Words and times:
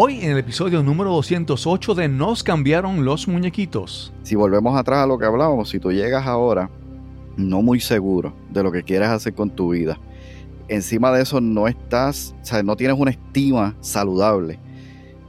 Hoy 0.00 0.20
en 0.20 0.30
el 0.30 0.38
episodio 0.38 0.80
número 0.84 1.10
208 1.10 1.96
de 1.96 2.06
Nos 2.06 2.44
cambiaron 2.44 3.04
los 3.04 3.26
muñequitos. 3.26 4.12
Si 4.22 4.36
volvemos 4.36 4.78
atrás 4.78 5.00
a 5.00 5.08
lo 5.08 5.18
que 5.18 5.26
hablábamos, 5.26 5.70
si 5.70 5.80
tú 5.80 5.90
llegas 5.90 6.24
ahora 6.24 6.70
no 7.36 7.62
muy 7.62 7.80
seguro 7.80 8.32
de 8.48 8.62
lo 8.62 8.70
que 8.70 8.84
quieres 8.84 9.08
hacer 9.08 9.34
con 9.34 9.50
tu 9.50 9.70
vida, 9.70 9.98
encima 10.68 11.10
de 11.10 11.22
eso 11.22 11.40
no 11.40 11.66
estás, 11.66 12.36
o 12.40 12.44
sea, 12.44 12.62
no 12.62 12.76
tienes 12.76 12.96
una 12.96 13.10
estima 13.10 13.74
saludable, 13.80 14.60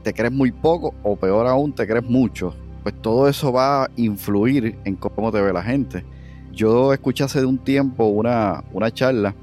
te 0.04 0.14
crees 0.14 0.32
muy 0.32 0.52
poco 0.52 0.94
o 1.02 1.16
peor 1.16 1.48
aún, 1.48 1.74
te 1.74 1.84
crees 1.84 2.08
mucho, 2.08 2.54
pues 2.84 2.94
todo 3.02 3.28
eso 3.28 3.52
va 3.52 3.86
a 3.86 3.90
influir 3.96 4.78
en 4.84 4.94
cómo 4.94 5.32
te 5.32 5.40
ve 5.40 5.52
la 5.52 5.64
gente. 5.64 6.04
Yo 6.52 6.92
escuché 6.92 7.24
hace 7.24 7.44
un 7.44 7.58
tiempo 7.58 8.04
una, 8.04 8.62
una 8.72 8.94
charla 8.94 9.34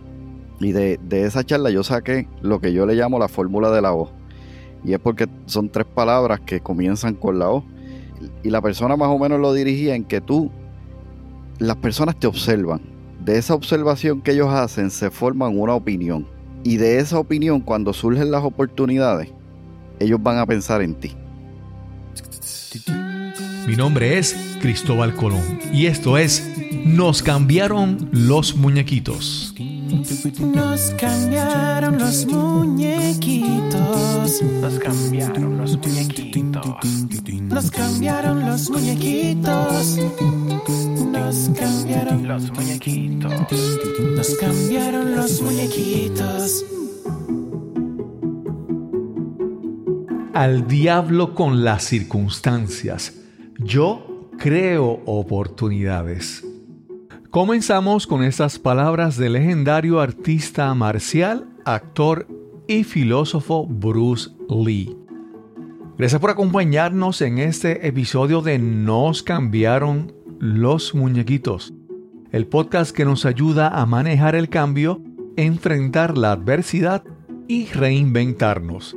y 0.61 0.71
de, 0.71 0.97
de 1.03 1.25
esa 1.25 1.43
charla 1.43 1.69
yo 1.69 1.83
saqué 1.83 2.29
lo 2.41 2.61
que 2.61 2.71
yo 2.71 2.85
le 2.85 2.95
llamo 2.95 3.19
la 3.19 3.27
fórmula 3.27 3.71
de 3.71 3.81
la 3.81 3.93
O. 3.93 4.16
Y 4.87 4.93
es 4.93 4.99
porque 4.99 5.27
son 5.47 5.67
tres 5.67 5.85
palabras 5.85 6.39
que 6.39 6.61
comienzan 6.61 7.13
con 7.13 7.37
la 7.37 7.49
O. 7.49 7.65
Y 8.41 8.49
la 8.49 8.61
persona 8.61 8.95
más 8.95 9.09
o 9.09 9.19
menos 9.19 9.37
lo 9.37 9.51
dirigía 9.53 9.95
en 9.95 10.05
que 10.05 10.21
tú, 10.21 10.49
las 11.59 11.75
personas 11.75 12.17
te 12.17 12.25
observan. 12.25 12.79
De 13.23 13.37
esa 13.37 13.53
observación 13.53 14.21
que 14.21 14.31
ellos 14.31 14.47
hacen 14.49 14.89
se 14.89 15.11
forman 15.11 15.59
una 15.59 15.73
opinión. 15.73 16.25
Y 16.63 16.77
de 16.77 16.99
esa 16.99 17.19
opinión, 17.19 17.59
cuando 17.59 17.91
surgen 17.91 18.31
las 18.31 18.45
oportunidades, 18.45 19.29
ellos 19.99 20.23
van 20.23 20.37
a 20.37 20.45
pensar 20.45 20.81
en 20.81 20.95
ti. 20.95 21.11
Mi 23.67 23.75
nombre 23.75 24.17
es 24.17 24.37
Cristóbal 24.61 25.13
Colón 25.15 25.59
y 25.73 25.87
esto 25.87 26.17
es 26.17 26.49
Nos 26.85 27.21
cambiaron 27.21 28.07
los 28.13 28.55
muñequitos. 28.55 29.53
Nos 29.87 30.93
cambiaron 30.97 31.97
los 31.97 32.25
muñequitos. 32.25 33.81
Nos 34.61 34.79
cambiaron 34.79 35.57
los 35.57 35.77
muñequitos. 35.77 36.63
Nos 37.41 37.71
cambiaron 37.71 38.45
los 38.45 38.69
muñequitos. 38.69 39.97
Nos 41.11 41.49
cambiaron 41.57 42.27
los 42.27 42.51
muñequitos. 42.51 43.31
Nos 44.15 44.35
cambiaron 44.35 45.15
los 45.15 45.41
muñequitos. 45.41 46.65
Al 50.33 50.67
diablo 50.67 51.33
con 51.33 51.63
las 51.63 51.83
circunstancias. 51.83 53.13
Yo 53.59 54.29
creo 54.37 55.01
oportunidades. 55.05 56.46
Comenzamos 57.29 58.07
con 58.07 58.23
estas 58.23 58.57
palabras 58.57 59.17
del 59.17 59.33
legendario 59.33 59.99
artista 59.99 60.73
marcial, 60.73 61.45
actor 61.65 62.25
y 62.67 62.85
filósofo 62.85 63.67
Bruce 63.67 64.29
Lee. 64.49 64.95
Gracias 65.97 66.21
por 66.21 66.29
acompañarnos 66.29 67.21
en 67.21 67.39
este 67.39 67.85
episodio 67.85 68.41
de 68.41 68.59
Nos 68.59 69.23
cambiaron 69.23 70.13
los 70.39 70.95
muñequitos, 70.95 71.73
el 72.31 72.47
podcast 72.47 72.95
que 72.95 73.03
nos 73.03 73.25
ayuda 73.25 73.67
a 73.67 73.85
manejar 73.85 74.35
el 74.35 74.47
cambio, 74.47 75.01
enfrentar 75.35 76.17
la 76.17 76.31
adversidad 76.31 77.03
y 77.49 77.65
reinventarnos. 77.65 78.95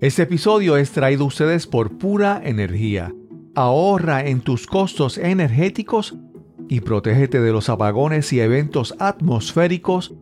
Este 0.00 0.22
episodio 0.22 0.76
es 0.76 0.92
traído 0.92 1.24
a 1.24 1.28
ustedes 1.28 1.66
por 1.66 1.98
pura 1.98 2.40
energía. 2.44 3.12
Ahorra 3.56 4.24
en 4.24 4.40
tus 4.40 4.68
costos 4.68 5.18
energéticos 5.18 6.14
y 6.68 6.80
protégete 6.80 7.40
de 7.40 7.52
los 7.52 7.68
apagones 7.68 8.32
y 8.32 8.40
eventos 8.40 8.94
atmosféricos 8.98 10.14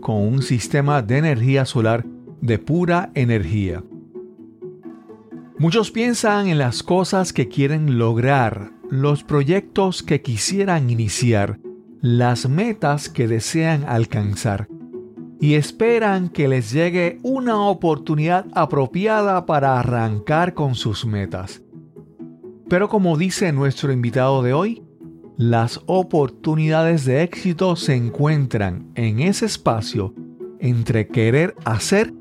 con 0.00 0.16
un 0.16 0.42
sistema 0.42 1.02
de 1.02 1.18
energía 1.18 1.64
solar 1.64 2.04
de 2.40 2.58
pura 2.58 3.10
energía. 3.14 3.84
Muchos 5.58 5.90
piensan 5.90 6.48
en 6.48 6.58
las 6.58 6.82
cosas 6.82 7.32
que 7.32 7.48
quieren 7.48 7.98
lograr, 7.98 8.72
los 8.90 9.22
proyectos 9.22 10.02
que 10.02 10.20
quisieran 10.20 10.90
iniciar, 10.90 11.60
las 12.00 12.48
metas 12.48 13.08
que 13.08 13.28
desean 13.28 13.84
alcanzar 13.84 14.68
y 15.42 15.54
esperan 15.54 16.28
que 16.28 16.46
les 16.46 16.70
llegue 16.72 17.18
una 17.24 17.62
oportunidad 17.62 18.46
apropiada 18.54 19.44
para 19.44 19.78
arrancar 19.78 20.54
con 20.54 20.76
sus 20.76 21.04
metas. 21.04 21.62
Pero 22.68 22.88
como 22.88 23.16
dice 23.16 23.52
nuestro 23.52 23.92
invitado 23.92 24.42
de 24.42 24.52
hoy, 24.52 24.82
las 25.36 25.80
oportunidades 25.86 27.04
de 27.04 27.22
éxito 27.22 27.76
se 27.76 27.94
encuentran 27.94 28.90
en 28.94 29.20
ese 29.20 29.46
espacio 29.46 30.14
entre 30.60 31.08
querer 31.08 31.54
hacer 31.64 32.12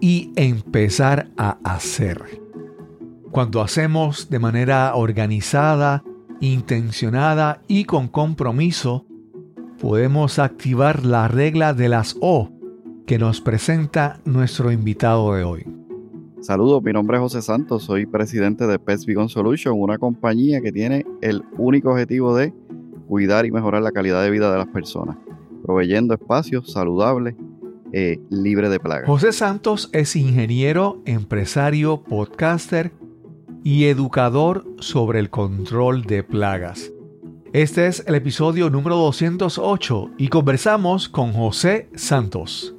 y 0.00 0.32
empezar 0.36 1.30
a 1.36 1.58
hacer. 1.64 2.40
Cuando 3.30 3.60
hacemos 3.60 4.30
de 4.30 4.38
manera 4.38 4.94
organizada, 4.94 6.04
intencionada 6.40 7.62
y 7.66 7.84
con 7.84 8.08
compromiso, 8.08 9.06
podemos 9.80 10.38
activar 10.38 11.04
la 11.04 11.28
regla 11.28 11.74
de 11.74 11.88
las 11.88 12.16
O 12.20 12.50
que 13.06 13.18
nos 13.18 13.40
presenta 13.40 14.20
nuestro 14.24 14.72
invitado 14.72 15.34
de 15.34 15.44
hoy. 15.44 15.83
Saludos, 16.44 16.82
mi 16.82 16.92
nombre 16.92 17.16
es 17.16 17.22
José 17.22 17.40
Santos, 17.40 17.84
soy 17.84 18.04
presidente 18.04 18.66
de 18.66 18.78
Pets 18.78 19.06
Vegan 19.06 19.30
Solution, 19.30 19.80
una 19.80 19.96
compañía 19.96 20.60
que 20.60 20.72
tiene 20.72 21.06
el 21.22 21.42
único 21.56 21.92
objetivo 21.92 22.36
de 22.36 22.52
cuidar 23.08 23.46
y 23.46 23.50
mejorar 23.50 23.80
la 23.80 23.92
calidad 23.92 24.22
de 24.22 24.28
vida 24.28 24.52
de 24.52 24.58
las 24.58 24.66
personas, 24.66 25.16
proveyendo 25.64 26.12
espacios 26.12 26.70
saludables, 26.70 27.34
eh, 27.94 28.20
libres 28.28 28.68
de 28.68 28.78
plagas. 28.78 29.06
José 29.06 29.32
Santos 29.32 29.88
es 29.94 30.16
ingeniero, 30.16 31.00
empresario, 31.06 32.02
podcaster 32.02 32.92
y 33.62 33.86
educador 33.86 34.66
sobre 34.80 35.20
el 35.20 35.30
control 35.30 36.02
de 36.02 36.24
plagas. 36.24 36.92
Este 37.54 37.86
es 37.86 38.04
el 38.06 38.16
episodio 38.16 38.68
número 38.68 38.96
208 38.96 40.10
y 40.18 40.28
conversamos 40.28 41.08
con 41.08 41.32
José 41.32 41.88
Santos. 41.94 42.73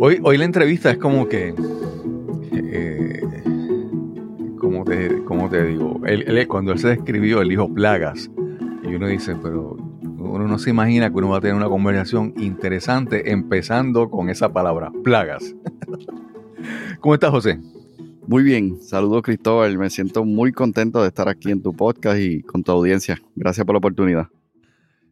Hoy, 0.00 0.20
hoy 0.22 0.38
la 0.38 0.44
entrevista 0.44 0.92
es 0.92 0.98
como 0.98 1.28
que. 1.28 1.54
Eh, 2.52 3.20
como, 4.56 4.84
te, 4.84 5.24
como 5.24 5.50
te 5.50 5.64
digo, 5.64 6.00
él, 6.06 6.46
cuando 6.46 6.72
él 6.72 6.78
se 6.78 6.88
describió, 6.88 7.40
él 7.40 7.48
dijo 7.48 7.72
plagas. 7.72 8.30
Y 8.84 8.94
uno 8.94 9.08
dice, 9.08 9.34
pero 9.42 9.76
uno 10.18 10.46
no 10.46 10.58
se 10.58 10.70
imagina 10.70 11.10
que 11.10 11.16
uno 11.16 11.30
va 11.30 11.38
a 11.38 11.40
tener 11.40 11.56
una 11.56 11.68
conversación 11.68 12.32
interesante 12.36 13.32
empezando 13.32 14.08
con 14.08 14.30
esa 14.30 14.52
palabra, 14.52 14.92
plagas. 15.02 15.56
¿Cómo 17.00 17.14
estás, 17.14 17.30
José? 17.30 17.58
Muy 18.26 18.44
bien, 18.44 18.80
saludos 18.80 19.22
Cristóbal, 19.22 19.78
me 19.78 19.90
siento 19.90 20.24
muy 20.24 20.52
contento 20.52 21.02
de 21.02 21.08
estar 21.08 21.28
aquí 21.28 21.50
en 21.50 21.62
tu 21.62 21.74
podcast 21.74 22.20
y 22.20 22.42
con 22.42 22.62
tu 22.62 22.70
audiencia. 22.70 23.18
Gracias 23.34 23.66
por 23.66 23.74
la 23.74 23.78
oportunidad. 23.78 24.28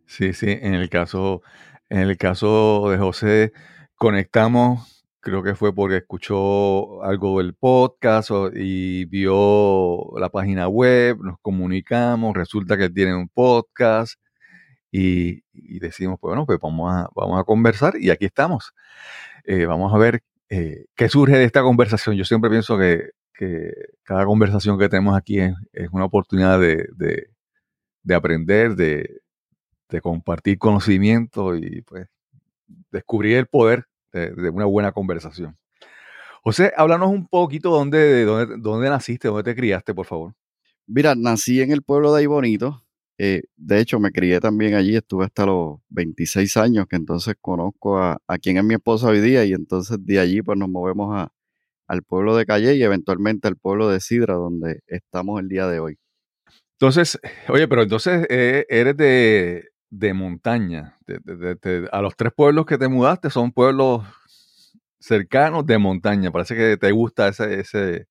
Sí, 0.05 0.33
sí, 0.33 0.47
en 0.49 0.75
el 0.75 0.89
caso, 0.91 1.43
en 1.89 2.01
el 2.01 2.17
caso 2.19 2.89
de 2.91 2.99
José, 2.99 3.53
conectamos, 3.97 5.05
creo 5.21 5.43
que 5.43 5.55
fue 5.55 5.75
porque 5.75 5.97
escuchó 5.99 7.03
algo 7.03 7.39
del 7.39 7.55
podcast 7.55 8.31
y 8.55 9.07
vio 9.07 10.19
la 10.19 10.29
página 10.31 10.69
web, 10.69 11.19
nos 11.23 11.39
comunicamos, 11.41 12.35
resulta 12.35 12.77
que 12.77 12.91
tiene 12.91 13.15
un 13.15 13.29
podcast 13.29 14.21
y, 14.93 15.43
decimos, 15.81 16.19
pues 16.21 16.31
bueno, 16.31 16.47
pues 16.47 16.59
vamos 16.61 16.93
a, 16.93 17.09
vamos 17.15 17.41
a 17.41 17.45
conversar 17.45 17.95
y 17.99 18.11
aquí 18.11 18.27
estamos. 18.27 18.73
Eh, 19.45 19.67
vamos 19.67 19.93
a 19.95 19.99
ver 19.99 20.23
eh, 20.49 20.87
qué 20.95 21.09
surge 21.09 21.37
de 21.37 21.45
esta 21.45 21.63
conversación. 21.63 22.17
Yo 22.17 22.25
siempre 22.25 22.51
pienso 22.51 22.79
que, 22.79 23.11
cada 24.05 24.25
conversación 24.25 24.79
que 24.79 24.89
tenemos 24.89 25.17
aquí 25.17 25.41
es, 25.41 25.55
una 25.93 26.07
oportunidad 26.07 26.59
de, 26.61 26.89
de 28.03 28.15
aprender, 28.15 28.77
de, 28.77 29.21
de 29.89 30.01
compartir 30.01 30.59
conocimiento 30.59 31.55
y 31.55 31.83
pues 31.83 32.09
descubrir 32.91 33.37
el 33.37 33.47
poder 33.47 33.87
de, 34.13 34.51
una 34.51 34.65
buena 34.65 34.93
conversación. 34.93 35.57
José, 36.43 36.73
háblanos 36.77 37.11
un 37.11 37.27
poquito 37.27 37.71
dónde, 37.71 37.99
de 37.99 38.25
dónde, 38.25 38.57
dónde 38.59 38.89
naciste, 38.89 39.29
dónde 39.29 39.43
te 39.43 39.57
criaste, 39.57 39.95
por 39.95 40.07
favor. 40.07 40.35
Mira, 40.87 41.15
nací 41.15 41.61
en 41.61 41.73
el 41.73 41.83
pueblo 41.83 42.15
de 42.15 42.21
Aybonito. 42.21 42.83
Eh, 43.19 43.43
de 43.57 43.81
hecho, 43.81 43.99
me 43.99 44.13
crié 44.13 44.41
también 44.41 44.75
allí, 44.75 44.95
estuve 44.95 45.25
hasta 45.25 45.47
los 45.47 45.79
26 45.89 46.57
años, 46.59 46.87
que 46.87 46.97
entonces 46.97 47.35
conozco 47.41 47.99
a, 47.99 48.19
a 48.27 48.39
quien 48.39 48.59
es 48.59 48.65
mi 48.65 48.75
esposa 48.75 49.09
hoy 49.09 49.21
día, 49.21 49.45
y 49.45 49.53
entonces 49.53 49.99
de 50.01 50.21
allí 50.21 50.43
pues 50.43 50.59
nos 50.59 50.69
movemos 50.69 51.15
a, 51.17 51.33
al 51.87 52.03
pueblo 52.03 52.37
de 52.37 52.47
Calle 52.47 52.75
y 52.75 52.83
eventualmente 52.83 53.49
al 53.49 53.57
pueblo 53.57 53.89
de 53.89 54.01
Sidra, 54.01 54.35
donde 54.35 54.81
estamos 54.87 55.41
el 55.41 55.49
día 55.49 55.67
de 55.67 55.81
hoy. 55.81 55.99
Entonces, 56.79 57.19
oye, 57.49 57.69
pero 57.69 57.83
entonces 57.83 58.27
eh, 58.29 58.67
eres 58.69 58.97
de, 58.97 59.71
de 59.91 60.15
montaña. 60.15 60.97
a 61.93 62.03
los 62.03 62.17
tres 62.17 62.33
pueblos 62.35 62.67
que 62.67 62.79
te 62.79 62.89
mudaste 62.89 63.31
son 63.31 63.53
pueblos 63.53 64.05
cercanos 64.99 65.67
de 65.67 65.79
montaña. 65.79 66.31
Parece 66.31 66.57
que 66.57 66.77
te 66.77 66.91
gusta 66.93 67.29
ese, 67.29 67.61
ese, 67.61 68.09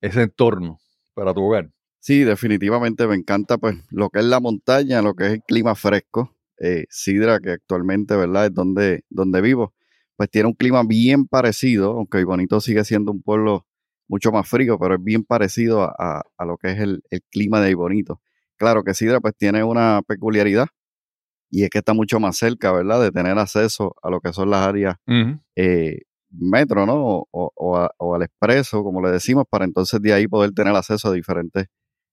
ese 0.00 0.22
entorno 0.22 0.78
para 1.14 1.34
tu 1.34 1.42
hogar. 1.42 1.70
Sí, 2.00 2.24
definitivamente 2.24 3.06
me 3.06 3.14
encanta 3.14 3.58
pues 3.58 3.76
lo 3.90 4.10
que 4.10 4.18
es 4.18 4.26
la 4.26 4.40
montaña, 4.40 5.02
lo 5.02 5.14
que 5.14 5.26
es 5.26 5.32
el 5.32 5.42
clima 5.42 5.74
fresco. 5.74 6.34
Eh, 6.58 6.86
Sidra, 6.90 7.40
que 7.40 7.52
actualmente, 7.52 8.14
¿verdad? 8.16 8.46
Es 8.46 8.54
donde, 8.54 9.04
donde 9.10 9.40
vivo. 9.40 9.74
pues 10.16 10.30
tiene 10.30 10.48
un 10.48 10.54
clima 10.54 10.82
bien 10.84 11.26
parecido, 11.26 11.92
aunque 11.92 12.22
Bonito 12.24 12.60
sigue 12.60 12.84
siendo 12.84 13.10
un 13.10 13.22
pueblo 13.22 13.66
mucho 14.08 14.32
más 14.32 14.48
frío, 14.48 14.78
pero 14.78 14.96
es 14.96 15.02
bien 15.02 15.24
parecido 15.24 15.82
a, 15.82 16.22
lo 16.46 16.56
que 16.58 16.72
es 16.72 16.78
el, 16.80 17.02
clima 17.30 17.60
de 17.60 17.74
Bonito. 17.74 18.20
Claro 18.56 18.84
que 18.84 18.94
Sidra 18.94 19.20
pues 19.20 19.34
tiene 19.36 19.64
una 19.64 20.02
peculiaridad 20.06 20.68
y 21.54 21.62
es 21.62 21.70
que 21.70 21.78
está 21.78 21.94
mucho 21.94 22.18
más 22.18 22.36
cerca, 22.36 22.72
¿verdad? 22.72 23.00
De 23.00 23.12
tener 23.12 23.38
acceso 23.38 23.94
a 24.02 24.10
lo 24.10 24.20
que 24.20 24.32
son 24.32 24.50
las 24.50 24.66
áreas 24.66 24.96
eh, 25.54 26.00
metro, 26.30 26.84
¿no? 26.84 27.28
O, 27.30 28.12
al 28.12 28.22
expreso, 28.22 28.82
como 28.82 29.00
le 29.00 29.12
decimos, 29.12 29.44
para 29.48 29.64
entonces 29.64 30.02
de 30.02 30.12
ahí 30.12 30.26
poder 30.26 30.50
tener 30.50 30.74
acceso 30.74 31.08
a 31.08 31.12
diferentes 31.12 31.66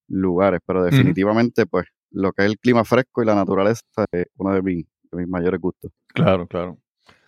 lugares. 0.06 0.60
Pero 0.64 0.84
definitivamente, 0.84 1.66
pues, 1.66 1.86
lo 2.12 2.30
que 2.30 2.44
es 2.44 2.50
el 2.50 2.58
clima 2.58 2.84
fresco 2.84 3.20
y 3.20 3.26
la 3.26 3.34
naturaleza 3.34 3.82
es 4.12 4.26
uno 4.36 4.54
de 4.54 4.62
mis, 4.62 4.86
de 5.10 5.18
mis 5.18 5.28
mayores 5.28 5.60
gustos. 5.60 5.90
Claro, 6.14 6.46
claro. 6.46 6.78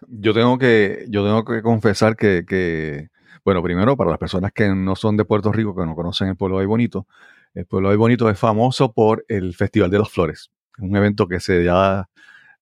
Yo 0.07 0.33
tengo 0.33 0.57
que, 0.57 1.07
yo 1.09 1.25
tengo 1.25 1.45
que 1.45 1.63
confesar 1.63 2.15
que, 2.15 3.09
bueno, 3.45 3.61
primero, 3.61 3.97
para 3.97 4.11
las 4.11 4.21
personas 4.21 4.53
que 4.53 4.69
no 4.69 4.95
son 4.95 5.17
de 5.17 5.25
Puerto 5.25 5.51
Rico, 5.51 5.75
que 5.75 5.85
no 5.85 5.97
conocen 5.97 6.29
el 6.29 6.37
pueblo 6.37 6.61
de 6.61 6.67
Bonito, 6.67 7.09
el 7.55 7.67
pueblo 7.67 7.91
de 7.91 7.97
Bonito 7.97 8.31
es 8.31 8.39
famoso 8.39 8.93
por 8.93 9.25
el 9.27 9.53
Festival 9.55 9.91
de 9.91 9.99
las 9.99 10.11
Flores. 10.11 10.53
Un 10.79 10.97
evento 10.97 11.29
que 11.29 11.41
se 11.41 11.65
da 11.65 12.09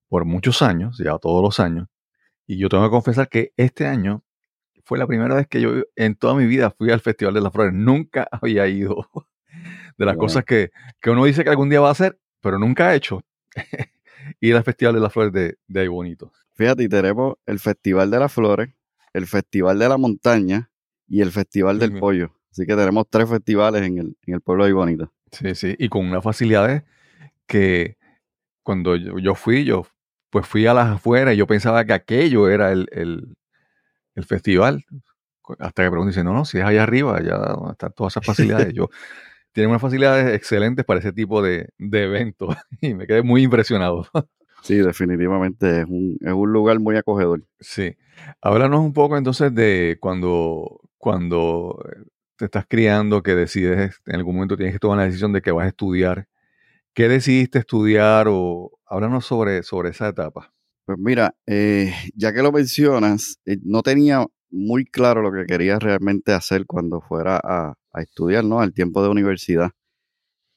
por 0.08 0.24
muchos 0.24 0.62
años, 0.62 0.98
ya 0.98 1.18
todos 1.18 1.42
los 1.42 1.60
años. 1.60 1.88
Y 2.46 2.58
yo 2.58 2.68
tengo 2.68 2.84
que 2.84 2.90
confesar 2.90 3.28
que 3.28 3.52
este 3.56 3.86
año 3.86 4.22
fue 4.84 4.98
la 4.98 5.06
primera 5.06 5.34
vez 5.34 5.46
que 5.46 5.60
yo 5.60 5.70
en 5.96 6.16
toda 6.16 6.34
mi 6.34 6.46
vida 6.46 6.70
fui 6.70 6.90
al 6.90 7.00
Festival 7.00 7.34
de 7.34 7.40
las 7.40 7.52
Flores. 7.52 7.72
Nunca 7.72 8.28
había 8.32 8.66
ido. 8.66 9.08
De 9.98 10.06
las 10.06 10.16
cosas 10.16 10.44
que, 10.44 10.70
uno 11.06 11.24
dice 11.24 11.44
que 11.44 11.50
algún 11.50 11.68
día 11.68 11.80
va 11.80 11.88
a 11.88 11.92
hacer, 11.92 12.18
pero 12.40 12.58
nunca 12.58 12.88
ha 12.88 12.94
hecho. 12.94 13.22
ir 14.40 14.56
al 14.56 14.64
Festival 14.64 14.94
de 14.94 15.00
las 15.00 15.12
Flores 15.12 15.32
de, 15.32 15.56
de 15.66 15.80
ahí 15.80 15.88
bonito. 15.88 16.32
Fíjate, 16.54 16.82
y 16.84 16.88
tenemos 16.88 17.36
el 17.46 17.58
Festival 17.58 18.10
de 18.10 18.18
las 18.18 18.32
Flores, 18.32 18.70
el 19.12 19.26
Festival 19.26 19.78
de 19.78 19.88
la 19.88 19.98
Montaña 19.98 20.70
y 21.06 21.20
el 21.20 21.30
Festival 21.30 21.78
del 21.78 21.98
Pollo. 21.98 22.34
Así 22.50 22.66
que 22.66 22.76
tenemos 22.76 23.06
tres 23.08 23.28
festivales 23.28 23.82
en 23.82 23.98
el, 23.98 24.16
en 24.26 24.34
el 24.34 24.40
pueblo 24.40 24.64
de 24.64 24.68
ahí 24.68 24.74
bonito. 24.74 25.12
Sí, 25.30 25.54
sí, 25.54 25.74
y 25.78 25.88
con 25.88 26.06
unas 26.06 26.22
facilidades 26.22 26.82
que 27.46 27.96
cuando 28.62 28.96
yo, 28.96 29.34
fui, 29.34 29.64
yo 29.64 29.86
pues 30.30 30.46
fui 30.46 30.66
a 30.66 30.74
las 30.74 30.88
afueras 30.88 31.34
y 31.34 31.38
yo 31.38 31.46
pensaba 31.46 31.84
que 31.84 31.92
aquello 31.92 32.48
era 32.48 32.72
el, 32.72 32.88
el 34.14 34.24
festival. 34.24 34.84
Hasta 35.58 35.82
que 35.82 35.90
pregunté, 35.90 36.10
dice, 36.10 36.24
no, 36.24 36.32
no, 36.32 36.44
si 36.44 36.58
es 36.58 36.64
allá 36.64 36.82
arriba, 36.84 37.16
allá 37.16 37.38
están 37.72 37.92
todas 37.92 38.12
esas 38.14 38.24
facilidades. 38.24 38.72
Yo, 38.74 38.88
tienen 39.52 39.70
unas 39.70 39.82
facilidades 39.82 40.34
excelentes 40.34 40.84
para 40.84 41.00
ese 41.00 41.12
tipo 41.12 41.42
de, 41.42 41.68
de 41.78 42.04
eventos 42.04 42.56
y 42.80 42.94
me 42.94 43.06
quedé 43.06 43.22
muy 43.22 43.42
impresionado. 43.42 44.06
Sí, 44.62 44.76
definitivamente 44.76 45.80
es 45.80 45.86
un, 45.86 46.16
es 46.20 46.32
un 46.32 46.52
lugar 46.52 46.78
muy 46.78 46.96
acogedor. 46.96 47.44
Sí. 47.60 47.96
Háblanos 48.40 48.80
un 48.80 48.92
poco 48.92 49.16
entonces 49.16 49.54
de 49.54 49.98
cuando, 50.00 50.80
cuando 50.96 51.84
te 52.36 52.44
estás 52.44 52.66
criando, 52.68 53.22
que 53.22 53.34
decides, 53.34 54.00
en 54.06 54.16
algún 54.16 54.36
momento 54.36 54.56
tienes 54.56 54.74
que 54.74 54.78
tomar 54.78 54.98
la 54.98 55.04
decisión 55.04 55.32
de 55.32 55.42
que 55.42 55.50
vas 55.50 55.64
a 55.64 55.68
estudiar. 55.68 56.28
¿Qué 56.94 57.08
decidiste 57.08 57.58
estudiar 57.58 58.26
o 58.28 58.70
háblanos 58.84 59.24
sobre, 59.24 59.62
sobre 59.62 59.90
esa 59.90 60.08
etapa? 60.08 60.52
Pues 60.84 60.98
mira, 60.98 61.34
eh, 61.46 61.94
ya 62.14 62.34
que 62.34 62.42
lo 62.42 62.52
mencionas, 62.52 63.38
eh, 63.46 63.56
no 63.62 63.82
tenía 63.82 64.26
muy 64.50 64.84
claro 64.84 65.22
lo 65.22 65.32
que 65.32 65.46
quería 65.46 65.78
realmente 65.78 66.32
hacer 66.32 66.66
cuando 66.66 67.00
fuera 67.00 67.40
a, 67.42 67.74
estudiar, 67.94 68.44
¿no? 68.44 68.60
Al 68.60 68.74
tiempo 68.74 69.02
de 69.02 69.08
universidad. 69.08 69.70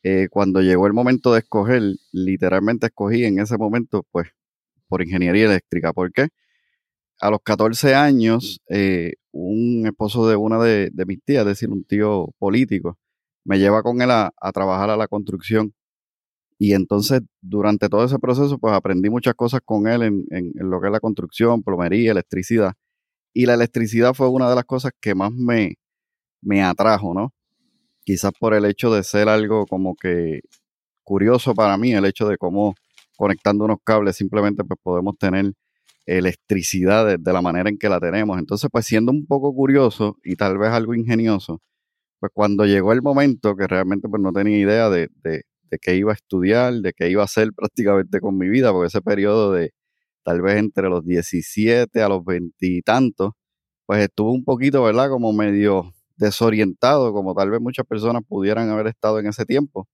Eh, 0.04 0.28
cuando 0.30 0.62
llegó 0.62 0.88
el 0.88 0.94
momento 0.94 1.34
de 1.34 1.40
escoger, 1.40 1.82
literalmente 2.12 2.88
escogí 2.88 3.26
en 3.26 3.40
ese 3.40 3.58
momento, 3.58 4.06
pues, 4.12 4.30
por 4.90 5.02
ingeniería 5.02 5.46
eléctrica. 5.46 5.94
¿Por 5.94 6.12
qué? 6.14 6.30
A 7.20 7.30
los 7.32 7.40
14 7.44 7.96
años, 7.96 8.62
un 9.32 9.86
esposo 9.88 10.28
de 10.30 10.36
una 10.36 10.60
de, 10.64 10.92
mis 11.08 11.24
tías, 11.24 11.42
es 11.44 11.48
decir, 11.48 11.70
un 11.70 11.86
tío 11.86 12.30
político, 12.40 12.98
me 13.46 13.60
lleva 13.60 13.84
con 13.84 14.02
él 14.02 14.12
a 14.12 14.32
trabajar 14.54 14.90
a 14.90 14.98
la 14.98 15.08
construcción 15.08 15.74
y 16.58 16.74
entonces, 16.74 17.22
durante 17.42 17.90
todo 17.90 18.06
ese 18.06 18.18
proceso, 18.20 18.58
pues 18.58 18.74
aprendí 18.74 19.10
muchas 19.10 19.36
cosas 19.36 19.62
con 19.66 19.88
él 19.88 20.04
en, 20.04 20.54
lo 20.56 20.80
que 20.80 20.88
es 20.88 20.92
la 20.94 21.00
construcción, 21.02 21.64
plomería, 21.64 22.12
electricidad. 22.12 22.74
Y 23.34 23.46
la 23.46 23.56
electricidad 23.56 24.14
fue 24.14 24.30
una 24.30 24.50
de 24.50 24.56
las 24.56 24.66
cosas 24.66 24.94
que 25.02 25.16
más 25.16 25.32
me, 25.34 25.76
me 26.42 26.64
atrajo, 26.64 27.14
¿no? 27.14 27.34
Quizás 28.06 28.32
por 28.40 28.54
el 28.54 28.66
hecho 28.66 28.94
de 28.94 29.04
ser 29.04 29.30
algo 29.30 29.66
como 29.68 29.96
que 29.96 30.42
curioso 31.04 31.54
para 31.56 31.78
mí, 31.78 31.94
el 31.94 32.06
hecho 32.06 32.28
de 32.28 32.38
cómo 32.38 32.76
conectando 33.18 33.66
unos 33.66 33.80
cables 33.84 34.18
simplemente 34.18 34.64
pues 34.66 34.80
podemos 34.84 35.18
tener 35.18 35.54
electricidad 36.06 37.18
de, 37.18 37.34
la 37.34 37.42
manera 37.42 37.70
en 37.70 37.78
que 37.78 37.90
la 37.90 38.00
tenemos. 38.00 38.40
Entonces, 38.40 38.70
pues 38.72 38.86
siendo 38.86 39.12
un 39.12 39.26
poco 39.28 39.54
curioso 39.54 40.18
y 40.24 40.36
tal 40.36 40.58
vez 40.58 40.72
algo 40.72 40.94
ingenioso, 40.94 41.62
pues 42.20 42.32
cuando 42.34 42.66
llegó 42.66 42.94
el 42.94 43.02
momento 43.02 43.56
que 43.56 43.68
realmente 43.68 44.10
pues 44.10 44.22
no 44.22 44.34
tenía 44.34 44.58
idea 44.58 44.90
de, 44.90 45.10
de 45.24 45.44
qué 45.82 45.96
iba 45.96 46.12
a 46.12 46.16
estudiar, 46.16 46.74
de 46.76 46.94
qué 46.94 47.10
iba 47.10 47.22
a 47.22 47.26
hacer 47.26 47.52
prácticamente 47.56 48.20
con 48.20 48.38
mi 48.38 48.50
vida, 48.50 48.72
porque 48.72 48.88
ese 48.88 49.02
periodo 49.02 49.52
de 49.54 49.72
tal 50.24 50.42
vez 50.42 50.58
entre 50.58 50.90
los 50.90 51.06
17 51.06 52.02
a 52.02 52.10
los 52.10 52.26
20 52.26 52.56
y 52.60 52.82
tantos, 52.82 53.34
pues 53.86 54.02
estuve 54.04 54.32
un 54.32 54.44
poquito, 54.46 54.84
¿verdad? 54.84 55.10
Como 55.10 55.34
medio 55.34 55.94
desorientado, 56.18 57.14
como 57.14 57.36
tal 57.36 57.52
vez 57.52 57.62
muchas 57.62 57.86
personas 57.86 58.24
pudieran 58.28 58.70
haber 58.70 58.88
estado 58.88 59.20
en 59.20 59.28
ese 59.28 59.46
tiempo. 59.46 59.88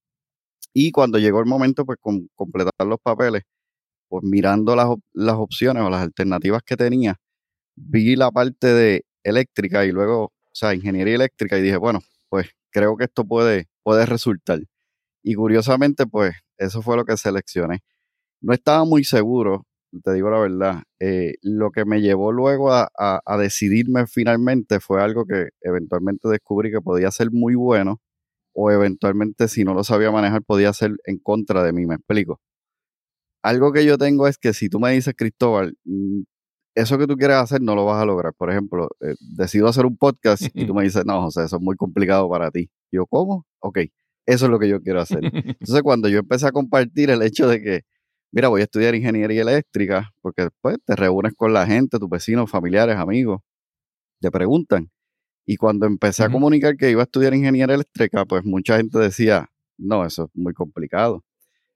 Y 0.73 0.91
cuando 0.91 1.19
llegó 1.19 1.39
el 1.39 1.45
momento, 1.47 1.85
pues 1.85 1.97
con 2.01 2.29
completar 2.35 2.73
los 2.87 2.99
papeles, 3.01 3.43
pues 4.09 4.23
mirando 4.23 4.75
las, 4.75 4.89
las 5.13 5.35
opciones 5.35 5.83
o 5.83 5.89
las 5.89 6.01
alternativas 6.01 6.63
que 6.65 6.77
tenía, 6.77 7.17
vi 7.75 8.15
la 8.15 8.31
parte 8.31 8.67
de 8.67 9.05
eléctrica 9.23 9.85
y 9.85 9.91
luego, 9.91 10.25
o 10.25 10.31
sea, 10.53 10.73
ingeniería 10.75 11.15
eléctrica 11.15 11.57
y 11.57 11.61
dije, 11.63 11.77
bueno, 11.77 12.01
pues 12.29 12.49
creo 12.71 12.97
que 12.97 13.05
esto 13.05 13.25
puede, 13.25 13.67
puede 13.83 14.05
resultar. 14.05 14.59
Y 15.23 15.35
curiosamente, 15.35 16.07
pues 16.07 16.35
eso 16.57 16.81
fue 16.81 16.97
lo 16.97 17.05
que 17.05 17.17
seleccioné. 17.17 17.81
No 18.41 18.53
estaba 18.53 18.85
muy 18.85 19.03
seguro, 19.03 19.65
te 20.03 20.13
digo 20.13 20.29
la 20.29 20.39
verdad. 20.39 20.83
Eh, 20.99 21.35
lo 21.41 21.71
que 21.71 21.85
me 21.85 22.01
llevó 22.01 22.31
luego 22.31 22.71
a, 22.73 22.89
decidirme 23.39 24.07
finalmente 24.07 24.79
fue 24.79 25.01
algo 25.01 25.25
que 25.25 25.49
eventualmente 25.61 26.29
descubrí 26.29 26.71
que 26.71 26.81
podía 26.81 27.11
ser 27.11 27.31
muy 27.31 27.55
bueno 27.55 27.99
o 28.53 28.71
eventualmente 28.71 29.47
si 29.47 29.63
no 29.63 29.73
lo 29.73 29.83
sabía 29.83 30.11
manejar 30.11 30.43
podía 30.43 30.73
ser 30.73 30.91
en 31.05 31.19
contra 31.19 31.63
de 31.63 31.73
mí, 31.73 31.85
me 31.85 31.95
explico. 31.95 32.39
Algo 33.43 33.71
que 33.73 33.85
yo 33.85 33.97
tengo 33.97 34.27
es 34.27 34.37
que 34.37 34.53
si 34.53 34.69
tú 34.69 34.79
me 34.79 34.91
dices, 34.91 35.15
Cristóbal, 35.17 35.75
mm, 35.85 36.21
eso 36.75 36.97
que 36.97 37.07
tú 37.07 37.17
quieres 37.17 37.37
hacer 37.37 37.61
no 37.61 37.75
lo 37.75 37.85
vas 37.85 38.01
a 38.01 38.05
lograr. 38.05 38.33
Por 38.33 38.51
ejemplo, 38.51 38.89
eh, 39.01 39.15
decido 39.19 39.67
hacer 39.67 39.85
un 39.85 39.97
podcast 39.97 40.43
y 40.53 40.65
tú 40.65 40.73
me 40.75 40.83
dices, 40.83 41.05
no, 41.05 41.21
José, 41.23 41.45
eso 41.45 41.57
es 41.57 41.61
muy 41.61 41.75
complicado 41.75 42.29
para 42.29 42.51
ti. 42.51 42.69
Yo, 42.91 43.05
¿cómo? 43.07 43.45
Ok, 43.59 43.79
eso 44.31 44.45
es 44.45 44.51
lo 44.51 44.59
que 44.59 44.69
yo 44.69 44.81
quiero 44.81 45.01
hacer. 45.01 45.19
Entonces, 45.59 45.81
cuando 45.83 46.07
yo 46.07 46.19
empecé 46.19 46.47
a 46.47 46.51
compartir 46.51 47.09
el 47.09 47.21
hecho 47.21 47.47
de 47.47 47.61
que, 47.61 47.81
mira, 48.31 48.47
voy 48.47 48.61
a 48.61 48.63
estudiar 48.63 48.95
ingeniería 48.95 49.41
eléctrica, 49.41 50.11
porque 50.21 50.43
después 50.43 50.77
te 50.85 50.95
reúnes 50.95 51.33
con 51.35 51.53
la 51.53 51.67
gente, 51.67 51.99
tus 51.99 52.09
vecinos, 52.09 52.49
familiares, 52.49 52.95
amigos, 52.95 53.41
te 54.21 54.31
preguntan. 54.31 54.89
Y 55.45 55.57
cuando 55.57 55.85
empecé 55.85 56.23
a 56.23 56.29
comunicar 56.29 56.77
que 56.77 56.91
iba 56.91 57.01
a 57.01 57.05
estudiar 57.05 57.33
ingeniería 57.33 57.75
eléctrica, 57.75 58.25
pues 58.25 58.45
mucha 58.45 58.77
gente 58.77 58.99
decía, 58.99 59.49
no, 59.77 60.05
eso 60.05 60.25
es 60.25 60.29
muy 60.33 60.53
complicado. 60.53 61.25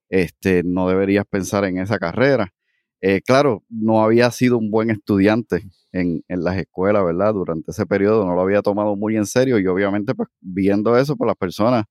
Este, 0.10 0.64
no 0.64 0.88
deberías 0.88 1.26
pensar 1.26 1.66
en 1.66 1.80
esa 1.80 1.98
carrera. 2.00 2.54
Eh, 3.02 3.22
claro, 3.22 3.64
no 3.70 4.04
había 4.04 4.32
sido 4.32 4.58
un 4.58 4.72
buen 4.72 4.92
estudiante 4.92 5.64
en, 5.92 6.24
en, 6.28 6.44
las 6.44 6.58
escuelas, 6.58 7.04
¿verdad? 7.04 7.34
Durante 7.34 7.72
ese 7.72 7.86
periodo 7.86 8.26
no 8.26 8.34
lo 8.34 8.42
había 8.42 8.62
tomado 8.62 8.96
muy 8.96 9.18
en 9.18 9.26
serio 9.26 9.60
y 9.60 9.68
obviamente 9.68 10.16
pues 10.16 10.30
viendo 10.40 10.98
eso, 10.98 11.16
pues 11.18 11.28
las 11.28 11.38
personas 11.38 11.86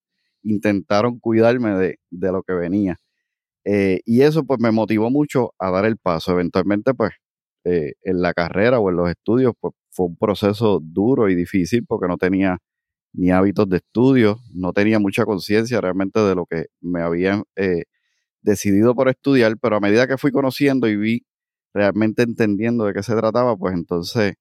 intentaron 0.44 1.18
cuidarme 1.18 1.70
de, 1.74 1.98
lo 2.10 2.42
que 2.42 2.54
venía. 2.54 2.98
Eh, 3.64 4.00
y 4.04 4.22
eso 4.22 4.44
pues 4.44 4.60
me 4.60 4.72
motivó 4.72 5.10
mucho 5.10 5.54
a 5.58 5.70
dar 5.70 5.86
el 5.86 5.98
paso. 5.98 6.32
Eventualmente 6.32 6.94
pues 6.94 7.12
eh, 7.64 7.94
en 8.02 8.22
la 8.22 8.34
carrera 8.34 8.80
o 8.80 8.90
en 8.90 8.96
los 8.96 9.10
estudios 9.10 9.54
pues 9.60 9.74
fue 9.90 10.06
un 10.06 10.16
proceso 10.16 10.80
duro 10.82 11.30
y 11.30 11.34
difícil 11.34 11.86
porque 11.86 12.08
no 12.08 12.18
tenía 12.18 12.58
ni 13.14 13.30
hábitos 13.30 13.68
de 13.68 13.78
estudio, 13.78 14.40
no 14.54 14.72
tenía 14.72 14.98
mucha 15.00 15.24
conciencia 15.26 15.80
realmente 15.80 16.20
de 16.20 16.34
lo 16.36 16.46
que 16.46 16.66
me 16.80 17.02
había 17.02 17.42
eh, 17.56 17.84
decidido 18.42 18.94
por 18.94 19.08
estudiar, 19.10 19.56
pero 19.60 19.76
a 19.76 19.80
medida 19.80 20.08
que 20.08 20.18
fui 20.18 20.32
conociendo 20.32 20.88
y 20.88 20.96
vi 20.96 21.26
realmente 21.74 22.22
entendiendo 22.24 22.86
de 22.86 22.94
qué 22.94 23.02
se 23.04 23.16
trataba, 23.16 23.56
pues 23.56 23.74
entonces 23.74 24.34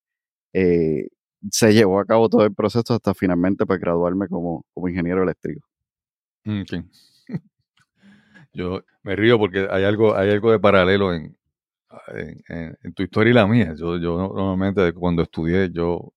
se 1.52 1.74
llevó 1.74 2.00
a 2.00 2.06
cabo 2.06 2.30
todo 2.30 2.46
el 2.46 2.54
proceso 2.54 2.94
hasta 2.94 3.14
finalmente 3.14 3.66
pues 3.66 3.80
graduarme 3.80 4.28
como, 4.28 4.66
como 4.74 4.90
ingeniero 4.90 5.24
eléctrico. 5.24 5.73
Mm, 6.46 6.64
Yo 8.54 8.84
me 9.04 9.16
río 9.16 9.40
porque 9.40 9.68
hay 9.70 9.84
algo, 9.84 10.16
hay 10.16 10.30
algo 10.30 10.52
de 10.52 10.60
paralelo 10.60 11.14
en, 11.14 11.36
en, 12.48 12.94
tu 12.94 13.04
historia 13.04 13.32
y 13.32 13.34
la 13.34 13.48
mía. 13.48 13.74
Yo, 13.78 13.98
yo 13.98 14.18
normalmente 14.18 14.94
cuando 14.94 15.24
estudié, 15.24 15.70
yo 15.72 16.14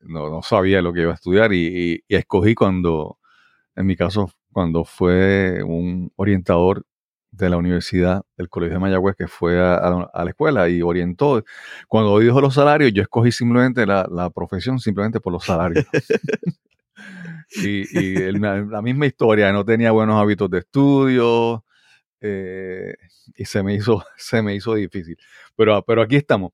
no, 0.00 0.42
sabía 0.42 0.82
lo 0.82 0.92
que 0.92 1.02
iba 1.02 1.12
a 1.12 1.14
estudiar 1.14 1.52
y, 1.52 2.02
escogí 2.08 2.54
cuando, 2.54 3.18
en 3.76 3.86
mi 3.86 3.96
caso, 3.96 4.30
cuando 4.52 4.84
fue 4.84 5.62
un 5.62 6.12
orientador 6.16 6.84
de 7.30 7.50
la 7.50 7.56
universidad, 7.56 8.22
del 8.36 8.48
Colegio 8.48 8.74
de 8.74 8.80
Mayagüez, 8.80 9.16
que 9.16 9.28
fue 9.28 9.60
a, 9.60 10.08
la 10.14 10.30
escuela 10.30 10.68
y 10.68 10.82
orientó. 10.82 11.44
Cuando 11.86 12.18
dijo 12.18 12.40
los 12.40 12.54
salarios, 12.54 12.92
yo 12.92 13.02
escogí 13.02 13.32
simplemente 13.32 13.86
la, 13.86 14.30
profesión 14.34 14.78
simplemente 14.78 15.20
por 15.20 15.32
los 15.32 15.44
salarios. 15.44 15.84
y, 17.50 18.32
la 18.32 18.82
misma 18.82 19.06
historia, 19.06 19.52
no 19.52 19.64
tenía 19.64 19.90
buenos 19.92 20.20
hábitos 20.20 20.50
de 20.50 20.58
estudio 20.58 21.64
eh, 22.20 22.94
y 23.36 23.44
se 23.44 23.62
me, 23.62 23.74
hizo, 23.74 24.04
se 24.16 24.42
me 24.42 24.54
hizo 24.54 24.74
difícil. 24.74 25.16
Pero, 25.56 25.82
pero 25.84 26.02
aquí 26.02 26.16
estamos. 26.16 26.52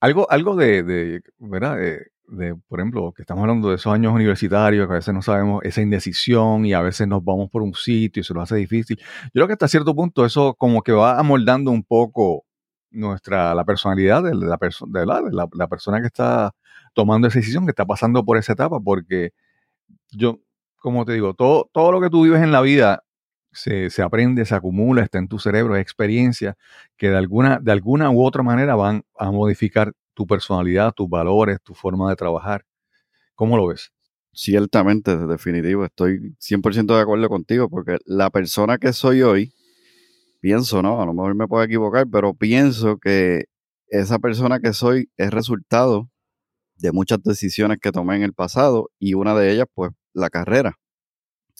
Algo, 0.00 0.30
algo 0.30 0.56
de, 0.56 1.22
¿verdad? 1.38 1.76
de, 1.76 2.54
por 2.68 2.80
ejemplo, 2.80 3.12
que 3.12 3.22
estamos 3.22 3.42
hablando 3.42 3.68
de 3.70 3.76
esos 3.76 3.92
años 3.92 4.14
universitarios, 4.14 4.86
que 4.86 4.92
a 4.92 4.96
veces 4.96 5.12
no 5.12 5.20
sabemos 5.22 5.62
esa 5.64 5.82
indecisión 5.82 6.64
y 6.64 6.72
a 6.72 6.80
veces 6.80 7.06
nos 7.08 7.24
vamos 7.24 7.50
por 7.50 7.62
un 7.62 7.74
sitio 7.74 8.20
y 8.20 8.24
se 8.24 8.32
nos 8.32 8.44
hace 8.44 8.56
difícil. 8.56 8.98
Yo 8.98 9.30
creo 9.32 9.46
que 9.46 9.52
hasta 9.54 9.68
cierto 9.68 9.94
punto 9.94 10.24
eso 10.24 10.54
como 10.54 10.82
que 10.82 10.92
va 10.92 11.18
amoldando 11.18 11.70
un 11.70 11.82
poco 11.84 12.44
nuestra, 12.90 13.54
la 13.54 13.64
personalidad 13.64 14.22
de 14.22 14.34
la, 14.34 14.58
de 14.58 15.06
la, 15.06 15.22
de 15.22 15.48
la, 15.52 15.68
persona 15.68 16.00
que 16.00 16.06
está 16.06 16.52
tomando 16.94 17.28
esa 17.28 17.38
decisión, 17.38 17.66
que 17.66 17.70
está 17.70 17.86
pasando 17.86 18.24
por 18.24 18.36
esa 18.38 18.52
etapa, 18.52 18.80
porque 18.80 19.32
yo, 20.10 20.40
como 20.76 21.04
te 21.04 21.12
digo, 21.12 21.34
todo, 21.34 21.70
todo 21.72 21.92
lo 21.92 22.00
que 22.00 22.10
tú 22.10 22.24
vives 22.24 22.42
en 22.42 22.52
la 22.52 22.60
vida 22.60 23.04
se, 23.52 23.90
se, 23.90 24.02
aprende, 24.02 24.44
se 24.44 24.54
acumula, 24.54 25.02
está 25.02 25.18
en 25.18 25.28
tu 25.28 25.38
cerebro, 25.38 25.76
es 25.76 25.82
experiencia 25.82 26.56
que 26.96 27.10
de 27.10 27.16
alguna, 27.16 27.58
de 27.60 27.72
alguna 27.72 28.10
u 28.10 28.24
otra 28.24 28.42
manera 28.42 28.74
van 28.76 29.02
a 29.18 29.30
modificar 29.30 29.92
tu 30.14 30.26
personalidad, 30.26 30.92
tus 30.92 31.08
valores, 31.08 31.58
tu 31.62 31.74
forma 31.74 32.10
de 32.10 32.16
trabajar. 32.16 32.64
¿Cómo 33.34 33.56
lo 33.56 33.68
ves? 33.68 33.92
Ciertamente, 34.32 35.16
definitivo, 35.16 35.84
estoy 35.84 36.36
100% 36.38 36.94
de 36.94 37.00
acuerdo 37.02 37.28
contigo, 37.28 37.68
porque 37.68 37.98
la 38.04 38.30
persona 38.30 38.78
que 38.78 38.92
soy 38.92 39.22
hoy, 39.22 39.52
pienso, 40.40 40.82
¿no? 40.82 41.02
A 41.02 41.06
lo 41.06 41.14
mejor 41.14 41.34
me 41.34 41.48
puedo 41.48 41.64
equivocar, 41.64 42.06
pero 42.10 42.34
pienso 42.34 42.98
que 42.98 43.46
esa 43.88 44.18
persona 44.18 44.60
que 44.60 44.72
soy 44.72 45.10
es 45.16 45.30
resultado 45.30 46.10
de 46.80 46.92
muchas 46.92 47.22
decisiones 47.22 47.78
que 47.80 47.92
tomé 47.92 48.16
en 48.16 48.22
el 48.22 48.32
pasado 48.32 48.90
y 48.98 49.14
una 49.14 49.34
de 49.34 49.52
ellas, 49.52 49.66
pues, 49.74 49.92
la 50.12 50.30
carrera. 50.30 50.76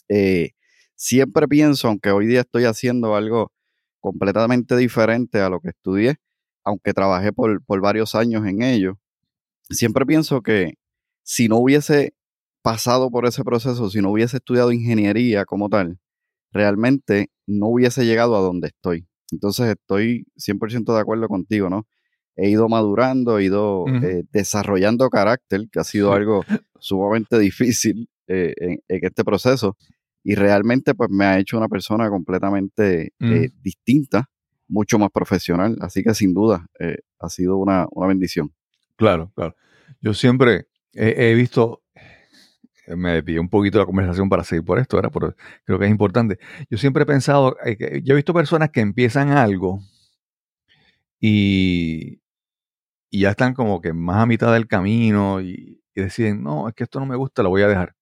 Eh, 0.09 0.51
siempre 0.95 1.47
pienso, 1.47 1.87
aunque 1.87 2.11
hoy 2.11 2.27
día 2.27 2.41
estoy 2.41 2.65
haciendo 2.65 3.15
algo 3.15 3.51
completamente 3.99 4.75
diferente 4.77 5.39
a 5.39 5.49
lo 5.49 5.59
que 5.59 5.69
estudié, 5.69 6.15
aunque 6.63 6.93
trabajé 6.93 7.31
por, 7.33 7.61
varios 7.81 8.15
años 8.15 8.45
en 8.45 8.63
ello, 8.63 8.99
siempre 9.69 10.05
pienso 10.05 10.41
que 10.41 10.73
si 11.23 11.47
no 11.47 11.57
hubiese 11.57 12.13
pasado 12.61 13.09
por 13.11 13.25
ese 13.25 13.43
proceso, 13.43 13.89
si 13.89 14.01
no 14.01 14.11
hubiese 14.11 14.37
estudiado 14.37 14.71
ingeniería 14.71 15.45
como 15.45 15.69
tal, 15.69 15.99
realmente 16.51 17.31
no 17.47 17.67
hubiese 17.67 18.05
llegado 18.05 18.35
a 18.35 18.41
donde 18.41 18.69
estoy. 18.69 19.07
Entonces 19.31 19.69
estoy 19.69 20.25
100% 20.35 20.93
de 20.93 20.99
acuerdo 20.99 21.27
contigo, 21.27 21.69
¿no? 21.69 21.87
He 22.35 22.49
ido 22.49 22.69
madurando, 22.69 23.37
he 23.37 23.45
ido 23.45 23.85
eh, 23.87 24.23
desarrollando 24.31 25.09
carácter, 25.09 25.67
que 25.71 25.79
ha 25.79 25.83
sido 25.83 26.13
algo 26.13 26.43
sumamente 26.79 27.37
difícil 27.39 28.09
eh, 28.27 28.53
en, 28.57 28.79
este 28.87 29.23
proceso, 29.23 29.77
y 30.23 30.35
realmente 30.35 30.93
pues 30.95 31.09
me 31.09 31.25
ha 31.25 31.39
hecho 31.39 31.57
una 31.57 31.67
persona 31.67 32.09
completamente 32.09 33.13
eh, 33.19 33.49
distinta 33.61 34.29
mucho 34.67 34.97
más 34.97 35.09
profesional. 35.11 35.77
Así 35.81 36.03
que 36.03 36.13
sin 36.13 36.33
duda 36.33 36.67
ha 37.19 37.29
sido 37.29 37.57
una, 37.57 37.87
bendición. 38.07 38.53
Claro, 38.95 39.31
claro. 39.35 39.55
Yo 39.99 40.13
siempre 40.13 40.67
he, 40.93 41.33
visto, 41.33 41.81
me 42.87 43.21
pidió 43.23 43.41
un 43.41 43.49
poquito 43.49 43.79
la 43.79 43.85
conversación 43.85 44.29
para 44.29 44.43
seguir 44.43 44.63
por 44.63 44.79
esto, 44.79 44.95
¿verdad? 44.95 45.11
Pero 45.11 45.35
creo 45.65 45.79
que 45.79 45.85
es 45.85 45.91
importante. 45.91 46.39
Yo 46.69 46.77
siempre 46.77 47.03
he 47.03 47.05
pensado, 47.05 47.57
yo 48.03 48.13
he 48.13 48.15
visto 48.15 48.33
personas 48.33 48.69
que 48.69 48.79
empiezan 48.79 49.29
algo 49.29 49.81
y, 51.19 52.20
y 53.11 53.21
ya 53.21 53.31
están 53.31 53.53
como 53.53 53.81
que 53.81 53.93
más 53.93 54.23
a 54.23 54.25
mitad 54.25 54.53
del 54.53 54.67
camino 54.67 55.41
y, 55.41 55.79
deciden, 55.93 56.41
no, 56.41 56.67
es 56.67 56.73
que 56.73 56.85
esto 56.85 56.99
no 56.99 57.05
me 57.05 57.15
gusta, 57.15 57.43
lo 57.43 57.49
voy 57.49 57.61
a 57.61 57.67
dejar. 57.67 57.95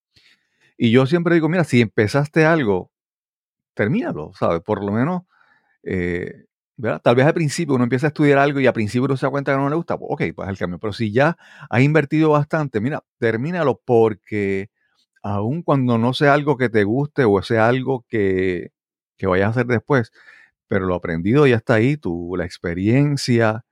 Y 0.78 0.92
yo 0.92 1.06
siempre 1.06 1.36
digo, 1.36 1.50
mira, 1.50 1.66
si 1.66 1.82
empezaste 1.82 2.46
algo, 2.46 2.92
termínalo, 3.74 4.32
¿sabes? 4.34 4.62
Por 4.62 4.84
lo 4.86 4.94
menos 4.94 5.24
Tal 7.04 7.16
vez 7.16 7.26
al 7.26 7.34
principio 7.34 7.76
uno 7.76 7.84
empieza 7.84 8.08
a 8.08 8.10
estudiar 8.10 8.38
algo 8.40 8.60
y 8.62 8.68
al 8.68 8.74
principio 8.74 9.06
uno 9.06 9.18
se 9.18 9.26
da 9.26 9.30
cuenta 9.32 9.52
que 9.52 9.58
no 9.58 9.70
le 9.70 9.76
gusta, 9.76 9.98
pues, 9.98 10.10
ok, 10.12 10.34
pues 10.34 10.50
el 10.50 10.58
cambio. 10.58 10.80
Pero 10.80 10.94
si 10.94 11.12
ya 11.12 11.38
has 11.70 11.82
invertido 11.82 12.30
bastante, 12.30 12.80
mira, 12.80 13.04
termínalo 13.18 13.82
porque 13.84 14.70
aun 15.22 15.62
cuando 15.64 15.98
no 15.98 16.14
sea 16.14 16.34
algo 16.34 16.58
que 16.58 16.70
te 16.70 16.86
guste 16.86 17.26
o 17.26 17.42
sea 17.42 17.68
algo 17.68 18.06
que, 18.08 18.72
que 19.18 19.28
vayas 19.28 19.48
a 19.48 19.50
hacer 19.52 19.66
después, 19.68 20.12
pero 20.68 20.86
lo 20.86 20.96
aprendido 20.96 21.46
ya 21.48 21.58
está 21.58 21.76
ahí, 21.76 21.98
tu, 21.98 22.36
la 22.38 22.46
experiencia, 22.46 23.66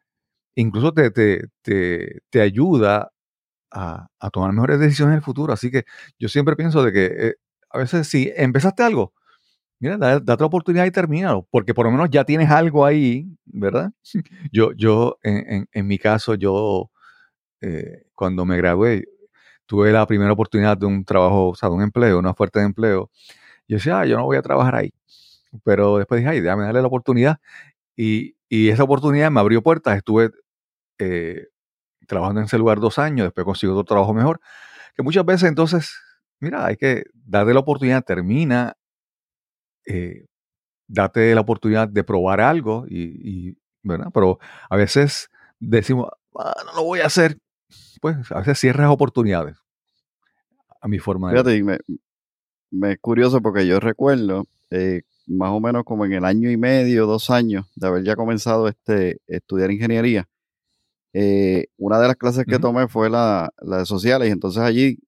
incluso 0.58 0.92
te, 0.94 1.12
te, 1.12 1.50
te, 2.30 2.42
ayuda 2.42 3.12
a, 3.72 4.08
tomar 4.32 4.52
mejores 4.54 4.80
decisiones 4.80 5.14
en 5.14 5.18
el 5.18 5.24
futuro. 5.24 5.54
Así 5.54 5.72
que 5.72 5.86
yo 6.20 6.30
siempre 6.30 6.56
pienso 6.56 6.84
de 6.84 6.92
que 6.92 7.06
eh, 7.06 7.36
a 7.70 7.78
veces 7.78 8.08
si 8.08 8.32
empezaste 8.36 8.84
algo, 8.84 9.14
mira, 9.80 9.98
date 9.98 10.36
la 10.40 10.46
oportunidad 10.46 10.86
y 10.86 10.92
termínalo, 10.92 11.48
porque 11.52 11.74
por 11.74 11.86
lo 11.86 11.92
menos 11.92 12.10
ya 12.10 12.26
tienes 12.26 12.50
algo 12.50 12.86
ahí, 12.86 13.28
¿verdad? 13.46 13.92
Yo, 14.52 14.72
yo 14.74 15.20
en, 15.24 15.68
en, 15.72 15.88
mi 15.88 15.98
caso, 16.00 16.36
yo 16.36 16.90
eh, 17.62 18.06
cuando 18.16 18.46
me 18.46 18.58
gradué, 18.58 19.06
tuve 19.68 19.92
la 19.92 20.08
primera 20.08 20.34
oportunidad 20.34 20.78
de 20.78 20.88
un 20.88 21.06
trabajo, 21.06 21.50
o 21.50 21.56
sea, 21.56 21.70
de 21.70 21.76
un 21.76 21.84
empleo, 21.84 22.20
una 22.20 22.32
oferta 22.32 22.60
de 22.60 22.66
empleo. 22.68 23.12
Yo 23.68 23.78
decía, 23.78 24.02
ah, 24.02 24.06
yo 24.06 24.18
no 24.18 24.26
voy 24.26 24.38
a 24.38 24.42
trabajar 24.42 24.76
ahí. 24.76 24.94
Pero 25.64 25.98
después 25.98 26.20
dije, 26.22 26.32
ay, 26.32 26.42
déjame 26.42 26.64
darle 26.64 26.82
la 26.82 26.88
oportunidad. 26.88 27.40
Y, 27.98 28.36
y 28.50 28.70
esa 28.70 28.84
oportunidad 28.84 29.32
me 29.32 29.40
abrió 29.42 29.62
puertas. 29.64 29.98
Estuve 29.98 30.32
eh, 31.00 31.48
trabajando 32.08 32.42
en 32.42 32.46
ese 32.46 32.58
lugar 32.58 32.80
dos 32.80 33.00
años, 33.00 33.26
después 33.28 33.46
consigo 33.46 33.74
otro 33.74 33.84
trabajo 33.86 34.14
mejor. 34.14 34.40
Que 34.96 35.04
muchas 35.04 35.26
veces 35.26 35.50
entonces, 35.50 35.96
mira, 36.40 36.66
hay 36.66 36.78
que 36.78 37.04
darle 37.14 37.54
la 37.54 37.60
oportunidad, 37.60 38.04
termina, 38.04 38.74
eh, 39.86 40.26
date 40.88 41.34
la 41.36 41.42
oportunidad 41.42 41.88
de 41.88 42.04
probar 42.04 42.42
algo 42.42 42.86
y, 42.90 43.58
¿verdad? 43.84 44.08
Pero 44.14 44.40
a 44.70 44.76
veces 44.76 45.30
decimos, 45.60 46.10
ah, 46.38 46.64
no 46.66 46.74
lo 46.74 46.84
voy 46.84 47.02
a 47.02 47.06
hacer. 47.08 47.38
Pues 48.02 48.32
a 48.32 48.40
veces 48.40 48.60
cierras 48.60 48.90
oportunidades. 48.90 49.58
A 50.82 50.88
mi 50.88 51.00
forma 51.00 51.32
de 51.32 51.44
Fíjate, 51.44 51.78
es 52.72 52.98
curioso 53.00 53.42
porque 53.42 53.68
yo 53.68 53.80
recuerdo 53.80 54.46
eh, 54.70 55.02
más 55.28 55.52
o 55.52 55.60
menos 55.60 55.84
como 55.84 56.06
en 56.06 56.14
el 56.14 56.26
año 56.26 56.50
y 56.50 56.58
medio, 56.58 57.06
dos 57.06 57.30
años 57.30 57.66
de 57.76 57.88
haber 57.88 58.04
ya 58.04 58.16
comenzado 58.16 58.68
este 58.68 59.20
estudiar 59.28 59.72
ingeniería. 59.72 60.28
Eh, 61.14 61.68
una 61.78 62.00
de 62.00 62.08
las 62.08 62.18
clases 62.18 62.46
que 62.46 62.60
tomé 62.60 62.88
fue 62.88 63.10
la, 63.10 63.52
la, 63.62 63.80
de 63.80 63.86
sociales 63.86 64.30
y 64.30 64.32
entonces 64.32 64.62
allí 64.62 65.00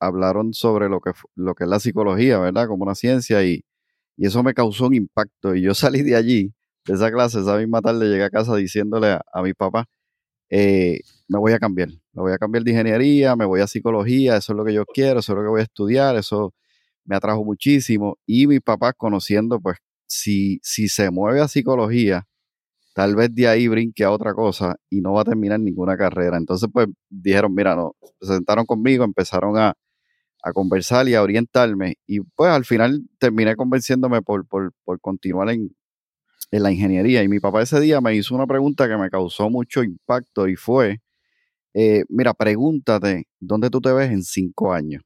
hablaron 0.00 0.52
sobre 0.54 0.88
lo 0.88 1.00
que, 1.00 1.12
lo 1.34 1.54
que 1.54 1.64
es 1.64 1.70
la 1.70 1.80
psicología, 1.80 2.38
¿verdad? 2.38 2.68
Como 2.68 2.84
una 2.84 2.94
ciencia 2.94 3.44
y, 3.44 3.64
y 4.16 4.26
eso 4.26 4.42
me 4.42 4.54
causó 4.54 4.86
un 4.86 4.94
impacto. 4.94 5.54
Y 5.54 5.62
yo 5.62 5.74
salí 5.74 6.02
de 6.02 6.16
allí, 6.16 6.54
de 6.86 6.94
esa 6.94 7.10
clase, 7.10 7.40
esa 7.40 7.58
misma 7.58 7.80
tarde 7.82 8.08
llegué 8.08 8.24
a 8.24 8.30
casa 8.30 8.56
diciéndole 8.56 9.18
a, 9.32 9.42
mi 9.42 9.54
papá, 9.54 9.86
eh, 10.50 11.00
me 11.28 11.38
voy 11.38 11.52
a 11.52 11.58
cambiar, 11.58 11.88
me 12.12 12.22
voy 12.22 12.32
a 12.32 12.38
cambiar 12.38 12.64
de 12.64 12.72
ingeniería, 12.72 13.36
me 13.36 13.46
voy 13.46 13.60
a 13.60 13.66
psicología, 13.66 14.36
eso 14.36 14.52
es 14.52 14.56
lo 14.56 14.64
que 14.64 14.74
yo 14.74 14.84
quiero, 14.86 15.20
eso 15.20 15.32
es 15.32 15.36
lo 15.36 15.42
que 15.42 15.48
voy 15.48 15.60
a 15.60 15.64
estudiar, 15.64 16.16
eso 16.16 16.54
me 17.04 17.16
atrajo 17.16 17.44
muchísimo. 17.44 18.18
Y 18.26 18.46
mi 18.46 18.60
papá 18.60 18.92
conociendo, 18.92 19.60
pues, 19.60 19.78
si, 20.06 20.60
si 20.62 20.88
se 20.88 21.10
mueve 21.10 21.40
a 21.40 21.48
psicología, 21.48 22.26
tal 22.94 23.16
vez 23.16 23.34
de 23.34 23.48
ahí 23.48 23.68
brinque 23.68 24.04
a 24.04 24.10
otra 24.10 24.34
cosa 24.34 24.76
y 24.88 25.00
no 25.02 25.12
va 25.14 25.22
a 25.22 25.24
terminar 25.24 25.60
ninguna 25.60 25.96
carrera. 25.96 26.38
Entonces, 26.38 26.70
pues, 26.72 26.88
dijeron, 27.10 27.54
mira, 27.54 27.76
no, 27.76 27.94
se 28.20 28.34
sentaron 28.34 28.66
conmigo, 28.66 29.04
empezaron 29.04 29.58
a, 29.58 29.74
a 30.44 30.52
conversar 30.52 31.08
y 31.08 31.14
a 31.14 31.22
orientarme. 31.22 31.96
Y 32.06 32.20
pues 32.20 32.50
al 32.50 32.64
final 32.66 33.02
terminé 33.18 33.56
convenciéndome 33.56 34.22
por, 34.22 34.46
por, 34.46 34.72
continuar 35.00 35.50
en, 35.50 35.74
la 36.50 36.70
ingeniería. 36.70 37.22
Y 37.22 37.28
mi 37.28 37.40
papá 37.40 37.62
ese 37.62 37.80
día 37.80 38.00
me 38.00 38.14
hizo 38.14 38.34
una 38.34 38.46
pregunta 38.46 38.86
que 38.88 38.96
me 38.96 39.10
causó 39.10 39.50
mucho 39.50 39.82
impacto 39.82 40.46
y 40.46 40.56
fue, 40.56 41.00
eh, 41.74 42.04
mira, 42.08 42.34
pregúntate, 42.34 43.26
¿dónde 43.40 43.70
tú 43.70 43.80
te 43.80 43.92
ves 43.92 44.10
en 44.10 44.22
cinco 44.22 44.72
años? 44.72 45.02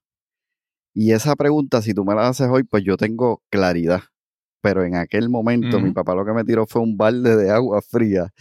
Y 0.92 1.12
esa 1.12 1.37
pregunta, 1.37 1.83
si 1.83 1.95
tú 1.95 2.04
me 2.04 2.14
la 2.14 2.28
haces 2.28 2.49
hoy, 2.50 2.64
pues 2.64 2.85
yo 2.85 2.97
tengo 2.97 3.42
claridad. 3.50 4.02
Pero 4.61 4.85
en 4.85 4.97
aquel 4.97 5.29
momento 5.29 5.81
mi 5.81 5.93
papá 5.93 6.15
lo 6.15 6.25
que 6.25 6.33
me 6.33 6.45
tiró 6.45 6.67
fue 6.67 6.83
un 6.83 6.97
balde 6.97 7.37
de 7.37 7.50
agua 7.50 7.81
fría 7.81 8.33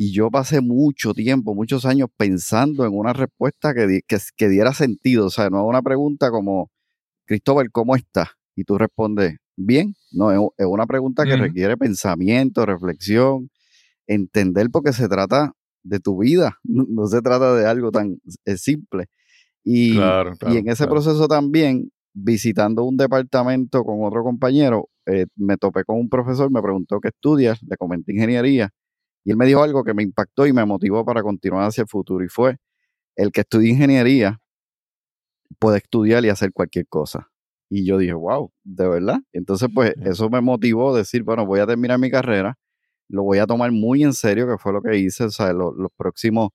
y 0.00 0.12
yo 0.12 0.30
pasé 0.30 0.60
mucho 0.60 1.12
tiempo, 1.12 1.56
muchos 1.56 1.84
años 1.84 2.08
pensando 2.16 2.86
en 2.86 2.96
una 2.96 3.12
respuesta 3.12 3.74
que, 3.74 4.02
que, 4.06 4.48
diera 4.48 4.72
sentido. 4.72 5.26
O 5.26 5.30
sea, 5.30 5.50
no 5.50 5.66
una 5.66 5.82
pregunta 5.82 6.30
como, 6.30 6.70
Cristóbal, 7.26 7.72
¿cómo 7.72 7.96
estás? 7.96 8.28
Y 8.54 8.62
tú 8.62 8.78
respondes, 8.78 9.38
bien. 9.56 9.96
No, 10.12 10.30
es, 10.30 10.66
una 10.66 10.86
pregunta 10.86 11.24
que 11.24 11.36
requiere 11.36 11.76
pensamiento, 11.76 12.64
reflexión, 12.64 13.50
entender 14.06 14.68
porque 14.70 14.92
se 14.92 15.08
trata 15.08 15.52
de 15.82 15.98
tu 15.98 16.18
vida, 16.18 16.58
no, 16.62 17.06
se 17.08 17.20
trata 17.20 17.56
de 17.56 17.66
algo 17.66 17.90
tan 17.90 18.20
simple. 18.56 19.06
Y, 19.64 19.98
y 19.98 20.56
en 20.56 20.68
ese 20.68 20.86
proceso 20.86 21.26
también, 21.26 21.90
visitando 22.14 22.84
un 22.84 22.96
departamento 22.96 23.82
con 23.82 24.04
otro 24.04 24.22
compañero, 24.22 24.88
eh, 25.08 25.26
me 25.36 25.56
topé 25.56 25.84
con 25.84 25.98
un 25.98 26.08
profesor, 26.08 26.50
me 26.50 26.62
preguntó 26.62 27.00
qué 27.00 27.08
estudias, 27.08 27.62
le 27.62 27.76
comenté 27.76 28.12
ingeniería 28.12 28.70
y 29.24 29.30
él 29.32 29.36
me 29.36 29.46
dijo 29.46 29.62
algo 29.62 29.84
que 29.84 29.94
me 29.94 30.02
impactó 30.02 30.46
y 30.46 30.52
me 30.52 30.64
motivó 30.64 31.04
para 31.04 31.22
continuar 31.22 31.68
hacia 31.68 31.82
el 31.82 31.88
futuro 31.88 32.24
y 32.24 32.28
fue 32.28 32.56
el 33.16 33.32
que 33.32 33.42
estudia 33.42 33.70
ingeniería 33.70 34.40
puede 35.58 35.78
estudiar 35.78 36.24
y 36.24 36.28
hacer 36.28 36.52
cualquier 36.52 36.86
cosa. 36.88 37.30
Y 37.70 37.84
yo 37.84 37.98
dije, 37.98 38.14
wow, 38.14 38.52
de 38.64 38.88
verdad. 38.88 39.18
Entonces, 39.32 39.68
pues 39.74 39.94
eso 40.02 40.30
me 40.30 40.40
motivó 40.40 40.94
a 40.94 40.98
decir, 40.98 41.22
bueno, 41.22 41.46
voy 41.46 41.60
a 41.60 41.66
terminar 41.66 41.98
mi 41.98 42.10
carrera, 42.10 42.56
lo 43.08 43.24
voy 43.24 43.38
a 43.38 43.46
tomar 43.46 43.72
muy 43.72 44.02
en 44.04 44.14
serio, 44.14 44.46
que 44.48 44.58
fue 44.58 44.72
lo 44.72 44.82
que 44.82 44.96
hice. 44.98 45.24
O 45.24 45.30
sea, 45.30 45.52
los 45.52 45.90
próximos 45.96 46.50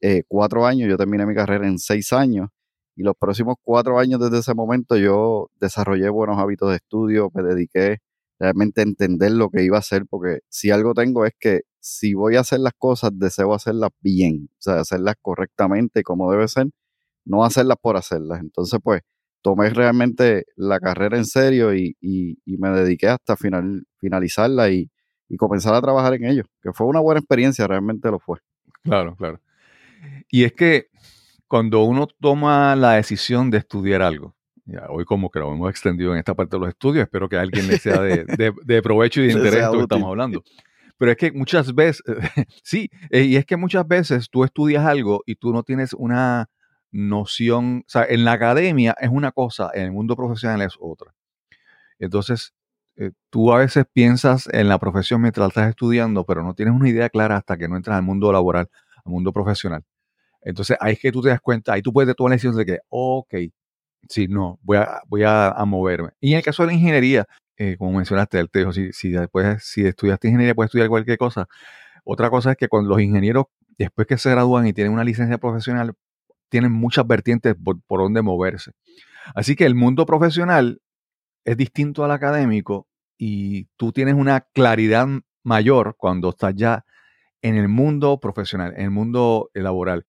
eh, 0.00 0.22
cuatro 0.28 0.66
años, 0.66 0.88
yo 0.88 0.96
terminé 0.96 1.26
mi 1.26 1.34
carrera 1.34 1.66
en 1.68 1.78
seis 1.78 2.12
años, 2.12 2.48
y 2.98 3.04
los 3.04 3.14
próximos 3.16 3.54
cuatro 3.62 4.00
años 4.00 4.18
desde 4.18 4.40
ese 4.40 4.54
momento 4.54 4.96
yo 4.96 5.50
desarrollé 5.60 6.08
buenos 6.08 6.36
hábitos 6.36 6.70
de 6.70 6.76
estudio, 6.76 7.30
me 7.32 7.44
dediqué 7.44 7.98
realmente 8.40 8.80
a 8.80 8.84
entender 8.84 9.30
lo 9.30 9.50
que 9.50 9.62
iba 9.62 9.76
a 9.76 9.78
hacer, 9.78 10.04
porque 10.10 10.40
si 10.48 10.72
algo 10.72 10.94
tengo 10.94 11.24
es 11.24 11.32
que 11.38 11.60
si 11.78 12.14
voy 12.14 12.34
a 12.34 12.40
hacer 12.40 12.58
las 12.58 12.72
cosas, 12.76 13.12
deseo 13.14 13.54
hacerlas 13.54 13.90
bien, 14.00 14.48
o 14.50 14.56
sea, 14.58 14.80
hacerlas 14.80 15.14
correctamente 15.22 16.02
como 16.02 16.32
debe 16.32 16.48
ser, 16.48 16.70
no 17.24 17.44
hacerlas 17.44 17.76
por 17.80 17.96
hacerlas. 17.96 18.40
Entonces, 18.40 18.80
pues, 18.82 19.02
tomé 19.42 19.70
realmente 19.70 20.46
la 20.56 20.80
carrera 20.80 21.18
en 21.18 21.24
serio 21.24 21.72
y, 21.76 21.96
me 22.46 22.70
dediqué 22.70 23.06
hasta 23.06 23.36
final, 23.36 23.84
finalizarla 23.98 24.70
y, 24.70 24.90
y 25.28 25.36
comenzar 25.36 25.74
a 25.74 25.80
trabajar 25.80 26.14
en 26.14 26.24
ello, 26.24 26.42
que 26.62 26.72
fue 26.72 26.88
una 26.88 26.98
buena 26.98 27.20
experiencia, 27.20 27.68
realmente 27.68 28.10
lo 28.10 28.18
fue. 28.18 28.40
Claro, 28.82 29.14
claro. 29.14 29.40
Y 30.30 30.44
es 30.44 30.52
que 30.52 30.88
cuando 31.48 31.82
uno 31.82 32.06
toma 32.20 32.76
la 32.76 32.92
decisión 32.92 33.50
de 33.50 33.58
estudiar 33.58 34.02
algo, 34.02 34.36
ya, 34.66 34.86
hoy 34.90 35.06
como 35.06 35.30
que 35.30 35.38
lo 35.38 35.52
hemos 35.52 35.70
extendido 35.70 36.12
en 36.12 36.18
esta 36.18 36.34
parte 36.34 36.56
de 36.56 36.60
los 36.60 36.68
estudios, 36.68 37.04
espero 37.04 37.28
que 37.28 37.36
a 37.36 37.40
alguien 37.40 37.66
le 37.66 37.78
sea 37.78 38.00
de, 38.02 38.52
de, 38.64 38.82
provecho 38.82 39.22
y 39.22 39.28
de 39.28 39.32
interés 39.32 39.64
lo 39.64 39.72
que 39.72 39.82
estamos 39.82 40.08
hablando. 40.08 40.44
Pero 40.98 41.12
es 41.12 41.16
que 41.16 41.32
muchas 41.32 41.74
veces, 41.74 42.02
sí, 42.62 42.90
eh, 43.10 43.22
y 43.22 43.36
es 43.36 43.46
que 43.46 43.56
muchas 43.56 43.88
veces 43.88 44.28
tú 44.30 44.44
estudias 44.44 44.84
algo 44.84 45.22
y 45.24 45.36
tú 45.36 45.52
no 45.52 45.62
tienes 45.62 45.94
una 45.94 46.50
noción, 46.90 47.84
o 47.86 47.90
sea, 47.90 48.04
en 48.04 48.24
la 48.24 48.32
academia 48.32 48.94
es 49.00 49.08
una 49.10 49.32
cosa, 49.32 49.70
en 49.72 49.84
el 49.84 49.92
mundo 49.92 50.16
profesional 50.16 50.60
es 50.62 50.74
otra. 50.78 51.14
Entonces, 51.98 52.52
eh, 52.96 53.12
tú 53.30 53.52
a 53.52 53.58
veces 53.58 53.86
piensas 53.92 54.48
en 54.52 54.68
la 54.68 54.78
profesión 54.78 55.22
mientras 55.22 55.48
estás 55.48 55.70
estudiando, 55.70 56.24
pero 56.24 56.42
no 56.42 56.54
tienes 56.54 56.74
una 56.74 56.88
idea 56.88 57.08
clara 57.08 57.36
hasta 57.36 57.56
que 57.56 57.68
no 57.68 57.76
entras 57.76 57.96
al 57.96 58.02
mundo 58.02 58.32
laboral, 58.32 58.68
al 59.04 59.12
mundo 59.12 59.32
profesional. 59.32 59.84
Entonces, 60.42 60.76
ahí 60.80 60.94
es 60.94 61.00
que 61.00 61.12
tú 61.12 61.22
te 61.22 61.28
das 61.28 61.40
cuenta, 61.40 61.72
ahí 61.72 61.82
tú 61.82 61.92
puedes 61.92 62.14
tomar 62.16 62.30
la 62.30 62.36
decisión 62.36 62.56
de 62.56 62.64
que, 62.66 62.78
ok, 62.88 63.34
sí, 64.08 64.28
no, 64.28 64.58
voy 64.62 64.78
a, 64.78 65.00
voy 65.08 65.22
a, 65.24 65.54
moverme. 65.66 66.10
Y 66.20 66.32
en 66.32 66.38
el 66.38 66.44
caso 66.44 66.62
de 66.62 66.68
la 66.68 66.74
ingeniería, 66.74 67.26
eh, 67.56 67.76
como 67.78 67.92
mencionaste, 67.92 68.38
el 68.38 68.50
tejo, 68.50 68.72
si, 68.72 68.92
si 68.92 69.10
después, 69.10 69.62
si 69.64 69.84
estudiaste 69.86 70.28
ingeniería, 70.28 70.54
puedes 70.54 70.68
estudiar 70.68 70.88
cualquier 70.88 71.18
cosa. 71.18 71.48
Otra 72.04 72.30
cosa 72.30 72.52
es 72.52 72.56
que 72.56 72.68
cuando 72.68 72.90
los 72.90 73.00
ingenieros, 73.00 73.46
después 73.78 74.06
que 74.06 74.18
se 74.18 74.30
gradúan 74.30 74.66
y 74.66 74.72
tienen 74.72 74.92
una 74.92 75.04
licencia 75.04 75.38
profesional, 75.38 75.94
tienen 76.48 76.72
muchas 76.72 77.06
vertientes 77.06 77.54
por, 77.62 77.80
por 77.82 78.00
donde 78.00 78.22
moverse. 78.22 78.72
Así 79.34 79.56
que 79.56 79.66
el 79.66 79.74
mundo 79.74 80.06
profesional 80.06 80.80
es 81.44 81.56
distinto 81.56 82.04
al 82.04 82.10
académico 82.12 82.88
y 83.18 83.64
tú 83.76 83.92
tienes 83.92 84.14
una 84.14 84.40
claridad 84.40 85.06
mayor 85.42 85.96
cuando 85.98 86.30
estás 86.30 86.54
ya 86.54 86.84
en 87.42 87.56
el 87.56 87.68
mundo 87.68 88.20
profesional, 88.20 88.74
en 88.76 88.82
el 88.84 88.90
mundo 88.90 89.50
laboral. 89.54 90.06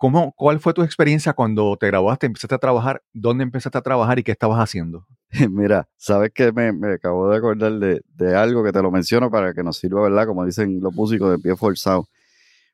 ¿Cómo, 0.00 0.32
¿Cuál 0.34 0.60
fue 0.60 0.72
tu 0.72 0.82
experiencia 0.82 1.34
cuando 1.34 1.76
te 1.76 1.86
graduaste, 1.88 2.24
empezaste 2.24 2.54
a 2.54 2.58
trabajar? 2.58 3.02
¿Dónde 3.12 3.44
empezaste 3.44 3.76
a 3.76 3.82
trabajar 3.82 4.18
y 4.18 4.22
qué 4.22 4.32
estabas 4.32 4.58
haciendo? 4.58 5.06
Mira, 5.50 5.90
sabes 5.98 6.30
que 6.32 6.52
me, 6.52 6.94
acabo 6.94 7.28
de 7.28 7.36
acordar 7.36 7.72
de, 7.74 8.34
algo 8.34 8.64
que 8.64 8.72
te 8.72 8.80
lo 8.80 8.90
menciono 8.90 9.30
para 9.30 9.52
que 9.52 9.62
nos 9.62 9.76
sirva, 9.76 10.00
¿verdad? 10.00 10.26
Como 10.26 10.46
dicen 10.46 10.80
los 10.80 10.94
músicos 10.94 11.30
de 11.30 11.38
pie 11.38 11.54
forzado. 11.54 12.08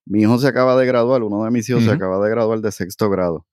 Mi 0.05 0.23
hijo 0.23 0.39
se 0.39 0.47
acaba 0.47 0.77
de 0.77 0.87
graduar, 0.87 1.25
uno 1.25 1.43
de 1.43 1.51
mis 1.51 1.69
hijos 1.69 1.83
se 1.83 1.91
acaba 1.91 2.25
de 2.25 2.31
graduar 2.31 2.61
de 2.61 2.71
sexto 2.71 3.11
grado. 3.11 3.45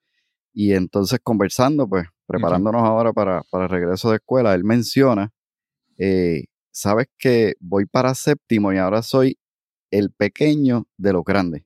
Y 0.54 0.74
entonces 0.74 1.20
conversando, 1.24 1.90
pues, 1.90 2.06
preparándonos 2.28 2.84
ahora 2.84 3.12
para, 3.12 3.42
para 3.50 3.64
el 3.64 3.72
regreso 3.72 4.12
de 4.12 4.18
escuela, 4.18 4.54
él 4.54 4.64
menciona, 4.64 5.32
eh, 5.98 6.44
sabes 6.70 7.08
que 7.18 7.56
voy 7.60 7.88
para 7.88 8.14
séptimo 8.14 8.72
y 8.72 8.78
ahora 8.78 9.02
soy 9.02 9.40
el 9.90 10.12
pequeño 10.12 10.86
de 10.96 11.14
los 11.14 11.24
grandes 11.24 11.64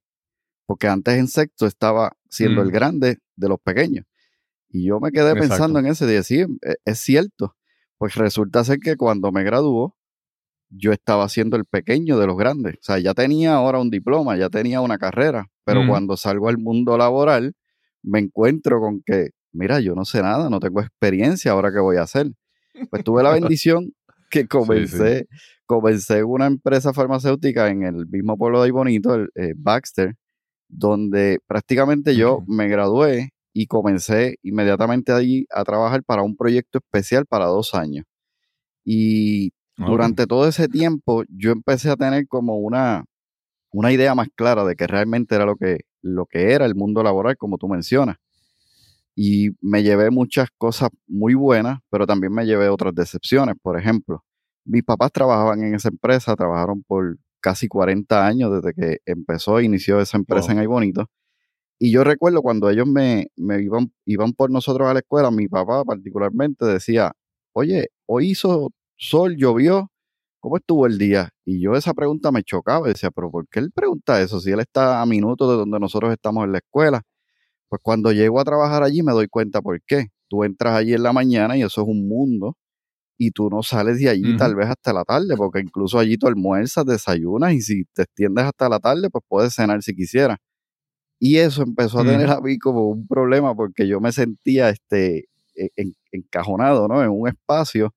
porque 0.68 0.88
antes 0.88 1.18
en 1.18 1.28
sexto 1.28 1.66
estaba 1.66 2.12
siendo 2.30 2.62
el 2.62 2.68
mm. 2.68 2.72
grande 2.72 3.18
de 3.36 3.50
los 3.50 3.60
pequeños. 3.60 4.06
Y 4.70 4.86
yo 4.86 5.00
me 5.00 5.12
quedé 5.12 5.34
pensando 5.34 5.80
en 5.80 5.88
eso 5.88 6.06
y 6.06 6.10
dije, 6.10 6.24
sí, 6.24 6.42
e, 6.42 6.76
es 6.86 7.00
cierto. 7.00 7.56
Pues 7.98 8.16
resulta 8.16 8.64
ser 8.64 8.80
que 8.80 8.98
cuando 8.98 9.32
me 9.32 9.44
graduó, 9.44 9.96
yo 10.70 10.92
estaba 10.92 11.28
siendo 11.30 11.56
el 11.56 11.64
pequeño 11.64 12.20
de 12.20 12.28
los 12.28 12.38
grandes. 12.38 12.76
O 12.76 12.84
sea, 12.84 13.00
ya 13.00 13.14
tenía 13.14 13.56
ahora 13.56 13.80
un 13.80 13.90
diploma, 13.90 14.38
ya 14.38 14.50
tenía 14.50 14.82
una 14.82 14.98
carrera, 14.98 15.48
pero 15.64 15.84
mm. 15.84 15.88
cuando 15.88 16.18
salgo 16.18 16.50
al 16.50 16.58
mundo 16.58 16.98
laboral, 16.98 17.54
me 18.04 18.20
encuentro 18.20 18.82
con 18.82 19.02
que, 19.06 19.30
mira, 19.54 19.80
yo 19.80 19.96
no 19.96 20.04
sé 20.04 20.22
nada, 20.22 20.50
no 20.50 20.60
tengo 20.60 20.82
experiencia, 20.82 21.54
ahora 21.54 21.72
qué 21.72 21.80
voy 21.80 21.96
a 21.96 22.04
hacer. 22.04 22.28
Pues 22.90 23.06
tuve 23.06 23.24
la 23.24 23.32
bendición 23.32 23.94
que 24.30 24.48
comencé, 24.50 25.28
comencé 25.66 26.26
una 26.26 26.46
empresa 26.46 26.94
farmacéutica 26.94 27.70
en 27.70 27.84
el 27.84 28.06
mismo 28.08 28.38
pueblo 28.38 28.60
de 28.60 28.66
ahí 28.66 28.72
bonito, 28.72 29.16
el, 29.16 29.30
eh, 29.36 29.54
Baxter, 29.56 30.16
donde 30.68 31.40
prácticamente 31.48 32.16
yo 32.16 32.44
me 32.48 32.68
gradué 32.68 33.32
y 33.54 33.68
comencé 33.68 34.38
inmediatamente 34.44 35.12
allí 35.12 35.48
a 35.52 35.64
trabajar 35.64 36.04
para 36.04 36.22
un 36.22 36.36
proyecto 36.36 36.80
especial 36.80 37.26
para 37.26 37.46
dos 37.46 37.74
años. 37.74 38.06
Y 38.84 39.52
durante 39.78 40.28
todo 40.28 40.48
ese 40.48 40.68
tiempo 40.68 41.24
yo 41.30 41.52
empecé 41.52 41.90
a 41.90 41.96
tener 41.96 42.28
como 42.28 42.58
una, 42.58 43.06
una 43.72 43.92
idea 43.92 44.16
más 44.16 44.28
clara 44.36 44.64
de 44.64 44.76
que 44.76 44.88
realmente 44.88 45.36
era 45.36 45.46
lo 45.46 45.56
que, 45.56 45.80
lo 46.02 46.26
que 46.26 46.54
era 46.54 46.66
el 46.66 46.76
mundo 46.76 47.04
laboral, 47.04 47.38
como 47.38 47.58
tú 47.58 47.68
mencionas. 47.68 48.18
Y 49.16 49.50
me 49.62 49.82
llevé 49.82 50.12
muchas 50.12 50.50
cosas 50.58 50.90
muy 51.08 51.34
buenas, 51.34 51.80
pero 51.90 52.06
también 52.06 52.34
me 52.34 52.46
llevé 52.46 52.70
otras 52.70 52.94
decepciones. 52.94 53.56
Por 53.62 53.80
ejemplo, 53.80 54.24
mis 54.66 54.84
papás 54.84 55.12
trabajaban 55.12 55.64
en 55.64 55.76
esa 55.76 55.90
empresa, 55.90 56.36
trabajaron 56.36 56.84
por 56.84 57.18
casi 57.42 57.68
40 57.68 58.26
años 58.26 58.52
desde 58.52 58.74
que 58.74 58.98
empezó 59.06 59.60
e 59.60 59.66
inició 59.66 60.00
esa 60.02 60.18
empresa 60.18 60.52
en 60.52 60.60
Ay 60.60 60.68
Bonito. 60.68 61.10
Y 61.80 61.92
yo 61.92 62.04
recuerdo 62.04 62.42
cuando 62.42 62.70
ellos 62.70 62.88
me, 62.88 63.28
me 63.36 63.62
iban, 63.62 63.92
iban 64.06 64.34
por 64.34 64.52
nosotros 64.52 64.88
a 64.90 64.94
la 64.94 65.00
escuela, 65.00 65.32
mi 65.32 65.48
papá 65.48 65.84
particularmente 65.86 66.66
decía, 66.66 67.14
oye, 67.54 67.90
hoy 68.08 68.32
hizo 68.32 68.72
sol, 68.98 69.36
llovió, 69.38 69.92
¿cómo 70.40 70.58
estuvo 70.58 70.88
el 70.88 70.98
día? 70.98 71.30
Y 71.46 71.62
yo 71.62 71.76
esa 71.76 71.94
pregunta 71.94 72.32
me 72.32 72.44
chocaba, 72.44 72.88
decía, 72.88 73.12
pero 73.12 73.32
¿por 73.32 73.48
qué 73.50 73.60
él 73.60 73.72
pregunta 73.72 74.22
eso 74.22 74.40
si 74.40 74.52
él 74.52 74.60
está 74.60 75.02
a 75.02 75.06
minutos 75.06 75.50
de 75.50 75.58
donde 75.58 75.80
nosotros 75.80 76.12
estamos 76.14 76.46
en 76.46 76.54
la 76.54 76.60
escuela? 76.60 77.04
Pues 77.70 77.82
cuando 77.84 78.12
llego 78.12 78.40
a 78.40 78.46
trabajar 78.46 78.84
allí 78.84 79.04
me 79.04 79.14
doy 79.14 79.28
cuenta 79.28 79.62
por 79.62 79.82
qué. 79.84 80.08
Tú 80.30 80.44
entras 80.44 80.76
allí 80.76 80.94
en 80.94 81.04
la 81.04 81.14
mañana 81.14 81.58
y 81.58 81.64
eso 81.64 81.82
es 81.82 81.88
un 81.88 82.08
mundo 82.08 82.58
y 83.18 83.32
tú 83.32 83.50
no 83.50 83.64
sales 83.64 84.00
de 84.00 84.10
allí 84.10 84.38
tal 84.38 84.56
vez 84.56 84.70
hasta 84.70 84.94
la 84.94 85.04
tarde, 85.04 85.36
porque 85.36 85.60
incluso 85.60 85.98
allí 85.98 86.18
tú 86.18 86.28
almuerzas, 86.28 86.86
desayunas 86.86 87.54
y 87.54 87.62
si 87.62 87.86
te 87.86 88.04
extiendes 88.04 88.46
hasta 88.46 88.70
la 88.70 88.80
tarde, 88.80 89.10
pues 89.10 89.24
puedes 89.28 89.56
cenar 89.56 89.82
si 89.82 89.96
quisieras. 89.96 90.38
Y 91.20 91.38
eso 91.38 91.64
empezó 91.64 92.00
a 92.00 92.04
tener 92.04 92.30
a 92.30 92.40
mí 92.42 92.60
como 92.60 92.90
un 92.90 93.08
problema 93.08 93.56
porque 93.56 93.88
yo 93.88 94.00
me 94.00 94.12
sentía 94.12 94.70
este, 94.70 95.26
e, 95.56 95.70
encajonado 96.12 96.88
¿no? 96.88 97.04
en 97.04 97.10
un 97.10 97.28
espacio 97.28 97.94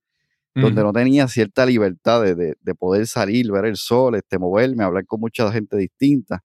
donde 0.55 0.83
no 0.83 0.93
tenía 0.93 1.29
cierta 1.29 1.65
libertad 1.65 2.23
de, 2.23 2.75
poder 2.75 3.07
salir, 3.07 3.51
ver 3.53 3.67
el 3.67 3.77
sol, 3.77 4.17
este, 4.17 4.39
moverme, 4.39 4.85
hablar 4.85 5.07
con 5.07 5.21
mucha 5.21 5.51
gente 5.53 5.77
distinta. 5.77 6.43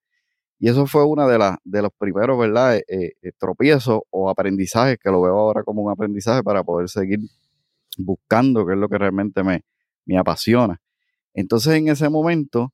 Y 0.59 0.69
eso 0.69 0.85
fue 0.85 1.03
uno 1.05 1.27
de, 1.27 1.37
las 1.37 1.57
de 1.63 1.81
los 1.81 1.91
primeros, 1.97 2.37
¿verdad? 2.37 2.77
Eh, 2.77 2.83
eh, 2.87 3.31
tropiezos 3.37 4.01
o 4.09 4.29
aprendizajes, 4.29 4.97
que 5.01 5.09
lo 5.09 5.21
veo 5.21 5.37
ahora 5.37 5.63
como 5.63 5.81
un 5.81 5.91
aprendizaje 5.91 6.43
para 6.43 6.63
poder 6.63 6.87
seguir 6.87 7.19
buscando 7.97 8.65
qué 8.65 8.73
es 8.73 8.79
lo 8.79 8.89
que 8.89 8.97
realmente 8.97 9.43
me, 9.43 9.63
me 10.05 10.17
apasiona. 10.17 10.81
Entonces 11.33 11.75
en 11.75 11.89
ese 11.89 12.09
momento, 12.09 12.73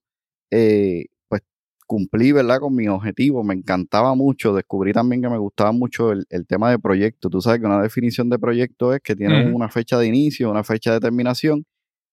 eh, 0.50 1.06
pues 1.28 1.42
cumplí, 1.86 2.32
¿verdad? 2.32 2.60
Con 2.60 2.74
mi 2.76 2.88
objetivo, 2.88 3.44
me 3.44 3.54
encantaba 3.54 4.14
mucho, 4.14 4.54
descubrí 4.54 4.92
también 4.92 5.22
que 5.22 5.28
me 5.28 5.38
gustaba 5.38 5.72
mucho 5.72 6.12
el, 6.12 6.26
tema 6.48 6.70
de 6.70 6.78
proyecto. 6.78 7.30
Tú 7.30 7.40
sabes 7.40 7.60
que 7.60 7.66
una 7.66 7.82
definición 7.82 8.30
de 8.30 8.38
proyecto 8.38 8.94
es 8.94 9.00
que 9.02 9.16
tiene 9.16 9.52
una 9.52 9.68
fecha 9.68 9.98
de 9.98 10.06
inicio, 10.06 10.50
una 10.50 10.64
fecha 10.64 10.92
de 10.92 11.00
terminación, 11.00 11.64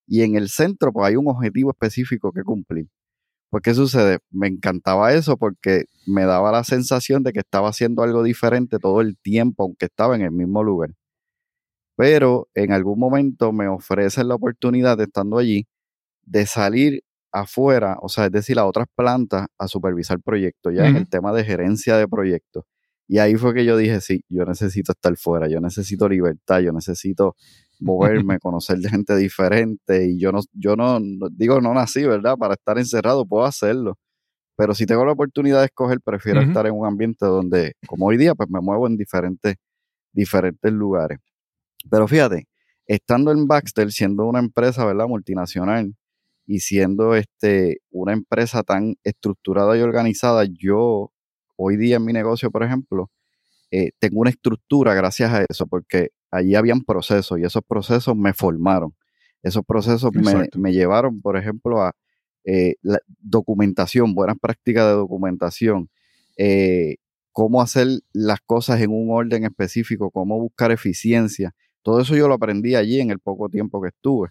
y 0.07 0.23
en 0.23 0.35
el 0.35 0.49
centro 0.49 0.91
pues 0.93 1.07
hay 1.09 1.15
un 1.17 1.27
objetivo 1.27 1.71
específico 1.71 2.31
que 2.33 2.43
cumplir. 2.43 2.87
Pues, 3.49 3.63
¿qué 3.63 3.73
sucede? 3.73 4.19
Me 4.31 4.47
encantaba 4.47 5.13
eso 5.13 5.37
porque 5.37 5.85
me 6.07 6.25
daba 6.25 6.51
la 6.51 6.63
sensación 6.63 7.23
de 7.23 7.33
que 7.33 7.39
estaba 7.39 7.69
haciendo 7.69 8.03
algo 8.03 8.23
diferente 8.23 8.79
todo 8.79 9.01
el 9.01 9.17
tiempo, 9.17 9.63
aunque 9.63 9.87
estaba 9.87 10.15
en 10.15 10.21
el 10.23 10.31
mismo 10.31 10.63
lugar 10.63 10.91
pero 11.99 12.47
en 12.55 12.71
algún 12.71 12.97
momento 12.97 13.51
me 13.51 13.67
ofrecen 13.67 14.29
la 14.29 14.35
oportunidad, 14.35 14.97
estando 15.01 15.37
allí, 15.37 15.67
de 16.23 16.45
salir 16.45 17.03
afuera, 17.29 17.97
o 18.01 18.07
sea, 18.07 18.27
es 18.27 18.31
decir, 18.31 18.57
a 18.57 18.65
otras 18.65 18.87
plantas 18.95 19.47
a 19.57 19.67
supervisar 19.67 20.21
proyectos, 20.21 20.73
ya 20.73 20.87
es 20.87 20.95
el 20.95 21.09
tema 21.09 21.33
de 21.33 21.43
gerencia 21.43 21.97
de 21.97 22.07
proyectos. 22.07 22.63
Y 23.05 23.17
ahí 23.17 23.35
fue 23.35 23.53
que 23.53 23.65
yo 23.65 23.75
dije, 23.75 23.99
sí, 23.99 24.23
yo 24.29 24.45
necesito 24.45 24.93
estar 24.93 25.13
fuera, 25.17 25.49
yo 25.49 25.59
necesito 25.59 26.07
libertad, 26.07 26.61
yo 26.61 26.71
necesito 26.71 27.35
moverme, 27.81 28.39
conocer 28.39 28.79
gente 28.79 29.17
diferente 29.17 30.05
y 30.05 30.17
yo 30.17 30.31
no, 30.31 30.39
yo 30.53 30.77
no, 30.77 31.01
digo, 31.31 31.59
no 31.59 31.73
nací, 31.73 32.05
¿verdad? 32.05 32.37
Para 32.37 32.53
estar 32.53 32.77
encerrado, 32.77 33.25
puedo 33.25 33.43
hacerlo. 33.43 33.97
Pero 34.55 34.73
si 34.73 34.85
tengo 34.85 35.03
la 35.03 35.11
oportunidad 35.11 35.59
de 35.59 35.65
escoger, 35.65 35.99
prefiero 35.99 36.39
estar 36.39 36.65
en 36.65 36.75
un 36.75 36.85
ambiente 36.85 37.25
donde, 37.25 37.73
como 37.87 38.05
hoy 38.05 38.15
día, 38.15 38.35
pues 38.35 38.49
me 38.49 38.61
muevo 38.61 38.87
en 38.87 38.95
diferentes, 38.95 39.55
diferentes 40.13 40.71
lugares. 40.71 41.19
Pero 41.89 42.07
fíjate, 42.07 42.47
estando 42.85 43.31
en 43.31 43.47
Baxter, 43.47 43.91
siendo 43.91 44.25
una 44.25 44.39
empresa, 44.39 44.85
¿verdad? 44.85 45.07
Multinacional 45.07 45.95
y 46.45 46.59
siendo 46.61 47.15
este, 47.15 47.81
una 47.91 48.13
empresa 48.13 48.63
tan 48.63 48.95
estructurada 49.03 49.77
y 49.77 49.81
organizada, 49.81 50.45
yo 50.45 51.11
hoy 51.55 51.77
día 51.77 51.97
en 51.97 52.05
mi 52.05 52.13
negocio, 52.13 52.49
por 52.49 52.63
ejemplo, 52.63 53.11
eh, 53.71 53.91
tengo 53.99 54.21
una 54.21 54.31
estructura 54.31 54.93
gracias 54.95 55.31
a 55.31 55.45
eso, 55.47 55.67
porque 55.67 56.09
allí 56.31 56.55
habían 56.55 56.81
procesos 56.81 57.39
y 57.39 57.43
esos 57.43 57.61
procesos 57.67 58.15
me 58.15 58.33
formaron. 58.33 58.95
Esos 59.43 59.63
procesos 59.63 60.11
me, 60.55 60.73
llevaron, 60.73 61.21
por 61.21 61.37
ejemplo, 61.37 61.81
a 61.81 61.93
eh, 62.43 62.75
la 62.81 62.99
documentación, 63.19 64.13
buenas 64.13 64.37
prácticas 64.39 64.85
de 64.87 64.93
documentación, 64.93 65.89
eh, 66.37 66.95
cómo 67.31 67.61
hacer 67.61 67.87
las 68.11 68.39
cosas 68.41 68.81
en 68.81 68.91
un 68.91 69.11
orden 69.11 69.45
específico, 69.45 70.11
cómo 70.11 70.39
buscar 70.39 70.71
eficiencia. 70.71 71.53
Todo 71.83 72.01
eso 72.01 72.15
yo 72.15 72.27
lo 72.27 72.35
aprendí 72.35 72.75
allí 72.75 72.99
en 72.99 73.11
el 73.11 73.19
poco 73.19 73.49
tiempo 73.49 73.81
que 73.81 73.89
estuve. 73.89 74.29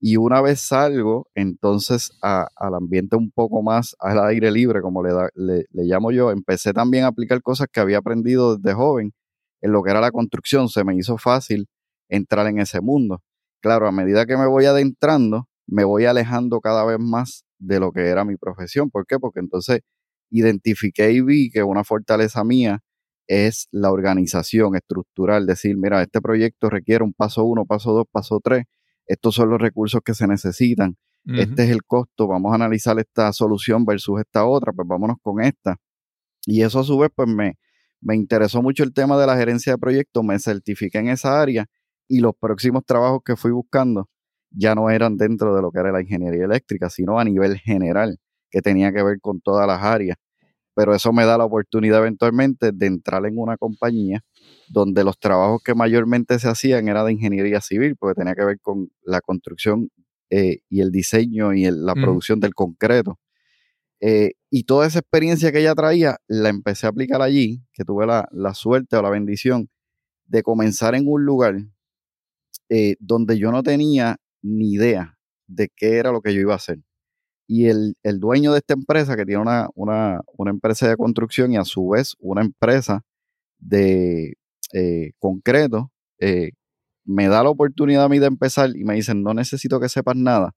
Y 0.00 0.16
una 0.16 0.40
vez 0.40 0.60
salgo, 0.60 1.28
entonces 1.34 2.10
al 2.22 2.74
ambiente 2.74 3.16
un 3.16 3.30
poco 3.30 3.62
más 3.62 3.94
al 4.00 4.18
aire 4.26 4.50
libre, 4.50 4.82
como 4.82 5.02
le, 5.02 5.12
le, 5.36 5.64
llamo 5.84 6.10
yo, 6.10 6.32
empecé 6.32 6.72
también 6.72 7.04
a 7.04 7.08
aplicar 7.08 7.40
cosas 7.40 7.68
que 7.72 7.78
había 7.80 7.98
aprendido 7.98 8.56
desde 8.56 8.74
joven 8.74 9.12
en 9.60 9.72
lo 9.72 9.82
que 9.82 9.92
era 9.92 10.00
la 10.00 10.10
construcción. 10.10 10.68
Se 10.68 10.82
me 10.82 10.96
hizo 10.96 11.18
fácil 11.18 11.68
entrar 12.08 12.48
en 12.48 12.58
ese 12.58 12.80
mundo. 12.80 13.22
Claro, 13.60 13.86
a 13.86 13.92
medida 13.92 14.26
que 14.26 14.36
me 14.36 14.46
voy 14.46 14.64
adentrando, 14.64 15.46
me 15.68 15.84
voy 15.84 16.06
alejando 16.06 16.60
cada 16.60 16.84
vez 16.84 16.98
más 16.98 17.44
de 17.60 17.78
lo 17.78 17.92
que 17.92 18.08
era 18.08 18.24
mi 18.24 18.36
profesión. 18.36 18.90
¿Por 18.90 19.06
qué? 19.06 19.20
Porque 19.20 19.38
entonces 19.38 19.82
identifiqué 20.30 21.12
y 21.12 21.20
vi 21.20 21.50
que 21.50 21.62
una 21.62 21.84
fortaleza 21.84 22.42
mía 22.42 22.80
es 23.32 23.68
la 23.70 23.90
organización 23.90 24.76
estructural, 24.76 25.46
decir, 25.46 25.76
mira, 25.76 26.02
este 26.02 26.20
proyecto 26.20 26.70
requiere 26.70 27.04
un 27.04 27.12
paso 27.12 27.44
uno, 27.44 27.64
paso 27.64 27.92
dos, 27.92 28.06
paso 28.10 28.40
tres 28.42 28.64
estos 29.06 29.34
son 29.34 29.50
los 29.50 29.60
recursos 29.60 30.00
que 30.04 30.14
se 30.14 30.26
necesitan, 30.26 30.96
este 31.24 31.64
es 31.64 31.70
el 31.70 31.84
costo, 31.84 32.26
vamos 32.26 32.52
a 32.52 32.56
analizar 32.56 32.98
esta 32.98 33.32
solución 33.32 33.84
versus 33.84 34.20
esta 34.20 34.44
otra, 34.44 34.72
pues 34.72 34.88
vámonos 34.88 35.18
con 35.22 35.40
esta. 35.40 35.76
Y 36.46 36.62
eso 36.62 36.80
a 36.80 36.84
su 36.84 36.98
vez, 36.98 37.10
pues 37.14 37.28
me, 37.28 37.58
me 38.00 38.16
interesó 38.16 38.60
mucho 38.60 38.82
el 38.82 38.92
tema 38.92 39.18
de 39.18 39.26
la 39.26 39.36
gerencia 39.36 39.72
de 39.72 39.78
proyectos, 39.78 40.24
me 40.24 40.38
certifiqué 40.38 40.98
en 40.98 41.08
esa 41.08 41.40
área 41.40 41.66
y 42.08 42.20
los 42.20 42.32
próximos 42.38 42.84
trabajos 42.84 43.20
que 43.24 43.36
fui 43.36 43.52
buscando 43.52 44.08
ya 44.50 44.74
no 44.74 44.90
eran 44.90 45.16
dentro 45.16 45.54
de 45.54 45.62
lo 45.62 45.70
que 45.70 45.78
era 45.78 45.92
la 45.92 46.02
ingeniería 46.02 46.44
eléctrica, 46.44 46.90
sino 46.90 47.18
a 47.18 47.24
nivel 47.24 47.58
general, 47.58 48.18
que 48.50 48.60
tenía 48.60 48.92
que 48.92 49.02
ver 49.02 49.20
con 49.20 49.40
todas 49.40 49.66
las 49.66 49.82
áreas. 49.82 50.18
Pero 50.74 50.94
eso 50.94 51.12
me 51.12 51.24
da 51.24 51.36
la 51.38 51.44
oportunidad 51.44 52.00
eventualmente 52.00 52.72
de 52.72 52.86
entrar 52.86 53.26
en 53.26 53.38
una 53.38 53.56
compañía 53.56 54.24
donde 54.68 55.04
los 55.04 55.18
trabajos 55.18 55.62
que 55.62 55.74
mayormente 55.74 56.38
se 56.38 56.48
hacían 56.48 56.88
era 56.88 57.04
de 57.04 57.12
ingeniería 57.12 57.60
civil, 57.60 57.96
porque 57.96 58.18
tenía 58.18 58.34
que 58.34 58.44
ver 58.44 58.60
con 58.60 58.90
la 59.02 59.20
construcción 59.20 59.90
eh, 60.30 60.60
y 60.70 60.80
el 60.80 60.90
diseño 60.90 61.52
y 61.52 61.70
la 61.70 61.94
producción 61.94 62.40
del 62.40 62.54
concreto. 62.54 63.18
Eh, 64.00 64.32
y 64.50 64.64
toda 64.64 64.86
esa 64.86 64.98
experiencia 64.98 65.52
que 65.52 65.60
ella 65.60 65.74
traía, 65.74 66.16
la 66.26 66.48
empecé 66.48 66.86
a 66.86 66.90
aplicar 66.90 67.22
allí, 67.22 67.62
que 67.72 67.84
tuve 67.84 68.06
la, 68.06 68.54
suerte 68.54 68.96
o 68.96 69.02
la 69.02 69.10
bendición 69.10 69.68
de 70.24 70.42
comenzar 70.42 70.94
en 70.94 71.04
un 71.06 71.24
lugar 71.24 71.56
eh, 72.68 72.96
donde 72.98 73.38
yo 73.38 73.52
no 73.52 73.62
tenía 73.62 74.16
ni 74.42 74.72
idea 74.72 75.18
de 75.46 75.68
qué 75.68 75.98
era 75.98 76.10
lo 76.10 76.20
que 76.20 76.34
yo 76.34 76.40
iba 76.40 76.54
a 76.54 76.56
hacer. 76.56 76.78
Y 77.54 77.66
el, 77.66 77.94
dueño 78.18 78.52
de 78.52 78.60
esta 78.60 78.72
empresa, 78.72 79.14
que 79.14 79.26
tiene 79.26 79.42
una, 79.42 79.68
una, 79.74 80.22
una 80.38 80.50
empresa 80.50 80.88
de 80.88 80.96
construcción 80.96 81.52
y 81.52 81.58
a 81.58 81.66
su 81.66 81.86
vez 81.86 82.16
una 82.18 82.40
empresa 82.40 83.02
de 83.58 84.38
eh, 84.72 85.12
concreto, 85.18 85.92
eh, 86.18 86.52
me 87.04 87.28
da 87.28 87.42
la 87.42 87.50
oportunidad 87.50 88.04
a 88.04 88.08
mí 88.08 88.18
de 88.18 88.24
empezar 88.24 88.74
y 88.74 88.84
me 88.84 88.94
dicen, 88.94 89.22
no 89.22 89.34
necesito 89.34 89.78
que 89.80 89.90
sepas 89.90 90.16
nada. 90.16 90.52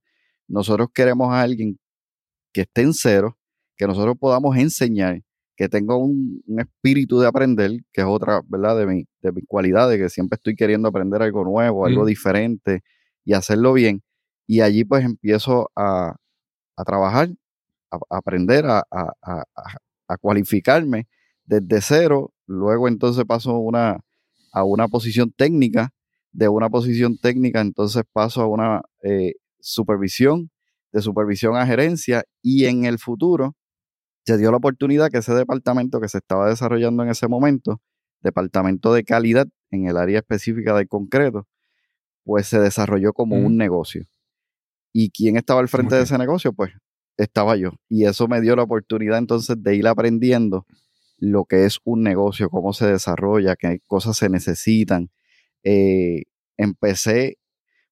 Nosotros 0.48 0.88
queremos 0.94 1.34
a 1.34 1.42
alguien 1.42 1.78
que 2.54 2.62
esté 2.62 2.80
en 2.80 2.94
cero, 2.94 3.36
que 3.76 3.86
nosotros 3.86 4.16
podamos 4.18 4.56
enseñar, 4.56 5.20
que 5.54 5.68
tenga 5.68 5.96
un, 5.98 6.42
espíritu 6.58 7.20
de 7.20 7.26
aprender, 7.26 7.72
que 7.92 8.00
es 8.00 8.06
otra, 8.06 8.40
¿verdad? 8.48 8.78
De 8.78 8.86
mi, 8.86 9.04
de 9.20 9.32
mi 9.32 9.42
cualidad, 9.42 9.90
de 9.90 9.98
que 9.98 10.08
siempre 10.08 10.36
estoy 10.36 10.56
queriendo 10.56 10.88
aprender 10.88 11.20
algo 11.20 11.44
nuevo, 11.44 11.84
algo 11.84 12.04
mm. 12.04 12.06
diferente 12.06 12.80
y 13.22 13.34
hacerlo 13.34 13.74
bien. 13.74 14.02
Y 14.46 14.62
allí 14.62 14.82
pues 14.84 15.04
empiezo 15.04 15.70
a, 15.76 16.16
trabajar, 16.84 17.30
a, 17.90 17.98
aprender, 18.10 18.66
a, 18.66 18.82
a, 18.90 20.16
cualificarme 20.20 21.08
desde 21.44 21.80
cero. 21.80 22.32
Luego 22.46 22.88
entonces 22.88 23.24
paso 23.24 23.58
una, 23.58 24.00
a 24.52 24.64
una 24.64 24.88
posición 24.88 25.32
técnica, 25.32 25.90
de 26.32 26.48
una 26.48 26.68
posición 26.70 27.18
técnica 27.18 27.60
entonces 27.60 28.04
paso 28.12 28.42
a 28.42 28.46
una 28.46 28.82
eh, 29.02 29.34
supervisión, 29.60 30.50
de 30.92 31.02
supervisión 31.02 31.56
a 31.56 31.66
gerencia 31.66 32.24
y 32.42 32.66
en 32.66 32.84
el 32.84 32.98
futuro 32.98 33.54
se 34.24 34.36
dio 34.38 34.50
la 34.50 34.56
oportunidad 34.56 35.10
que 35.10 35.18
ese 35.18 35.34
departamento 35.34 36.00
que 36.00 36.08
se 36.08 36.18
estaba 36.18 36.48
desarrollando 36.48 37.02
en 37.04 37.10
ese 37.10 37.28
momento, 37.28 37.80
departamento 38.22 38.92
de 38.92 39.04
calidad 39.04 39.46
en 39.70 39.86
el 39.86 39.96
área 39.96 40.18
específica 40.18 40.74
del 40.76 40.88
concreto, 40.88 41.46
pues 42.24 42.48
se 42.48 42.58
desarrolló 42.58 43.12
como 43.12 43.36
un 43.36 43.56
negocio. 43.56 44.04
¿Y 44.98 45.10
quién 45.10 45.36
estaba 45.36 45.60
al 45.60 45.68
frente 45.68 45.94
de 45.94 46.04
ese 46.04 46.16
negocio? 46.16 46.54
Pues 46.54 46.72
estaba 47.18 47.54
yo. 47.56 47.72
Y 47.86 48.06
eso 48.06 48.28
me 48.28 48.40
dio 48.40 48.56
la 48.56 48.62
oportunidad 48.62 49.18
entonces 49.18 49.62
de 49.62 49.76
ir 49.76 49.86
aprendiendo 49.86 50.64
lo 51.18 51.44
que 51.44 51.66
es 51.66 51.80
un 51.84 52.02
negocio, 52.02 52.48
cómo 52.48 52.72
se 52.72 52.86
desarrolla, 52.86 53.56
qué 53.56 53.80
cosas 53.86 54.16
se 54.16 54.30
necesitan. 54.30 55.10
Eh, 55.64 56.22
empecé, 56.56 57.36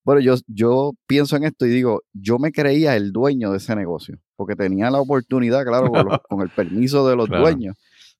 bueno, 0.03 0.23
yo, 0.23 0.37
yo 0.47 0.93
pienso 1.07 1.37
en 1.37 1.45
esto 1.45 1.67
y 1.67 1.73
digo, 1.73 2.01
yo 2.14 2.38
me 2.38 2.53
creía 2.53 2.97
el 2.97 3.12
dueño 3.12 3.51
de 3.51 3.59
ese 3.59 3.77
negocio, 3.77 4.19
porque 4.35 4.57
tenía 4.57 4.90
la 4.90 5.03
oportunidad, 5.03 5.62
claro, 5.62 5.93
con, 5.93 6.40
el 6.40 6.49
permiso 6.49 7.07
de 7.07 7.17
los 7.17 7.29
dueños, 7.29 7.77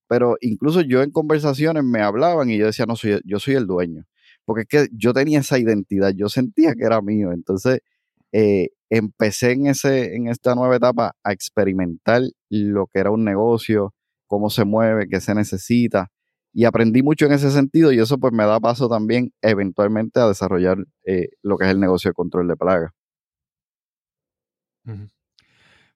pero 0.07 0.37
incluso 0.43 0.83
yo 0.83 1.03
en 1.03 1.11
conversaciones 1.11 1.85
me 1.85 2.03
hablaban 2.03 2.51
y 2.51 2.59
yo 2.59 2.67
decía, 2.67 2.85
no, 2.85 2.97
soy, 2.97 3.19
yo 3.25 3.39
soy 3.39 3.55
el 3.55 3.67
dueño, 3.67 4.05
porque 4.45 4.65
es 4.65 4.69
que 4.69 4.89
yo 4.95 5.15
tenía 5.15 5.41
esa 5.41 5.59
identidad, 5.59 6.13
yo 6.15 6.29
sentía 6.29 6.75
que 6.75 6.85
era 6.85 7.01
mío, 7.01 7.33
entonces 7.33 7.81
eh, 8.37 8.71
empecé 8.91 9.53
en, 9.53 9.67
ese, 9.69 10.17
en 10.17 10.27
esta 10.27 10.57
nueva 10.57 10.75
etapa 10.75 11.15
a 11.23 11.33
experimentar 11.33 12.23
lo 12.51 12.89
que 12.89 12.99
era 12.99 13.13
un 13.13 13.25
negocio, 13.25 13.95
cómo 14.27 14.51
se 14.51 14.65
mueve, 14.65 15.09
qué 15.09 15.21
se 15.21 15.37
necesita. 15.37 16.09
Y 16.53 16.65
aprendí 16.65 17.03
mucho 17.05 17.27
en 17.27 17.33
ese 17.33 17.53
sentido 17.53 17.93
y 17.93 18.01
eso 18.01 18.19
pues 18.19 18.33
me 18.33 18.45
da 18.45 18.59
paso 18.59 18.89
también 18.89 19.33
eventualmente 19.41 20.19
a 20.19 20.27
desarrollar 20.27 20.79
eh, 21.05 21.29
lo 21.43 21.57
que 21.57 21.67
es 21.67 21.71
el 21.71 21.79
negocio 21.79 22.11
de 22.11 22.15
control 22.15 22.49
de 22.49 22.57
plagas. 22.57 22.91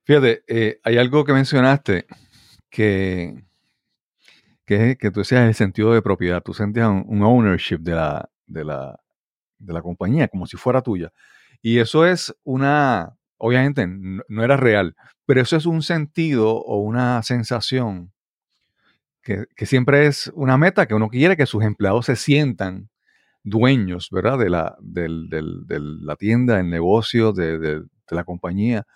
Fíjate, 0.05 0.44
eh, 0.46 0.81
hay 0.85 0.96
algo 0.96 1.24
que 1.24 1.33
mencionaste 1.33 2.07
que, 2.70 3.35
que, 4.64 4.96
que 4.96 5.11
tú 5.11 5.20
decías 5.20 5.46
el 5.46 5.55
sentido 5.55 5.92
de 5.92 6.03
propiedad. 6.03 6.40
Tú 6.42 6.55
sentías 6.55 6.88
un, 6.88 7.22
ownership 7.22 7.79
de 7.79 7.94
la, 7.94 8.31
de, 8.46 8.64
la, 8.64 9.01
de 9.59 9.72
la 9.72 9.83
compañía, 9.83 10.29
como 10.29 10.46
si 10.46 10.57
fuera 10.57 10.83
tuya. 10.83 11.12
Y 11.62 11.79
eso 11.79 12.07
es 12.07 12.35
una, 12.44 13.16
obviamente 13.37 13.87
no, 13.87 14.44
era 14.44 14.57
real, 14.57 14.94
pero 15.27 15.40
eso 15.40 15.57
es 15.57 15.66
un 15.66 15.83
sentido 15.83 16.57
o 16.57 16.79
una 16.79 17.23
sensación 17.23 18.12
que, 19.23 19.47
siempre 19.66 20.07
es 20.07 20.31
una 20.35 20.57
meta 20.57 20.87
que 20.87 20.94
uno 20.94 21.11
quiere 21.11 21.37
que 21.37 21.44
sus 21.44 21.62
empleados 21.62 22.07
se 22.07 22.16
sientan 22.16 22.88
dueños, 23.42 24.09
¿verdad? 24.11 24.38
De 24.38 24.49
la, 24.49 24.77
de 24.81 25.09
la 25.81 26.16
tienda, 26.16 26.57
del 26.57 26.71
negocio, 26.71 27.33
de, 27.33 27.83
la 28.11 28.25
compañía. 28.25 28.87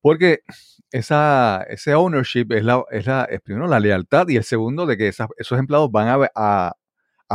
Porque 0.00 0.42
esa, 0.92 1.64
ese 1.68 1.94
ownership 1.94 2.46
es, 2.50 2.64
la, 2.64 2.84
es, 2.92 3.06
la, 3.06 3.28
primero 3.42 3.66
la 3.66 3.80
lealtad 3.80 4.28
y 4.28 4.36
el 4.36 4.44
segundo 4.44 4.86
de 4.86 4.96
que 4.96 5.08
esos 5.08 5.58
empleados 5.58 5.90
van 5.90 6.08
a, 6.08 6.30
a, 6.34 6.76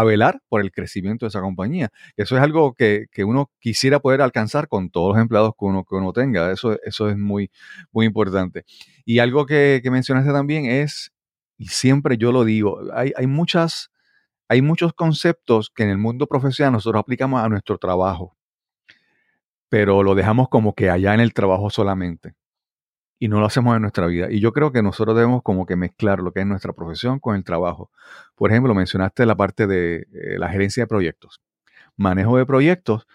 velar 0.03 0.41
por 0.49 0.61
el 0.61 0.71
crecimiento 0.71 1.25
de 1.25 1.29
esa 1.29 1.41
compañía. 1.41 1.89
Eso 2.15 2.37
es 2.37 2.43
algo 2.43 2.73
que, 2.73 3.07
uno 3.25 3.51
quisiera 3.59 3.99
poder 3.99 4.21
alcanzar 4.21 4.67
con 4.67 4.89
todos 4.89 5.15
los 5.15 5.21
empleados 5.21 5.53
que 5.57 5.65
uno, 5.65 5.83
que 5.83 5.95
uno 5.95 6.13
tenga. 6.13 6.51
Eso, 6.51 6.77
eso 6.83 7.09
es 7.09 7.17
muy, 7.17 7.51
muy 7.91 8.05
importante. 8.05 8.65
Y 9.05 9.19
algo 9.19 9.45
que, 9.45 9.81
que 9.83 9.91
mencionaste 9.91 10.31
también 10.31 10.65
es 10.65 11.11
y 11.57 11.67
siempre 11.67 12.17
yo 12.17 12.31
lo 12.31 12.43
digo, 12.45 12.79
hay, 12.93 13.27
muchas, 13.27 13.91
hay 14.47 14.61
muchos 14.61 14.93
conceptos 14.93 15.71
que 15.73 15.83
en 15.83 15.89
el 15.89 15.97
mundo 15.97 16.27
profesional 16.27 16.73
nosotros 16.73 16.99
aplicamos 16.99 17.41
a 17.41 17.49
nuestro 17.49 17.77
trabajo, 17.79 18.37
pero 19.67 20.03
lo 20.03 20.13
dejamos 20.13 20.49
como 20.49 20.73
que 20.73 20.89
allá 20.89 21.13
en 21.13 21.19
el 21.19 21.33
trabajo 21.33 21.69
solamente 21.69 22.35
y 23.19 23.27
no 23.27 23.39
lo 23.39 23.47
hacemos 23.47 23.75
en 23.75 23.81
nuestra 23.81 24.07
vida. 24.07 24.27
Y 24.29 24.39
yo 24.39 24.53
creo 24.53 24.71
que 24.71 24.83
nosotros 24.83 25.15
debemos 25.15 25.41
como 25.43 25.65
que 25.65 25.75
mezclar 25.75 26.19
lo 26.19 26.31
que 26.31 26.41
es 26.41 26.45
nuestra 26.47 26.73
profesión 26.73 27.19
con 27.19 27.35
el 27.35 27.43
trabajo. 27.43 27.91
Por 28.35 28.51
ejemplo, 28.51 28.73
mencionaste 28.75 29.25
la 29.25 29.35
parte 29.35 29.67
de 29.67 30.07
eh, 30.13 30.37
la 30.37 30.49
gerencia 30.49 30.83
de 30.83 30.87
proyectos, 30.87 31.41
manejo 31.95 32.37
de 32.37 32.45
proyectos. 32.45 33.07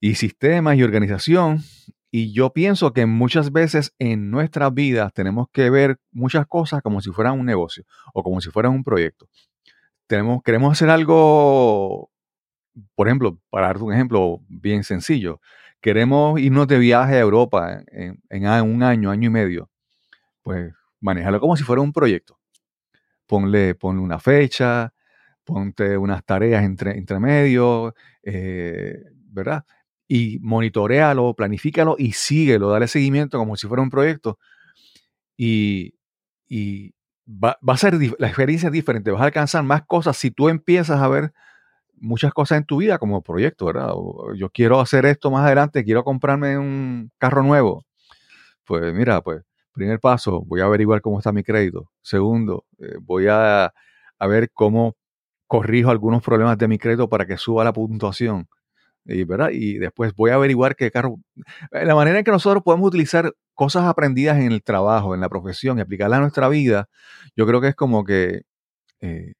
y 0.00 0.16
sistemas 0.16 0.76
y 0.76 0.82
organización. 0.82 1.60
Y 2.10 2.32
yo 2.32 2.52
pienso 2.52 2.92
que 2.92 3.06
muchas 3.06 3.52
veces 3.52 3.94
en 3.98 4.30
nuestras 4.30 4.74
vidas 4.74 5.12
tenemos 5.14 5.48
que 5.52 5.70
ver 5.70 5.98
muchas 6.10 6.46
cosas 6.46 6.82
como 6.82 7.00
si 7.00 7.10
fueran 7.10 7.38
un 7.38 7.46
negocio 7.46 7.84
o 8.12 8.22
como 8.22 8.40
si 8.40 8.50
fueran 8.50 8.72
un 8.72 8.84
proyecto. 8.84 9.28
Tenemos, 10.08 10.42
queremos 10.42 10.72
hacer 10.72 10.90
algo, 10.90 12.10
por 12.94 13.08
ejemplo, 13.08 13.38
para 13.48 13.68
darte 13.68 13.84
un 13.84 13.94
ejemplo 13.94 14.40
bien 14.48 14.84
sencillo, 14.84 15.40
queremos 15.82 16.40
irnos 16.40 16.66
de 16.66 16.78
viaje 16.78 17.16
a 17.16 17.20
Europa 17.20 17.82
en, 17.88 18.22
un 18.30 18.82
año, 18.82 19.10
año 19.10 19.26
y 19.26 19.30
medio. 19.30 19.70
Pues 20.40 20.72
manejarlo 21.00 21.40
como 21.40 21.56
si 21.56 21.64
fuera 21.64 21.82
un 21.82 21.92
proyecto. 21.92 22.38
Ponle, 23.26 23.74
ponle 23.74 24.00
una 24.00 24.18
fecha, 24.18 24.94
ponte 25.44 25.98
unas 25.98 26.24
tareas 26.24 26.64
entre, 26.64 26.96
entre 26.96 27.20
medio, 27.20 27.94
eh, 28.22 28.94
¿verdad? 29.26 29.64
y 30.14 30.38
monitorealo, 30.42 31.34
planifícalo 31.34 31.96
y 31.98 32.12
síguelo, 32.12 32.68
dale 32.68 32.86
seguimiento 32.86 33.38
como 33.38 33.56
si 33.56 33.66
fuera 33.66 33.82
un 33.82 33.88
proyecto. 33.88 34.38
Y, 35.38 35.94
va, 37.26 37.56
a 37.66 37.76
ser 37.78 37.94
la 38.18 38.26
experiencia 38.26 38.66
es 38.66 38.74
diferente, 38.74 39.10
vas 39.10 39.22
a 39.22 39.24
alcanzar 39.24 39.62
más 39.64 39.86
cosas 39.86 40.18
si 40.18 40.30
tú 40.30 40.50
empiezas 40.50 41.00
a 41.00 41.08
ver 41.08 41.32
muchas 42.02 42.32
cosas 42.34 42.58
en 42.58 42.64
tu 42.64 42.78
vida 42.78 42.98
como 42.98 43.22
proyecto, 43.22 43.66
¿verdad? 43.66 43.92
yo 44.36 44.50
quiero 44.50 44.80
hacer 44.80 45.06
esto 45.06 45.30
más 45.30 45.46
adelante, 45.46 45.84
quiero 45.84 46.04
comprarme 46.04 46.58
un 46.58 47.10
carro 47.18 47.42
nuevo. 47.42 47.84
Pues 48.66 48.92
mira, 48.94 49.22
pues 49.22 49.42
primer 49.72 50.00
paso, 50.00 50.42
voy 50.46 50.60
a 50.60 50.64
averiguar 50.64 51.00
cómo 51.00 51.18
está 51.18 51.32
mi 51.32 51.42
crédito. 51.42 51.90
Segundo, 52.02 52.66
eh, 52.78 52.96
voy 53.00 53.26
a, 53.28 53.72
ver 54.20 54.50
cómo 54.52 54.96
corrijo 55.46 55.90
algunos 55.90 56.22
problemas 56.22 56.58
de 56.58 56.68
mi 56.68 56.78
crédito 56.78 57.08
para 57.08 57.26
que 57.26 57.36
suba 57.38 57.64
la 57.64 57.72
puntuación. 57.72 58.48
Y, 59.04 59.24
¿verdad? 59.24 59.50
y 59.52 59.78
después 59.78 60.14
voy 60.14 60.30
a 60.30 60.34
averiguar 60.34 60.76
qué 60.76 60.90
carro. 60.90 61.16
Eh, 61.72 61.84
la 61.86 61.94
manera 61.94 62.18
en 62.18 62.24
que 62.24 62.30
nosotros 62.30 62.62
podemos 62.64 62.88
utilizar 62.88 63.32
cosas 63.54 63.84
aprendidas 63.84 64.38
en 64.38 64.52
el 64.52 64.62
trabajo, 64.62 65.14
en 65.14 65.20
la 65.20 65.28
profesión 65.28 65.78
y 65.78 65.82
aplicarlas 65.82 66.18
a 66.18 66.22
nuestra 66.22 66.48
vida, 66.48 66.88
yo 67.36 67.46
creo 67.46 67.60
que 67.60 67.68
es 67.68 67.74
como 67.74 68.04
que 68.04 68.42
eh, 69.00 69.34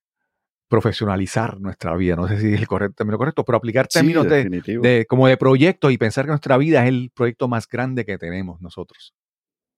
profesionalizar 0.73 1.61
nuestra 1.61 1.95
vida. 1.97 2.17
No 2.17 2.27
sé 2.27 2.41
si 2.41 2.55
es 2.55 2.59
el 2.59 2.67
correcto, 2.67 2.95
término 2.97 3.19
correcto, 3.19 3.45
pero 3.45 3.59
aplicar 3.59 3.89
términos 3.89 4.27
de, 4.27 5.05
como 5.07 5.29
de 5.29 5.37
proyecto 5.37 5.91
y 5.91 5.99
pensar 5.99 6.25
que 6.25 6.31
nuestra 6.31 6.57
vida 6.57 6.83
es 6.83 6.89
el 6.89 7.11
proyecto 7.15 7.47
más 7.47 7.69
grande 7.69 8.07
que 8.07 8.17
tenemos 8.17 8.59
nosotros. 8.63 9.13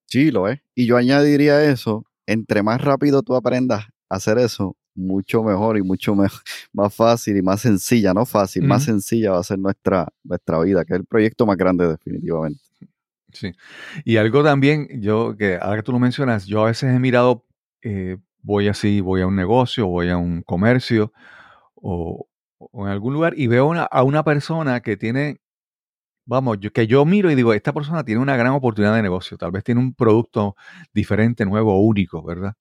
Sí, 0.07 0.31
lo 0.31 0.47
es. 0.47 0.61
Y 0.73 0.87
yo 0.87 0.97
añadiría 0.97 1.65
eso, 1.65 2.05
entre 2.29 2.63
más 2.63 2.81
rápido 2.81 3.23
tú 3.23 3.35
aprendas 3.35 3.87
a 4.09 4.15
hacer 4.15 4.39
eso, 4.39 4.77
mucho 4.95 5.43
mejor 5.43 5.79
y 5.79 5.83
mucho 5.83 6.15
más 6.73 6.95
fácil 6.95 7.39
y 7.39 7.43
más 7.43 7.61
sencilla, 7.61 8.15
no 8.15 8.25
fácil, 8.25 8.63
más 8.63 8.85
sencilla 8.85 9.33
va 9.33 9.41
a 9.41 9.43
ser 9.43 9.59
nuestra, 9.59 10.07
nuestra 10.23 10.61
vida, 10.61 10.85
que 10.85 10.93
es 10.93 11.01
el 11.01 11.07
proyecto 11.07 11.45
más 11.45 11.57
grande 11.57 11.89
definitivamente. 11.89 12.61
Sí. 13.33 13.51
Y 14.05 14.17
algo 14.19 14.45
también, 14.45 15.03
yo, 15.03 15.37
que 15.37 15.59
ahora 15.61 15.79
que 15.79 15.83
tú 15.83 15.91
lo 15.91 15.99
mencionas, 15.99 16.47
yo 16.47 16.63
a 16.63 16.67
veces 16.67 16.95
he 16.95 17.01
mirado, 17.01 17.45
eh, 17.83 18.17
voy 18.45 18.69
así, 18.69 19.01
voy 19.01 19.23
a 19.23 19.27
un 19.27 19.35
negocio, 19.37 19.89
voy 19.89 20.11
a 20.11 20.17
un 20.17 20.43
comercio 20.43 21.13
o, 21.75 22.29
en 22.75 22.87
algún 22.87 23.15
lugar 23.15 23.35
y 23.37 23.49
veo 23.49 23.73
a 23.75 24.03
una 24.05 24.25
persona 24.25 24.81
que 24.81 24.97
tiene, 24.97 25.41
vamos, 26.27 26.59
que 26.73 26.87
yo 26.87 27.05
miro 27.05 27.31
y 27.31 27.35
digo, 27.35 27.53
esta 27.55 27.73
persona 27.73 28.05
tiene 28.05 28.21
una 28.21 28.37
gran 28.37 28.53
oportunidad 28.53 28.95
de 28.95 29.03
negocio, 29.03 29.37
tal 29.37 29.51
vez 29.51 29.65
tiene 29.65 29.81
un 29.81 29.95
producto 29.95 30.57
diferente, 30.93 31.45
nuevo, 31.45 31.81
único, 31.81 32.23
¿verdad? 32.23 32.55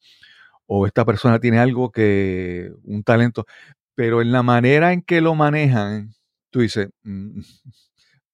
o 0.65 0.87
esta 0.87 1.05
persona 1.05 1.39
tiene 1.39 1.59
algo 1.59 1.91
que, 1.91 2.71
un 2.83 3.03
talento, 3.03 3.45
pero 3.95 4.21
en 4.21 4.31
la 4.31 4.43
manera 4.43 4.93
en 4.93 5.01
que 5.01 5.21
lo 5.21 5.35
manejan, 5.35 6.13
tú 6.49 6.61
dices, 6.61 6.89
mm, 7.03 7.41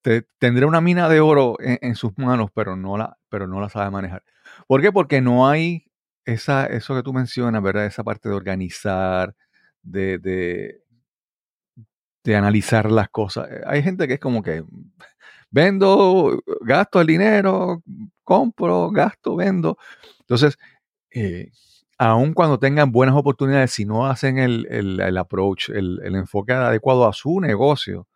tendré 0.39 0.65
una 0.65 0.81
mina 0.81 1.09
de 1.09 1.19
oro 1.19 1.57
en, 1.59 1.95
sus 1.95 2.17
manos, 2.17 2.49
pero 2.53 2.75
no, 2.75 2.97
la, 2.97 3.17
pero 3.29 3.47
no 3.47 3.59
la 3.59 3.69
sabe 3.69 3.91
manejar. 3.91 4.23
¿Por 4.67 4.81
qué? 4.81 4.91
Porque 4.91 5.21
no 5.21 5.47
hay 5.49 5.88
esa, 6.33 6.65
eso 6.67 6.95
que 6.95 7.03
tú 7.03 7.13
mencionas, 7.13 7.61
¿verdad? 7.61 7.85
Esa 7.85 8.03
parte 8.03 8.29
de 8.29 8.35
organizar, 8.35 9.35
de, 9.81 10.17
de, 10.19 10.83
de 12.23 12.35
analizar 12.35 12.91
las 12.91 13.09
cosas. 13.09 13.49
Eh, 13.51 13.61
hay 13.65 13.83
gente 13.83 14.07
que 14.07 14.15
es 14.15 14.19
como 14.19 14.43
que 14.43 14.63
vendo, 15.51 16.41
gasto 16.61 17.01
el 17.01 17.07
dinero, 17.07 17.83
compro, 18.23 18.91
gasto, 18.91 19.35
vendo. 19.35 19.77
Entonces, 20.21 20.57
eh, 21.11 21.51
aun 21.97 22.33
cuando 22.33 22.59
tengan 22.59 22.91
buenas 22.91 23.15
oportunidades, 23.15 23.71
si 23.71 23.85
no 23.85 24.07
hacen 24.07 24.37
el, 24.37 25.17
approach, 25.17 25.69
el, 25.69 25.99
enfoque 26.15 26.53
adecuado 26.53 27.07
a 27.07 27.13
su 27.13 27.39
negocio, 27.41 28.07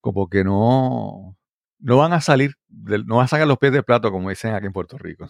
como 0.00 0.28
que 0.28 0.44
no, 0.44 1.36
no 1.78 1.96
van 1.98 2.12
a 2.12 2.20
salir, 2.20 2.52
no 2.68 3.16
van 3.16 3.24
a 3.26 3.28
sacar 3.28 3.46
los 3.46 3.58
pies 3.58 3.72
del 3.72 3.84
plato, 3.84 4.10
como 4.10 4.30
dicen 4.30 4.54
aquí 4.54 4.66
en 4.66 4.72
Puerto 4.72 4.98
Rico. 4.98 5.28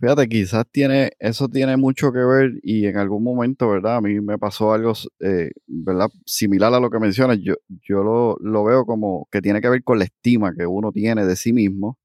Fíjate, 0.00 0.28
quizás 0.28 0.64
tiene, 0.70 1.12
eso 1.18 1.48
tiene 1.48 1.76
mucho 1.76 2.12
que 2.12 2.18
ver 2.18 2.52
y 2.62 2.86
en 2.86 2.96
algún 2.96 3.22
momento, 3.22 3.68
¿verdad? 3.68 3.96
A 3.96 4.00
mí 4.00 4.20
me 4.20 4.38
pasó 4.38 4.72
algo, 4.72 4.92
eh, 5.20 5.50
¿verdad? 5.66 6.10
Similar 6.26 6.74
a 6.74 6.80
lo 6.80 6.90
que 6.90 6.98
mencionas. 6.98 7.38
Yo, 7.40 7.54
yo 7.68 8.02
lo, 8.02 8.36
lo, 8.40 8.64
veo 8.64 8.84
como 8.84 9.28
que 9.30 9.40
tiene 9.40 9.60
que 9.60 9.68
ver 9.68 9.82
con 9.84 9.98
la 9.98 10.04
estima 10.04 10.52
que 10.54 10.66
uno 10.66 10.92
tiene 10.92 11.24
de 11.24 11.36
sí 11.36 11.52
mismo, 11.52 11.98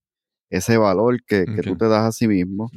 ese 0.49 0.78
valor 0.78 1.23
que, 1.25 1.45
que 1.45 1.62
tú 1.62 1.75
te 1.78 1.88
das 1.88 2.06
a 2.06 2.12
sí 2.12 2.28
mismo 2.28 2.69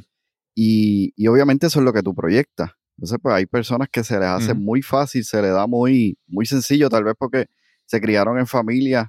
y, 0.55 1.27
obviamente 1.27 1.67
eso 1.67 1.79
es 1.79 1.85
lo 1.85 1.93
que 1.93 2.03
tú 2.03 2.13
proyectas. 2.13 2.71
Entonces, 2.97 3.17
pues 3.21 3.35
hay 3.35 3.45
personas 3.45 3.89
que 3.91 4.03
se 4.03 4.19
les 4.19 4.27
hace 4.27 4.53
muy 4.53 4.81
fácil, 4.81 5.23
se 5.23 5.41
les 5.41 5.51
da 5.51 5.65
muy, 5.65 6.17
muy 6.27 6.45
sencillo, 6.45 6.89
tal 6.89 7.03
vez 7.03 7.15
porque 7.17 7.47
se 7.85 7.99
criaron 7.99 8.37
en 8.37 8.45
familias 8.45 9.07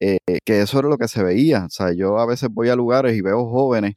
eh, 0.00 0.18
que 0.44 0.60
eso 0.60 0.78
era 0.78 0.88
lo 0.88 0.98
que 0.98 1.08
se 1.08 1.22
veía. 1.22 1.64
O 1.64 1.70
sea, 1.70 1.92
yo 1.92 2.18
a 2.18 2.26
veces 2.26 2.48
voy 2.50 2.68
a 2.68 2.76
lugares 2.76 3.16
y 3.16 3.22
veo 3.22 3.48
jóvenes 3.50 3.94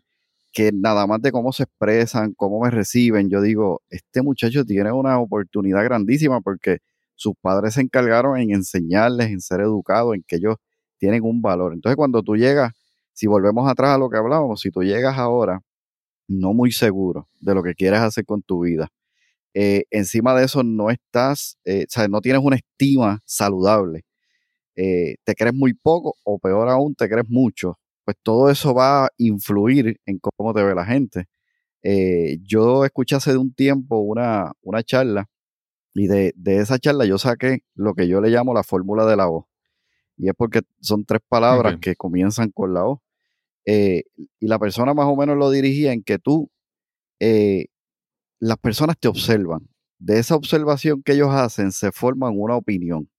que 0.54 0.72
nada 0.74 1.08
más 1.08 1.22
de 1.22 1.32
cómo 1.32 1.52
se 1.54 1.64
expresan, 1.64 2.34
cómo 2.36 2.62
me 2.62 2.72
reciben, 2.72 3.30
yo 3.30 3.42
digo, 3.42 3.82
este 3.90 4.22
muchacho 4.22 4.66
tiene 4.66 4.92
una 4.92 5.20
oportunidad 5.20 5.84
grandísima 5.84 6.42
porque 6.42 6.80
sus 7.16 7.34
padres 7.42 7.76
se 7.76 7.82
encargaron 7.82 8.38
en 8.40 8.52
enseñarles, 8.52 9.30
en 9.30 9.42
ser 9.42 9.62
educados, 9.62 10.16
en 10.16 10.24
que 10.28 10.38
ellos 10.38 10.56
tienen 11.00 11.24
un 11.24 11.42
valor. 11.42 11.74
Entonces, 11.74 11.96
cuando 11.98 12.24
tú 12.24 12.36
llegas, 12.38 12.74
si 13.14 13.28
volvemos 13.28 13.70
atrás 13.70 13.96
a 13.96 13.98
lo 13.98 14.10
que 14.10 14.18
hablábamos, 14.18 14.62
si 14.62 14.72
tú 14.72 14.84
llegas 14.84 15.18
ahora 15.18 15.62
no 16.28 16.54
muy 16.54 16.72
seguro 16.72 17.28
de 17.40 17.56
lo 17.56 17.64
que 17.64 17.76
quieres 17.76 18.00
hacer 18.02 18.26
con 18.26 18.42
tu 18.42 18.62
vida. 18.66 18.90
Eh, 19.54 19.86
encima 19.92 20.36
de 20.36 20.46
eso 20.46 20.64
no 20.64 20.92
estás, 20.92 21.58
eh, 21.66 21.86
o 21.88 21.92
sea, 21.92 22.08
no 22.08 22.22
tienes 22.22 22.42
una 22.44 22.58
estima 22.58 23.22
saludable. 23.26 24.06
Eh, 24.76 25.16
te 25.24 25.36
crees 25.36 25.56
muy 25.56 25.74
poco 25.74 26.16
o 26.24 26.40
peor 26.40 26.70
aún, 26.70 26.96
te 26.96 27.10
crees 27.10 27.30
mucho. 27.30 27.80
Pues 28.08 28.16
todo 28.24 28.50
eso 28.50 28.74
va 28.74 29.08
a 29.08 29.10
influir 29.18 30.00
en 30.06 30.20
cómo 30.20 30.54
te 30.54 30.64
ve 30.64 30.74
la 30.74 30.86
gente. 30.86 31.26
yo 32.42 32.86
escuché 32.86 33.18
hace 33.18 33.32
de 33.32 33.38
un 33.38 33.54
tiempo 33.54 33.98
una, 34.00 34.54
una 34.62 34.82
charla 34.82 35.30
y 35.94 36.08
de, 36.08 36.34
esa 36.46 36.80
charla 36.80 37.04
yo 37.04 37.18
saqué 37.18 37.66
lo 37.76 37.96
que 37.96 38.08
yo 38.08 38.22
le 38.22 38.30
llamo 38.30 38.54
la 38.54 38.64
fórmula 38.64 39.06
de 39.06 39.18
la 39.18 39.26
voz. 39.26 39.44
Y 40.16 40.30
es 40.30 40.36
porque 40.38 40.62
son 40.80 41.04
tres 41.04 41.20
palabras 41.28 41.80
que 41.82 41.98
comienzan 41.98 42.50
con 42.52 42.74
la 42.74 42.86
O. 42.86 43.04
Eh, 43.66 44.04
y 44.40 44.48
la 44.48 44.58
persona 44.58 44.94
más 44.94 45.08
o 45.08 45.18
menos 45.18 45.36
lo 45.36 45.52
dirigía 45.52 45.92
en 45.92 46.02
que 46.02 46.18
tú, 46.18 46.50
eh, 47.20 47.66
las 48.40 48.58
personas 48.58 48.98
te 48.98 49.10
observan. 49.10 49.68
De 50.00 50.18
esa 50.18 50.38
observación 50.38 51.04
que 51.04 51.12
ellos 51.12 51.32
hacen 51.32 51.74
se 51.74 51.92
forman 51.92 52.36
una 52.38 52.56
opinión. 52.56 53.10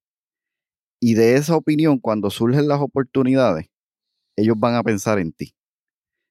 Y 0.99 1.13
de 1.13 1.35
esa 1.35 1.57
opinión, 1.57 1.99
cuando 1.99 2.31
surgen 2.31 2.69
las 2.69 2.81
oportunidades, 2.81 3.67
ellos 4.39 4.57
van 4.59 4.75
a 4.75 4.83
pensar 4.83 5.19
en 5.19 5.33
ti. 5.33 5.55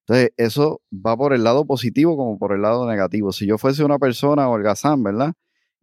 Entonces, 0.02 0.32
eso 0.38 0.82
va 0.94 1.18
por 1.18 1.34
el 1.34 1.44
lado 1.44 1.66
positivo 1.66 2.16
como 2.16 2.38
por 2.38 2.54
el 2.54 2.62
lado 2.62 2.88
negativo. 2.90 3.34
Si 3.34 3.46
yo 3.46 3.58
fuese 3.58 3.84
una 3.84 4.00
persona 4.00 4.48
holgazán, 4.48 5.04
¿verdad? 5.04 5.34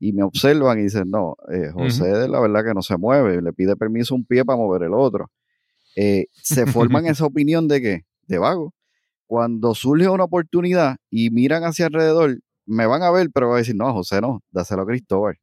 Y 0.01 0.13
me 0.13 0.23
observan 0.23 0.79
y 0.79 0.85
dicen, 0.85 1.11
no, 1.11 1.37
eh, 1.53 1.71
José, 1.73 2.29
la 2.29 2.41
verdad 2.41 2.65
que 2.65 2.75
no 2.75 2.83
se 2.83 2.97
mueve, 2.97 3.43
le 3.43 3.53
pide 3.53 3.77
permiso 3.77 4.15
un 4.15 4.25
pie 4.25 4.45
para 4.45 4.57
mover 4.57 4.85
el 4.85 4.95
otro. 4.95 5.31
se 5.95 6.67
forman 6.67 7.07
esa 7.07 7.27
opinión 7.27 7.69
de 7.69 7.83
que 7.83 8.01
de 8.27 8.39
vago. 8.39 8.75
Cuando 9.27 9.75
surge 9.75 10.09
una 10.09 10.25
oportunidad 10.25 10.97
y 11.11 11.31
miran 11.31 11.65
hacia 11.65 11.87
alrededor, 11.87 12.39
me 12.67 12.87
van 12.87 13.03
a 13.03 13.11
ver, 13.11 13.29
pero 13.33 13.49
van 13.49 13.57
a 13.57 13.59
decir, 13.59 13.77
no, 13.77 13.93
José 13.93 14.21
no, 14.21 14.43
dáselo 14.51 14.83
a 14.83 14.87
Cristóbal. 14.87 15.37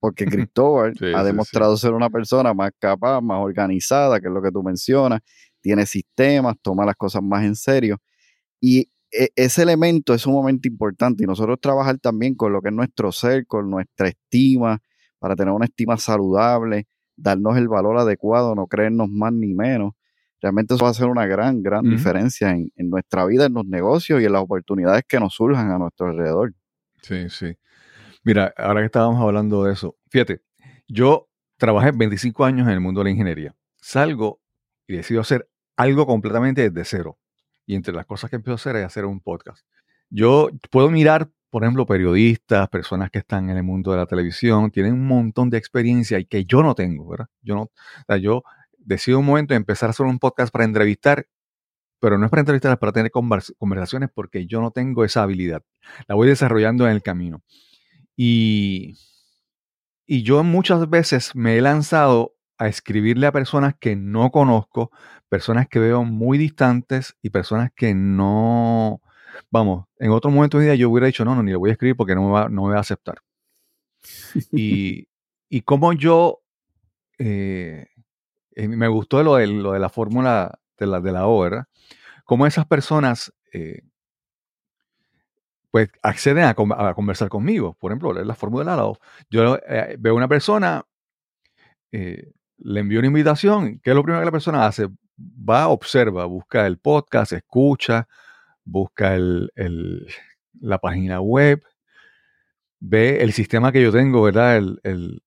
Porque 0.00 0.24
Cristóbal 0.50 0.94
ha 1.14 1.24
demostrado 1.24 1.76
ser 1.76 1.92
una 1.92 2.10
persona 2.10 2.54
más 2.54 2.72
capaz, 2.78 3.20
más 3.20 3.38
organizada, 3.40 4.20
que 4.20 4.28
es 4.28 4.32
lo 4.32 4.42
que 4.42 4.50
tú 4.50 4.62
mencionas, 4.62 5.20
tiene 5.64 5.86
sistemas, 5.86 6.56
toma 6.60 6.84
las 6.84 6.94
cosas 6.94 7.22
más 7.22 7.42
en 7.44 7.56
serio. 7.56 7.96
Y 8.60 8.90
e, 9.10 9.30
ese 9.34 9.62
elemento 9.62 10.12
es 10.12 10.26
un 10.26 10.34
momento 10.34 10.68
importante 10.68 11.24
y 11.24 11.26
nosotros 11.26 11.58
trabajar 11.58 11.98
también 11.98 12.34
con 12.34 12.52
lo 12.52 12.60
que 12.60 12.68
es 12.68 12.74
nuestro 12.74 13.10
ser, 13.10 13.46
con 13.46 13.70
nuestra 13.70 14.08
estima, 14.08 14.78
para 15.18 15.34
tener 15.34 15.54
una 15.54 15.64
estima 15.64 15.96
saludable, 15.96 16.86
darnos 17.16 17.56
el 17.56 17.68
valor 17.68 17.96
adecuado, 17.96 18.54
no 18.54 18.66
creernos 18.66 19.08
más 19.08 19.32
ni 19.32 19.54
menos 19.54 19.94
realmente 20.44 20.74
eso 20.74 20.84
va 20.84 20.88
a 20.88 20.90
hacer 20.90 21.06
una 21.06 21.24
gran, 21.24 21.62
gran 21.62 21.88
diferencia 21.88 22.50
en, 22.50 22.70
nuestra 22.90 23.24
vida, 23.24 23.46
en 23.46 23.54
los 23.54 23.64
negocios 23.64 24.20
y 24.20 24.26
en 24.26 24.32
las 24.34 24.42
oportunidades 24.42 25.02
que 25.08 25.18
nos 25.18 25.34
surjan 25.34 25.70
a 25.70 25.78
nuestro 25.78 26.08
alrededor. 26.08 26.52
Sí, 27.00 27.30
sí. 27.30 27.56
Mira, 28.24 28.52
ahora 28.58 28.80
que 28.80 28.86
estábamos 28.86 29.22
hablando 29.22 29.64
de 29.64 29.72
eso, 29.72 29.96
fíjate, 30.10 30.42
yo 30.86 31.30
trabajé 31.56 31.92
25 31.92 32.44
años 32.44 32.68
en 32.68 32.74
el 32.74 32.80
mundo 32.80 33.00
de 33.00 33.04
la 33.04 33.10
ingeniería. 33.12 33.54
Salgo 33.76 34.42
y 34.86 34.96
decido 34.96 35.22
hacer 35.22 35.48
algo 35.76 36.06
completamente 36.06 36.70
desde 36.70 36.84
cero. 36.84 37.18
Y 37.66 37.74
entre 37.74 37.94
las 37.94 38.06
cosas 38.06 38.30
que 38.30 38.36
empiezo 38.36 38.52
a 38.52 38.56
hacer 38.56 38.76
es 38.76 38.86
hacer 38.86 39.04
un 39.04 39.20
podcast. 39.20 39.66
Yo 40.10 40.50
puedo 40.70 40.90
mirar, 40.90 41.30
por 41.50 41.64
ejemplo, 41.64 41.86
periodistas, 41.86 42.68
personas 42.68 43.10
que 43.10 43.20
están 43.20 43.48
en 43.50 43.56
el 43.56 43.62
mundo 43.62 43.90
de 43.92 43.98
la 43.98 44.06
televisión, 44.06 44.70
tienen 44.70 44.92
un 44.92 45.06
montón 45.06 45.50
de 45.50 45.58
experiencia 45.58 46.18
y 46.18 46.26
que 46.26 46.44
yo 46.44 46.62
no 46.62 46.74
tengo, 46.74 47.08
¿verdad? 47.08 47.28
Yo 47.42 47.54
no, 47.54 47.70
yo 48.18 48.42
decido 48.78 49.18
un 49.18 49.26
momento 49.26 49.54
empezar 49.54 49.88
a 49.88 49.90
hacer 49.90 50.04
un 50.06 50.18
podcast 50.18 50.52
para 50.52 50.64
entrevistar, 50.64 51.26
pero 52.00 52.18
no 52.18 52.26
es 52.26 52.30
para 52.30 52.40
entrevistar, 52.40 52.72
es 52.72 52.78
para 52.78 52.92
tener 52.92 53.10
convers- 53.10 53.54
conversaciones 53.56 54.10
porque 54.14 54.46
yo 54.46 54.60
no 54.60 54.70
tengo 54.70 55.04
esa 55.04 55.22
habilidad. 55.22 55.62
La 56.06 56.14
voy 56.14 56.28
desarrollando 56.28 56.86
en 56.86 56.92
el 56.92 57.02
camino. 57.02 57.42
Y, 58.14 58.98
y 60.06 60.22
yo 60.22 60.44
muchas 60.44 60.88
veces 60.90 61.34
me 61.34 61.56
he 61.56 61.60
lanzado 61.62 62.33
a 62.58 62.68
escribirle 62.68 63.26
a 63.26 63.32
personas 63.32 63.74
que 63.78 63.96
no 63.96 64.30
conozco, 64.30 64.90
personas 65.28 65.68
que 65.68 65.78
veo 65.78 66.04
muy 66.04 66.38
distantes 66.38 67.16
y 67.22 67.30
personas 67.30 67.70
que 67.74 67.94
no, 67.94 69.00
vamos, 69.50 69.86
en 69.98 70.10
otro 70.12 70.30
momento 70.30 70.58
de 70.58 70.62
mi 70.64 70.66
vida 70.68 70.76
yo 70.76 70.90
hubiera 70.90 71.06
dicho, 71.06 71.24
no, 71.24 71.34
no, 71.34 71.42
ni 71.42 71.50
le 71.50 71.56
voy 71.56 71.70
a 71.70 71.72
escribir 71.72 71.96
porque 71.96 72.14
no 72.14 72.22
me 72.26 72.32
va, 72.32 72.48
no 72.48 72.64
me 72.64 72.70
va 72.72 72.78
a 72.78 72.80
aceptar. 72.80 73.16
Y, 74.52 75.08
y 75.48 75.60
como 75.62 75.92
yo, 75.92 76.40
eh, 77.18 77.86
eh, 78.56 78.68
me 78.68 78.88
gustó 78.88 79.22
lo 79.22 79.36
de, 79.36 79.46
lo 79.46 79.72
de 79.72 79.78
la 79.80 79.88
fórmula 79.88 80.58
de 80.78 80.86
la, 80.86 81.00
de 81.00 81.12
la 81.12 81.26
O, 81.26 81.40
¿verdad? 81.40 81.66
Cómo 82.24 82.46
esas 82.46 82.66
personas, 82.66 83.32
eh, 83.52 83.82
pues, 85.70 85.90
acceden 86.02 86.44
a, 86.44 86.54
con- 86.54 86.72
a 86.72 86.94
conversar 86.94 87.28
conmigo. 87.28 87.74
Por 87.74 87.90
ejemplo, 87.92 88.12
la 88.12 88.34
fórmula 88.34 88.70
de 88.72 88.76
la 88.76 88.86
O. 88.86 88.98
Yo 89.30 89.56
eh, 89.68 89.96
veo 89.98 90.14
una 90.14 90.28
persona, 90.28 90.84
eh, 91.92 92.32
le 92.64 92.80
envío 92.80 92.98
una 93.00 93.08
invitación. 93.08 93.80
¿Qué 93.82 93.90
es 93.90 93.96
lo 93.96 94.02
primero 94.02 94.20
que 94.20 94.26
la 94.26 94.32
persona 94.32 94.66
hace? 94.66 94.88
Va, 95.18 95.68
observa, 95.68 96.24
busca 96.26 96.66
el 96.66 96.78
podcast, 96.78 97.32
escucha, 97.32 98.08
busca 98.64 99.14
el- 99.14 99.50
el- 99.56 100.06
la 100.60 100.78
página 100.78 101.20
web, 101.20 101.62
ve 102.80 103.22
el 103.22 103.32
sistema 103.32 103.72
que 103.72 103.82
yo 103.82 103.92
tengo, 103.92 104.22
¿verdad? 104.22 104.56
El, 104.56 104.80
el- 104.82 105.22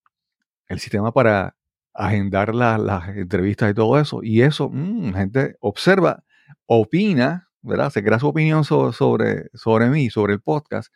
el 0.68 0.80
sistema 0.80 1.12
para 1.12 1.56
agendar 1.94 2.54
la- 2.54 2.78
las 2.78 3.08
entrevistas 3.08 3.70
y 3.70 3.74
todo 3.74 3.98
eso. 3.98 4.20
Y 4.22 4.42
eso, 4.42 4.68
mm, 4.70 5.12
la 5.12 5.18
gente 5.18 5.56
observa, 5.60 6.24
opina, 6.66 7.48
¿verdad? 7.62 7.90
Se 7.90 8.02
crea 8.04 8.18
su 8.18 8.28
opinión 8.28 8.64
so- 8.64 8.92
sobre, 8.92 9.48
sobre 9.54 9.88
mí, 9.88 10.10
sobre 10.10 10.34
el 10.34 10.40
podcast. 10.40 10.92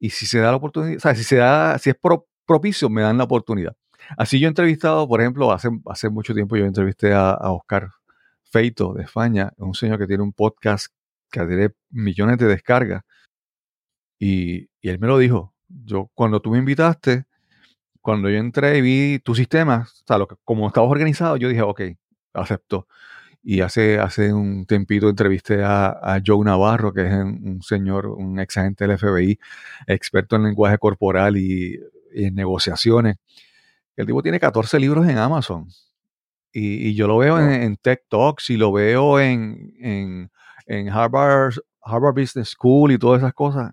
Y 0.00 0.10
si 0.10 0.26
se 0.26 0.38
da 0.40 0.50
la 0.50 0.56
oportunidad, 0.56 0.96
o 0.96 1.00
sea, 1.00 1.14
si 1.14 1.24
se 1.24 1.36
da, 1.36 1.78
si 1.78 1.90
es 1.90 1.96
pro- 1.96 2.26
propicio, 2.46 2.90
me 2.90 3.02
dan 3.02 3.18
la 3.18 3.24
oportunidad. 3.24 3.74
Así 4.16 4.38
yo 4.40 4.46
he 4.46 4.48
entrevistado, 4.48 5.08
por 5.08 5.20
ejemplo, 5.20 5.52
hace, 5.52 5.68
hace 5.86 6.08
mucho 6.08 6.34
tiempo 6.34 6.56
yo 6.56 6.64
entrevisté 6.64 7.12
a, 7.12 7.34
Oscar 7.52 7.90
Feito 8.44 8.92
de 8.94 9.04
España, 9.04 9.52
un 9.56 9.74
señor 9.74 9.98
que 9.98 10.06
tiene 10.06 10.22
un 10.22 10.32
podcast 10.32 10.88
que 11.30 11.44
tiene 11.46 11.70
millones 11.90 12.38
de 12.38 12.46
descargas. 12.46 13.02
Y, 14.18 14.68
y 14.80 14.88
él 14.88 14.98
me 14.98 15.06
lo 15.06 15.18
dijo. 15.18 15.54
Yo, 15.68 16.10
cuando 16.14 16.40
tú 16.40 16.50
me 16.50 16.58
invitaste, 16.58 17.24
cuando 18.02 18.28
yo 18.28 18.36
entré 18.38 18.78
y 18.78 18.80
vi 18.82 19.18
tu 19.20 19.34
sistema, 19.34 19.88
o 19.88 20.04
sea, 20.06 20.18
como 20.44 20.66
estabas 20.66 20.90
organizado, 20.90 21.36
yo 21.36 21.48
dije, 21.48 21.62
ok, 21.62 21.80
acepto. 22.34 22.88
Y 23.42 23.60
hace, 23.60 23.98
hace 23.98 24.32
un 24.32 24.66
tempito 24.66 25.08
entrevisté 25.08 25.64
a, 25.64 25.86
a 25.88 26.20
Joe 26.24 26.44
Navarro, 26.44 26.92
que 26.92 27.06
es 27.06 27.12
un, 27.12 27.60
señor, 27.62 28.06
un 28.06 28.38
ex 28.38 28.56
agente 28.56 28.86
del 28.86 28.98
FBI, 28.98 29.38
experto 29.86 30.36
en 30.36 30.44
lenguaje 30.44 30.78
corporal 30.78 31.36
y 31.36 31.78
en 32.14 32.34
negociaciones. 32.34 33.16
El 33.96 34.06
tipo 34.06 34.22
tiene 34.22 34.40
14 34.40 34.78
libros 34.80 35.06
en 35.08 35.18
Amazon. 35.18 35.68
Y, 36.52 36.88
y 36.88 36.94
yo 36.94 37.06
lo 37.06 37.18
veo 37.18 37.38
en, 37.38 37.50
en 37.50 37.76
Tech 37.76 38.02
Talks 38.08 38.50
y 38.50 38.56
lo 38.56 38.72
veo 38.72 39.18
en, 39.20 39.74
en, 39.80 40.30
en 40.66 40.88
Harvard, 40.90 41.54
Harvard 41.80 42.14
Business 42.14 42.50
School 42.50 42.92
y 42.92 42.98
todas 42.98 43.22
esas 43.22 43.32
cosas. 43.32 43.72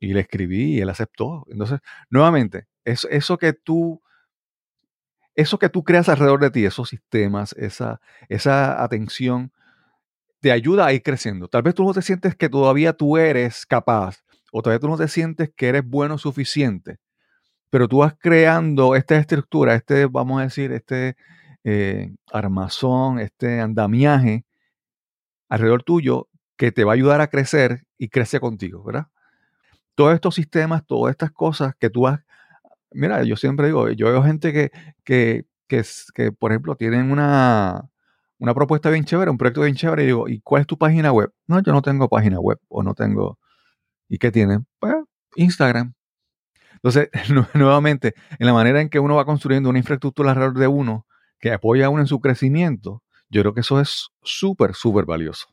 Y 0.00 0.12
le 0.14 0.20
escribí 0.20 0.76
y 0.76 0.80
él 0.80 0.88
aceptó. 0.88 1.44
Entonces, 1.48 1.80
nuevamente, 2.10 2.66
eso, 2.84 3.08
eso 3.08 3.38
que 3.38 3.52
tú, 3.52 4.02
eso 5.34 5.58
que 5.58 5.68
tú 5.68 5.84
creas 5.84 6.08
alrededor 6.08 6.40
de 6.40 6.50
ti, 6.50 6.64
esos 6.64 6.88
sistemas, 6.88 7.52
esa, 7.54 8.00
esa 8.28 8.82
atención, 8.82 9.52
te 10.40 10.50
ayuda 10.50 10.86
a 10.86 10.92
ir 10.92 11.02
creciendo. 11.02 11.48
Tal 11.48 11.62
vez 11.62 11.74
tú 11.74 11.84
no 11.84 11.94
te 11.94 12.02
sientes 12.02 12.34
que 12.34 12.48
todavía 12.48 12.92
tú 12.94 13.16
eres 13.16 13.64
capaz, 13.64 14.24
o 14.50 14.60
todavía 14.60 14.80
tú 14.80 14.88
no 14.88 14.98
te 14.98 15.08
sientes 15.08 15.50
que 15.54 15.68
eres 15.68 15.84
bueno 15.86 16.18
suficiente, 16.18 16.98
pero 17.72 17.88
tú 17.88 17.98
vas 18.00 18.14
creando 18.18 18.96
esta 18.96 19.16
estructura, 19.16 19.74
este, 19.74 20.04
vamos 20.04 20.38
a 20.38 20.44
decir, 20.44 20.72
este 20.72 21.16
eh, 21.64 22.12
armazón, 22.30 23.18
este 23.18 23.60
andamiaje 23.62 24.44
alrededor 25.48 25.82
tuyo 25.82 26.28
que 26.58 26.70
te 26.70 26.84
va 26.84 26.92
a 26.92 26.96
ayudar 26.96 27.22
a 27.22 27.28
crecer 27.28 27.86
y 27.96 28.10
crece 28.10 28.40
contigo, 28.40 28.84
¿verdad? 28.84 29.06
Todos 29.94 30.12
estos 30.12 30.34
sistemas, 30.34 30.84
todas 30.86 31.12
estas 31.12 31.30
cosas 31.32 31.74
que 31.80 31.88
tú 31.88 32.06
has... 32.06 32.20
Mira, 32.90 33.24
yo 33.24 33.36
siempre 33.36 33.68
digo, 33.68 33.88
yo 33.88 34.08
veo 34.08 34.22
gente 34.22 34.52
que, 34.52 34.70
que, 35.02 35.46
que, 35.66 35.82
que, 36.14 36.30
por 36.30 36.52
ejemplo, 36.52 36.76
tienen 36.76 37.10
una, 37.10 37.88
una 38.38 38.52
propuesta 38.52 38.90
bien 38.90 39.06
chévere, 39.06 39.30
un 39.30 39.38
proyecto 39.38 39.62
bien 39.62 39.76
chévere, 39.76 40.02
y 40.02 40.06
digo, 40.08 40.28
¿y 40.28 40.40
cuál 40.42 40.60
es 40.60 40.66
tu 40.66 40.76
página 40.76 41.10
web? 41.10 41.32
No, 41.46 41.62
yo 41.62 41.72
no 41.72 41.80
tengo 41.80 42.10
página 42.10 42.38
web, 42.38 42.58
o 42.68 42.82
no 42.82 42.92
tengo... 42.92 43.38
¿Y 44.10 44.18
qué 44.18 44.30
tienen? 44.30 44.66
Pues 44.78 44.94
Instagram. 45.36 45.94
Entonces, 46.82 47.08
nu- 47.30 47.46
nuevamente, 47.54 48.14
en 48.38 48.46
la 48.46 48.52
manera 48.52 48.80
en 48.80 48.88
que 48.88 48.98
uno 49.00 49.16
va 49.16 49.24
construyendo 49.24 49.68
una 49.70 49.78
infraestructura 49.78 50.30
alrededor 50.30 50.58
de 50.58 50.66
uno 50.68 51.06
que 51.40 51.52
apoya 51.52 51.86
a 51.86 51.90
uno 51.90 52.02
en 52.02 52.06
su 52.08 52.20
crecimiento, 52.20 53.02
yo 53.30 53.42
creo 53.42 53.54
que 53.54 53.60
eso 53.60 53.80
es 53.80 54.08
súper, 54.22 54.74
súper 54.74 55.04
valioso. 55.06 55.46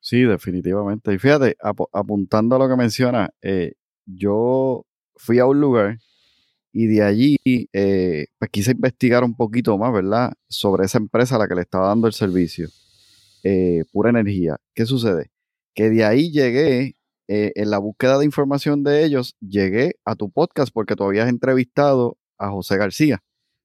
Sí, 0.00 0.22
definitivamente. 0.22 1.12
Y 1.14 1.18
fíjate, 1.18 1.56
apu- 1.62 1.88
apuntando 1.92 2.56
a 2.56 2.58
lo 2.58 2.68
que 2.68 2.76
menciona, 2.76 3.30
eh, 3.42 3.72
yo 4.06 4.84
fui 5.16 5.38
a 5.38 5.46
un 5.46 5.60
lugar 5.60 5.98
y 6.72 6.86
de 6.86 7.02
allí 7.02 7.36
eh, 7.72 8.26
pues 8.38 8.50
quise 8.50 8.72
investigar 8.72 9.24
un 9.24 9.36
poquito 9.36 9.78
más, 9.78 9.92
¿verdad? 9.92 10.32
Sobre 10.48 10.86
esa 10.86 10.98
empresa 10.98 11.36
a 11.36 11.38
la 11.38 11.48
que 11.48 11.54
le 11.54 11.62
estaba 11.62 11.88
dando 11.88 12.06
el 12.08 12.12
servicio, 12.12 12.68
eh, 13.44 13.84
pura 13.92 14.10
energía. 14.10 14.56
¿Qué 14.74 14.86
sucede? 14.86 15.30
Que 15.74 15.90
de 15.90 16.04
ahí 16.04 16.30
llegué, 16.32 16.96
eh, 17.28 17.52
en 17.54 17.70
la 17.70 17.78
búsqueda 17.78 18.18
de 18.18 18.24
información 18.24 18.82
de 18.84 19.04
ellos, 19.04 19.36
llegué 19.40 19.94
a 20.04 20.14
tu 20.14 20.30
podcast 20.30 20.72
porque 20.72 20.94
tú 20.96 21.04
habías 21.04 21.28
entrevistado 21.28 22.18
a 22.38 22.50
José 22.50 22.76
García. 22.76 23.22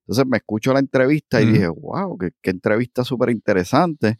Entonces 0.07 0.25
me 0.27 0.37
escucho 0.37 0.73
la 0.73 0.79
entrevista 0.79 1.41
y 1.41 1.45
dije, 1.53 1.67
wow, 1.67 2.17
qué, 2.17 2.31
qué 2.41 2.49
entrevista 2.49 3.03
súper 3.03 3.29
interesante. 3.29 4.17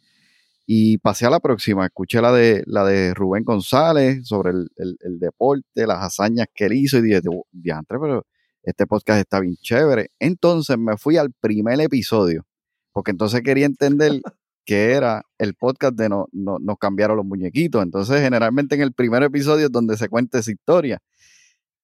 Y 0.66 0.98
pasé 0.98 1.26
a 1.26 1.30
la 1.30 1.40
próxima, 1.40 1.84
escuché 1.86 2.20
la 2.22 2.32
de, 2.32 2.62
la 2.66 2.84
de 2.84 3.12
Rubén 3.14 3.42
González 3.44 4.20
sobre 4.26 4.50
el, 4.50 4.68
el- 4.76 4.96
el 5.00 5.18
deporte, 5.18 5.86
las 5.86 5.98
hazañas 6.04 6.46
que 6.54 6.66
él 6.66 6.74
hizo 6.74 6.98
y 6.98 7.02
dije, 7.02 7.20
diantre, 7.50 7.98
pero 8.00 8.24
este 8.62 8.86
podcast 8.86 9.18
está 9.20 9.40
bien 9.40 9.56
chévere. 9.56 10.10
Entonces 10.20 10.78
me 10.78 10.96
fui 10.96 11.16
al 11.16 11.32
primer 11.40 11.80
episodio, 11.80 12.46
porque 12.92 13.10
entonces 13.10 13.40
quería 13.42 13.66
entender 13.66 14.20
qué 14.64 14.92
era 14.92 15.22
el 15.38 15.54
podcast 15.54 15.94
de 15.94 16.08
no, 16.08 16.26
no, 16.32 16.58
Nos 16.58 16.78
cambiaron 16.78 17.16
los 17.16 17.26
muñequitos. 17.26 17.82
Entonces 17.82 18.20
generalmente 18.20 18.74
en 18.74 18.82
el 18.82 18.92
primer 18.92 19.22
episodio 19.22 19.66
es 19.66 19.72
donde 19.72 19.96
se 19.96 20.08
cuenta 20.08 20.38
esa 20.38 20.50
historia. 20.50 20.98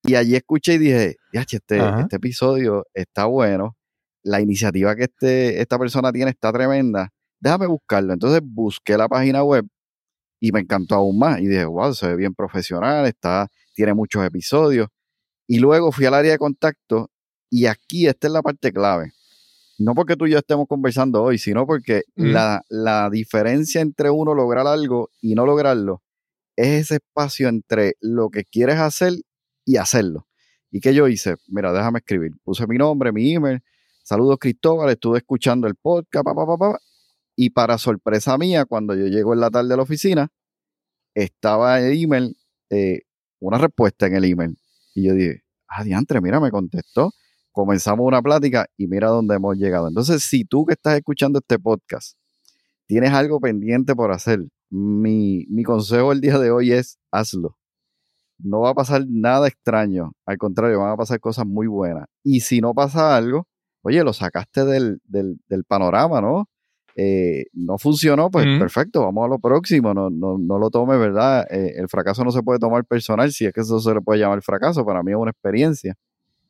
Y 0.04 0.14
allí 0.14 0.36
escuché 0.36 0.74
y 0.74 0.78
dije, 0.78 1.16
ya, 1.32 1.44
este, 1.50 1.80
Ajá. 1.80 2.02
este 2.02 2.16
episodio 2.16 2.86
está 2.94 3.24
bueno, 3.26 3.76
la 4.22 4.40
iniciativa 4.40 4.94
que 4.94 5.04
este, 5.04 5.60
esta 5.60 5.78
persona 5.78 6.12
tiene 6.12 6.30
está 6.30 6.52
tremenda 6.52 7.10
déjame 7.40 7.66
buscarlo. 7.66 8.12
Entonces 8.12 8.40
busqué 8.44 8.96
la 8.96 9.08
página 9.08 9.42
web 9.42 9.66
y 10.40 10.52
me 10.52 10.60
encantó 10.60 10.96
aún 10.96 11.18
más. 11.18 11.40
Y 11.40 11.46
dije, 11.46 11.64
wow, 11.64 11.94
se 11.94 12.08
ve 12.08 12.16
bien 12.16 12.34
profesional, 12.34 13.06
está, 13.06 13.48
tiene 13.74 13.94
muchos 13.94 14.24
episodios. 14.24 14.88
Y 15.46 15.58
luego 15.60 15.92
fui 15.92 16.06
al 16.06 16.14
área 16.14 16.32
de 16.32 16.38
contacto 16.38 17.10
y 17.50 17.66
aquí 17.66 18.06
esta 18.06 18.26
es 18.26 18.32
la 18.32 18.42
parte 18.42 18.72
clave. 18.72 19.12
No 19.78 19.94
porque 19.94 20.16
tú 20.16 20.26
y 20.26 20.30
yo 20.30 20.38
estemos 20.38 20.66
conversando 20.68 21.22
hoy, 21.22 21.38
sino 21.38 21.66
porque 21.66 22.02
la, 22.14 22.62
la 22.68 23.10
diferencia 23.10 23.80
entre 23.80 24.10
uno 24.10 24.34
lograr 24.34 24.66
algo 24.66 25.10
y 25.20 25.34
no 25.34 25.44
lograrlo 25.44 26.02
es 26.56 26.82
ese 26.82 26.94
espacio 26.96 27.48
entre 27.48 27.96
lo 28.00 28.30
que 28.30 28.44
quieres 28.44 28.76
hacer 28.78 29.12
y 29.64 29.76
hacerlo. 29.76 30.26
¿Y 30.70 30.80
qué 30.80 30.94
yo 30.94 31.06
hice? 31.06 31.36
Mira, 31.48 31.72
déjame 31.72 31.98
escribir. 31.98 32.32
Puse 32.42 32.66
mi 32.66 32.78
nombre, 32.78 33.12
mi 33.12 33.34
email. 33.34 33.60
Saludos 34.02 34.38
Cristóbal, 34.40 34.90
estuve 34.90 35.18
escuchando 35.18 35.66
el 35.66 35.74
podcast, 35.74 36.24
pa, 36.24 36.34
pa, 36.34 36.46
pa, 36.46 36.56
pa, 36.56 36.78
y 37.34 37.50
para 37.50 37.76
sorpresa 37.76 38.38
mía, 38.38 38.64
cuando 38.64 38.94
yo 38.94 39.06
llego 39.06 39.34
en 39.34 39.40
la 39.40 39.50
tarde 39.50 39.74
a 39.74 39.76
la 39.76 39.82
oficina, 39.82 40.28
estaba 41.14 41.80
el 41.80 42.02
email, 42.02 42.36
eh, 42.70 43.00
una 43.40 43.58
respuesta 43.58 44.06
en 44.06 44.14
el 44.14 44.24
email. 44.24 44.56
Y 44.94 45.08
yo 45.08 45.14
dije, 45.14 45.42
ah, 45.68 45.82
diantre, 45.82 46.20
mira, 46.20 46.40
me 46.40 46.50
contestó. 46.50 47.12
Comenzamos 47.56 48.06
una 48.06 48.20
plática 48.20 48.66
y 48.76 48.86
mira 48.86 49.08
dónde 49.08 49.34
hemos 49.34 49.56
llegado. 49.56 49.88
Entonces, 49.88 50.22
si 50.22 50.44
tú 50.44 50.66
que 50.66 50.74
estás 50.74 50.94
escuchando 50.94 51.38
este 51.38 51.58
podcast, 51.58 52.18
tienes 52.84 53.12
algo 53.12 53.40
pendiente 53.40 53.94
por 53.94 54.12
hacer, 54.12 54.40
mi, 54.68 55.46
mi 55.48 55.64
consejo 55.64 56.12
el 56.12 56.20
día 56.20 56.38
de 56.38 56.50
hoy 56.50 56.72
es 56.72 56.98
hazlo. 57.10 57.56
No 58.38 58.60
va 58.60 58.72
a 58.72 58.74
pasar 58.74 59.06
nada 59.08 59.48
extraño, 59.48 60.12
al 60.26 60.36
contrario, 60.36 60.80
van 60.80 60.90
a 60.90 60.96
pasar 60.98 61.18
cosas 61.18 61.46
muy 61.46 61.66
buenas. 61.66 62.04
Y 62.22 62.40
si 62.40 62.60
no 62.60 62.74
pasa 62.74 63.16
algo, 63.16 63.46
oye, 63.80 64.04
lo 64.04 64.12
sacaste 64.12 64.66
del, 64.66 65.00
del, 65.04 65.40
del 65.48 65.64
panorama, 65.64 66.20
¿no? 66.20 66.50
eh, 66.94 67.46
no 67.54 67.78
funcionó, 67.78 68.30
pues 68.30 68.46
perfecto, 68.58 69.00
vamos 69.00 69.24
a 69.24 69.28
lo 69.28 69.38
próximo, 69.38 69.94
no, 69.94 70.10
no, 70.10 70.36
no 70.36 70.58
lo 70.58 70.68
tome, 70.68 70.98
¿verdad? 70.98 71.46
Eh, 71.50 71.74
el 71.78 71.88
fracaso 71.88 72.22
no 72.22 72.32
se 72.32 72.42
puede 72.42 72.58
tomar 72.58 72.84
personal, 72.84 73.32
si 73.32 73.46
es 73.46 73.52
que 73.54 73.62
eso 73.62 73.80
se 73.80 73.94
le 73.94 74.02
puede 74.02 74.20
llamar 74.20 74.42
fracaso, 74.42 74.84
para 74.84 75.02
mí 75.02 75.12
es 75.12 75.16
una 75.16 75.30
experiencia. 75.30 75.94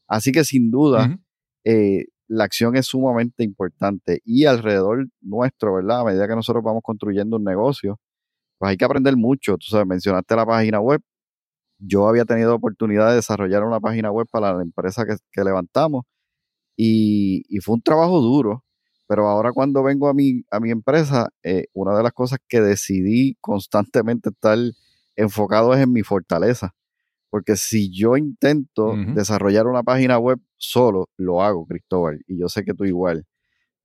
Así 0.09 0.33
que 0.33 0.45
sin 0.45 0.71
duda, 0.71 1.19
eh, 1.65 2.07
la 2.29 2.45
acción 2.45 2.77
es 2.77 2.87
sumamente 2.87 3.45
importante 3.45 4.21
y 4.25 4.45
alrededor 4.47 5.09
nuestro, 5.21 5.75
¿verdad? 5.75 6.01
A 6.01 6.05
medida 6.05 6.29
que 6.29 6.35
nosotros 6.37 6.65
vamos 6.65 6.83
construyendo 6.83 7.37
un 7.37 7.45
negocio, 7.45 7.99
pues 8.59 8.71
hay 8.71 8.77
que 8.77 8.85
aprender 8.85 9.17
mucho. 9.17 9.57
Tú 9.59 9.67
sabes, 9.69 9.87
mencionaste 9.87 10.37
la 10.37 10.47
página 10.47 10.81
web. 10.81 11.01
Yo 11.79 12.09
había 12.09 12.25
tenido 12.25 12.55
oportunidad 12.55 13.11
de 13.11 13.17
desarrollar 13.17 13.65
una 13.65 13.81
página 13.81 14.11
web 14.11 14.27
para 14.31 14.55
la 14.55 14.63
empresa 14.63 15.05
que, 15.07 15.45
levantamos 15.45 16.05
y, 16.77 17.45
y, 17.49 17.61
fue 17.61 17.75
un 17.77 17.83
trabajo 17.83 18.21
duro 18.21 18.65
pero 19.07 19.29
ahora 19.29 19.53
cuando 19.53 19.83
vengo 19.83 20.09
a 20.09 20.15
mi, 20.15 20.43
a 20.51 20.61
mi 20.61 20.71
empresa, 20.71 21.29
eh, 21.43 21.67
una 21.75 21.97
de 21.97 22.03
las 22.03 22.13
cosas 22.13 22.39
que 22.49 22.61
decidí 22.61 23.37
constantemente 23.41 24.31
estar 24.31 24.59
enfocado 25.15 25.75
es 25.75 25.81
en 25.81 25.93
mi 25.93 26.03
fortaleza. 26.03 26.75
Porque 27.31 27.57
si 27.57 27.91
yo 27.91 28.17
intento 28.17 28.95
desarrollar 29.15 29.67
una 29.67 29.83
página 29.83 30.19
web 30.19 30.39
solo, 30.57 31.09
lo 31.17 31.43
hago, 31.43 31.67
Cristóbal. 31.67 32.23
Y 32.27 32.39
yo 32.39 32.49
sé 32.49 32.65
que 32.65 32.75
tú 32.75 32.85
igual. 32.85 33.27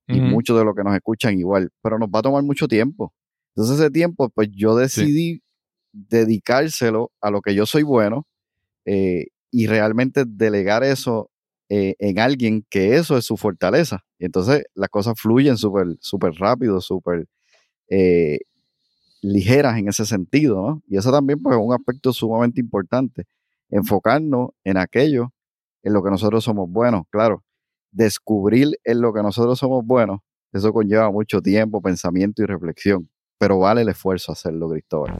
Y 0.08 0.20
muchos 0.20 0.58
de 0.58 0.64
los 0.64 0.74
que 0.74 0.84
nos 0.84 0.94
escuchan 0.94 1.38
igual. 1.38 1.70
Pero 1.82 1.98
nos 1.98 2.08
va 2.08 2.20
a 2.20 2.22
tomar 2.22 2.42
mucho 2.42 2.68
tiempo. 2.68 3.12
Entonces 3.54 3.80
ese 3.80 3.90
tiempo, 3.90 4.30
pues 4.30 4.48
yo 4.52 4.76
decidí 4.76 5.42
dedicárselo 5.92 7.12
a 7.20 7.30
lo 7.30 7.42
que 7.42 7.54
yo 7.54 7.66
soy 7.66 7.82
bueno 7.82 8.26
eh, 8.86 9.26
y 9.50 9.66
realmente 9.66 10.24
delegar 10.26 10.84
eso 10.84 11.30
eh, 11.68 11.94
en 11.98 12.18
alguien 12.18 12.66
que 12.70 12.96
eso 12.96 13.16
es 13.16 13.24
su 13.24 13.36
fortaleza. 13.36 14.04
Y 14.18 14.24
entonces 14.24 14.64
las 14.74 14.88
cosas 14.88 15.14
fluyen 15.18 15.58
súper 15.58 15.86
super 16.00 16.32
rápido, 16.34 16.80
súper 16.80 17.26
eh, 17.88 18.38
ligeras 19.22 19.78
en 19.78 19.88
ese 19.88 20.04
sentido, 20.04 20.56
¿no? 20.56 20.82
Y 20.86 20.98
eso 20.98 21.10
también 21.10 21.40
pues, 21.40 21.56
es 21.56 21.62
un 21.64 21.72
aspecto 21.72 22.12
sumamente 22.12 22.60
importante. 22.60 23.24
Enfocarnos 23.70 24.50
en 24.64 24.76
aquello 24.76 25.32
en 25.82 25.94
lo 25.94 26.02
que 26.02 26.10
nosotros 26.10 26.44
somos 26.44 26.68
buenos. 26.68 27.04
Claro, 27.08 27.42
descubrir 27.90 28.78
en 28.84 29.00
lo 29.00 29.12
que 29.12 29.22
nosotros 29.22 29.58
somos 29.58 29.84
buenos, 29.86 30.20
eso 30.52 30.72
conlleva 30.72 31.10
mucho 31.10 31.40
tiempo, 31.40 31.80
pensamiento 31.80 32.42
y 32.42 32.46
reflexión, 32.46 33.08
pero 33.38 33.58
vale 33.58 33.82
el 33.82 33.88
esfuerzo 33.88 34.32
hacerlo, 34.32 34.68
Cristóbal. 34.68 35.16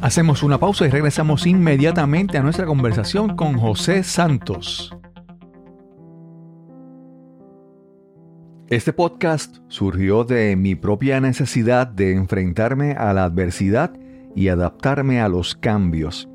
Hacemos 0.00 0.42
una 0.42 0.58
pausa 0.58 0.86
y 0.86 0.90
regresamos 0.90 1.46
inmediatamente 1.46 2.38
a 2.38 2.42
nuestra 2.42 2.66
conversación 2.66 3.36
con 3.36 3.58
José 3.58 4.04
Santos. 4.04 4.94
Este 8.70 8.92
podcast 8.92 9.56
surgió 9.68 10.24
de 10.24 10.54
mi 10.54 10.74
propia 10.74 11.22
necesidad 11.22 11.86
de 11.86 12.12
enfrentarme 12.12 12.92
a 12.92 13.14
la 13.14 13.24
adversidad 13.24 13.94
y 14.36 14.48
adaptarme 14.48 15.22
a 15.22 15.30
los 15.30 15.54
cambios. 15.54 16.28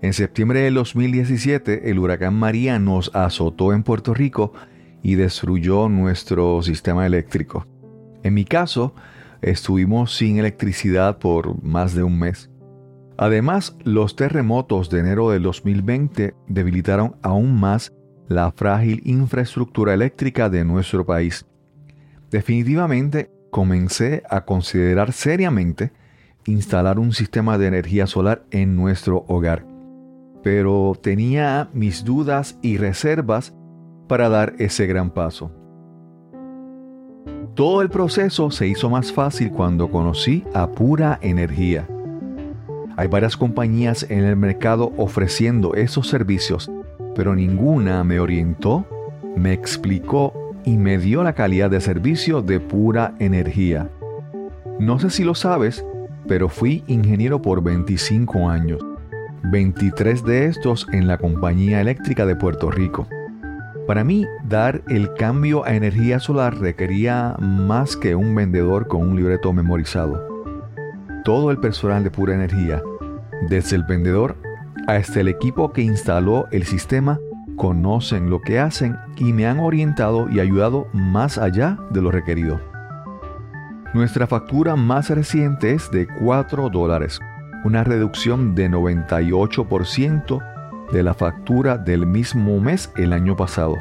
En 0.00 0.12
septiembre 0.12 0.62
de 0.62 0.72
2017, 0.72 1.88
el 1.88 2.00
huracán 2.00 2.34
María 2.34 2.80
nos 2.80 3.14
azotó 3.14 3.72
en 3.72 3.84
Puerto 3.84 4.12
Rico 4.12 4.52
y 5.04 5.14
destruyó 5.14 5.88
nuestro 5.88 6.62
sistema 6.62 7.06
eléctrico. 7.06 7.64
En 8.24 8.34
mi 8.34 8.44
caso, 8.44 8.92
estuvimos 9.40 10.16
sin 10.16 10.40
electricidad 10.40 11.20
por 11.20 11.62
más 11.62 11.94
de 11.94 12.02
un 12.02 12.18
mes. 12.18 12.50
Además, 13.16 13.76
los 13.84 14.16
terremotos 14.16 14.90
de 14.90 14.98
enero 14.98 15.30
del 15.30 15.44
2020 15.44 16.34
debilitaron 16.48 17.14
aún 17.22 17.54
más 17.60 17.92
la 18.26 18.50
frágil 18.50 19.00
infraestructura 19.04 19.94
eléctrica 19.94 20.50
de 20.50 20.64
nuestro 20.64 21.06
país. 21.06 21.46
Definitivamente 22.32 23.30
comencé 23.50 24.22
a 24.30 24.46
considerar 24.46 25.12
seriamente 25.12 25.92
instalar 26.46 26.98
un 26.98 27.12
sistema 27.12 27.58
de 27.58 27.66
energía 27.66 28.06
solar 28.06 28.42
en 28.50 28.74
nuestro 28.74 29.26
hogar, 29.28 29.66
pero 30.42 30.94
tenía 31.00 31.68
mis 31.74 32.04
dudas 32.04 32.58
y 32.62 32.78
reservas 32.78 33.54
para 34.08 34.30
dar 34.30 34.54
ese 34.58 34.86
gran 34.86 35.10
paso. 35.10 35.52
Todo 37.54 37.82
el 37.82 37.90
proceso 37.90 38.50
se 38.50 38.66
hizo 38.66 38.88
más 38.88 39.12
fácil 39.12 39.52
cuando 39.52 39.90
conocí 39.90 40.42
a 40.54 40.68
Pura 40.68 41.18
Energía. 41.20 41.86
Hay 42.96 43.08
varias 43.08 43.36
compañías 43.36 44.06
en 44.08 44.24
el 44.24 44.36
mercado 44.36 44.90
ofreciendo 44.96 45.74
esos 45.74 46.08
servicios, 46.08 46.70
pero 47.14 47.34
ninguna 47.34 48.02
me 48.04 48.20
orientó, 48.20 48.86
me 49.36 49.52
explicó 49.52 50.41
y 50.64 50.76
me 50.76 50.98
dio 50.98 51.22
la 51.22 51.34
calidad 51.34 51.70
de 51.70 51.80
servicio 51.80 52.42
de 52.42 52.60
pura 52.60 53.14
energía. 53.18 53.88
No 54.78 54.98
sé 54.98 55.10
si 55.10 55.24
lo 55.24 55.34
sabes, 55.34 55.84
pero 56.26 56.48
fui 56.48 56.84
ingeniero 56.86 57.42
por 57.42 57.62
25 57.62 58.48
años, 58.48 58.80
23 59.44 60.24
de 60.24 60.46
estos 60.46 60.86
en 60.92 61.06
la 61.06 61.18
Compañía 61.18 61.80
Eléctrica 61.80 62.26
de 62.26 62.36
Puerto 62.36 62.70
Rico. 62.70 63.06
Para 63.86 64.04
mí, 64.04 64.26
dar 64.48 64.82
el 64.88 65.12
cambio 65.14 65.64
a 65.64 65.74
energía 65.74 66.20
solar 66.20 66.56
requería 66.58 67.34
más 67.40 67.96
que 67.96 68.14
un 68.14 68.34
vendedor 68.34 68.86
con 68.86 69.02
un 69.02 69.16
libreto 69.16 69.52
memorizado. 69.52 70.24
Todo 71.24 71.50
el 71.50 71.58
personal 71.58 72.04
de 72.04 72.10
pura 72.10 72.34
energía, 72.34 72.80
desde 73.48 73.76
el 73.76 73.82
vendedor 73.82 74.36
hasta 74.86 75.20
el 75.20 75.28
equipo 75.28 75.72
que 75.72 75.82
instaló 75.82 76.46
el 76.52 76.64
sistema, 76.64 77.18
conocen 77.56 78.30
lo 78.30 78.40
que 78.40 78.58
hacen 78.58 78.96
y 79.16 79.32
me 79.32 79.46
han 79.46 79.60
orientado 79.60 80.28
y 80.28 80.40
ayudado 80.40 80.88
más 80.92 81.38
allá 81.38 81.78
de 81.90 82.02
lo 82.02 82.10
requerido. 82.10 82.60
Nuestra 83.94 84.26
factura 84.26 84.74
más 84.74 85.10
reciente 85.10 85.72
es 85.72 85.90
de 85.90 86.06
4 86.06 86.70
dólares, 86.70 87.20
una 87.64 87.84
reducción 87.84 88.54
de 88.54 88.70
98% 88.70 90.42
de 90.92 91.02
la 91.02 91.14
factura 91.14 91.78
del 91.78 92.06
mismo 92.06 92.58
mes 92.60 92.90
el 92.96 93.12
año 93.12 93.36
pasado. 93.36 93.76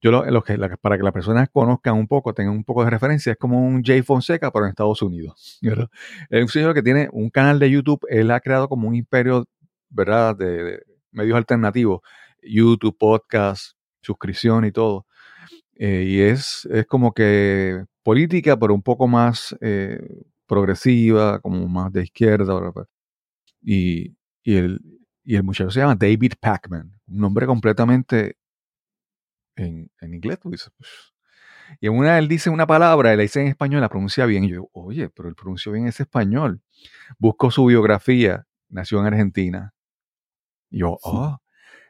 Yo 0.00 0.10
lo, 0.10 0.42
que, 0.42 0.58
para 0.80 0.96
que 0.96 1.02
las 1.02 1.12
personas 1.12 1.50
conozcan 1.50 1.96
un 1.96 2.08
poco, 2.08 2.32
tengan 2.32 2.54
un 2.54 2.64
poco 2.64 2.82
de 2.82 2.90
referencia, 2.90 3.32
es 3.32 3.38
como 3.38 3.62
un 3.62 3.82
Jay 3.84 4.00
Fonseca, 4.00 4.50
pero 4.50 4.64
en 4.64 4.70
Estados 4.70 5.02
Unidos. 5.02 5.58
Es 6.30 6.42
un 6.42 6.48
señor 6.48 6.74
que 6.74 6.82
tiene 6.82 7.08
un 7.12 7.28
canal 7.28 7.58
de 7.58 7.70
YouTube, 7.70 8.06
él 8.08 8.30
ha 8.30 8.40
creado 8.40 8.68
como 8.68 8.88
un 8.88 8.94
imperio 8.94 9.46
¿verdad? 9.94 10.36
De, 10.36 10.82
medios 11.12 11.36
alternativos, 11.36 12.00
YouTube, 12.42 12.96
podcast, 12.98 13.76
suscripción 14.02 14.64
y 14.64 14.72
todo. 14.72 15.06
Eh, 15.76 16.04
y 16.06 16.20
es, 16.20 16.66
es 16.70 16.86
como 16.86 17.12
que 17.12 17.84
política, 18.02 18.58
pero 18.58 18.74
un 18.74 18.82
poco 18.82 19.08
más 19.08 19.56
eh, 19.60 20.00
progresiva, 20.46 21.40
como 21.40 21.68
más 21.68 21.92
de 21.92 22.02
izquierda. 22.04 22.60
Y, 23.62 24.16
y, 24.42 24.56
el, 24.56 24.80
y 25.24 25.36
el 25.36 25.42
muchacho 25.42 25.70
se 25.70 25.80
llama 25.80 25.96
David 25.96 26.34
Pacman, 26.40 26.92
un 27.06 27.18
nombre 27.18 27.46
completamente 27.46 28.36
en, 29.56 29.90
en 30.00 30.14
inglés, 30.14 30.38
tú 30.40 30.50
dices, 30.50 30.70
y 31.80 31.86
en 31.86 31.94
una 31.94 32.18
él 32.18 32.28
dice 32.28 32.50
una 32.50 32.66
palabra, 32.66 33.12
él 33.12 33.18
la 33.18 33.22
dice 33.22 33.40
en 33.40 33.48
español, 33.48 33.80
la 33.80 33.88
pronuncia 33.88 34.26
bien. 34.26 34.44
Y 34.44 34.50
yo, 34.50 34.68
oye, 34.72 35.08
pero 35.08 35.28
él 35.28 35.34
pronunció 35.34 35.72
bien 35.72 35.86
ese 35.86 36.04
español. 36.04 36.60
Busco 37.18 37.50
su 37.50 37.64
biografía, 37.66 38.46
nació 38.68 39.00
en 39.00 39.06
Argentina. 39.06 39.74
Y 40.74 40.80
yo, 40.80 40.98
oh, 41.02 41.38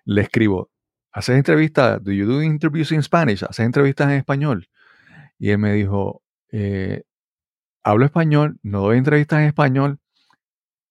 le 0.04 0.20
escribo, 0.20 0.70
¿haces 1.10 1.36
entrevistas? 1.36 2.04
¿Do 2.04 2.12
you 2.12 2.26
do 2.26 2.42
interviews 2.42 2.92
in 2.92 3.02
Spanish? 3.02 3.42
¿Haces 3.42 3.64
entrevistas 3.64 4.10
en 4.10 4.18
español? 4.18 4.68
Y 5.38 5.50
él 5.50 5.58
me 5.58 5.72
dijo, 5.72 6.22
eh, 6.52 7.04
hablo 7.82 8.04
español, 8.04 8.58
no 8.62 8.82
doy 8.82 8.98
entrevistas 8.98 9.40
en 9.40 9.46
español, 9.46 10.00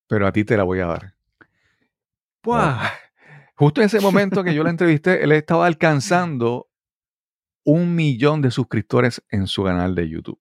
pero 0.08 0.26
a 0.26 0.32
ti 0.32 0.42
te 0.44 0.56
la 0.56 0.64
voy 0.64 0.80
a 0.80 0.86
dar. 0.86 1.14
Pues, 2.40 2.64
justo 3.54 3.80
en 3.80 3.86
ese 3.86 4.00
momento 4.00 4.42
que 4.42 4.54
yo 4.54 4.64
la 4.64 4.70
entrevisté, 4.70 5.22
él 5.22 5.30
estaba 5.30 5.66
alcanzando 5.66 6.68
un 7.64 7.94
millón 7.94 8.42
de 8.42 8.50
suscriptores 8.50 9.22
en 9.30 9.46
su 9.46 9.62
canal 9.62 9.94
de 9.94 10.08
YouTube. 10.08 10.40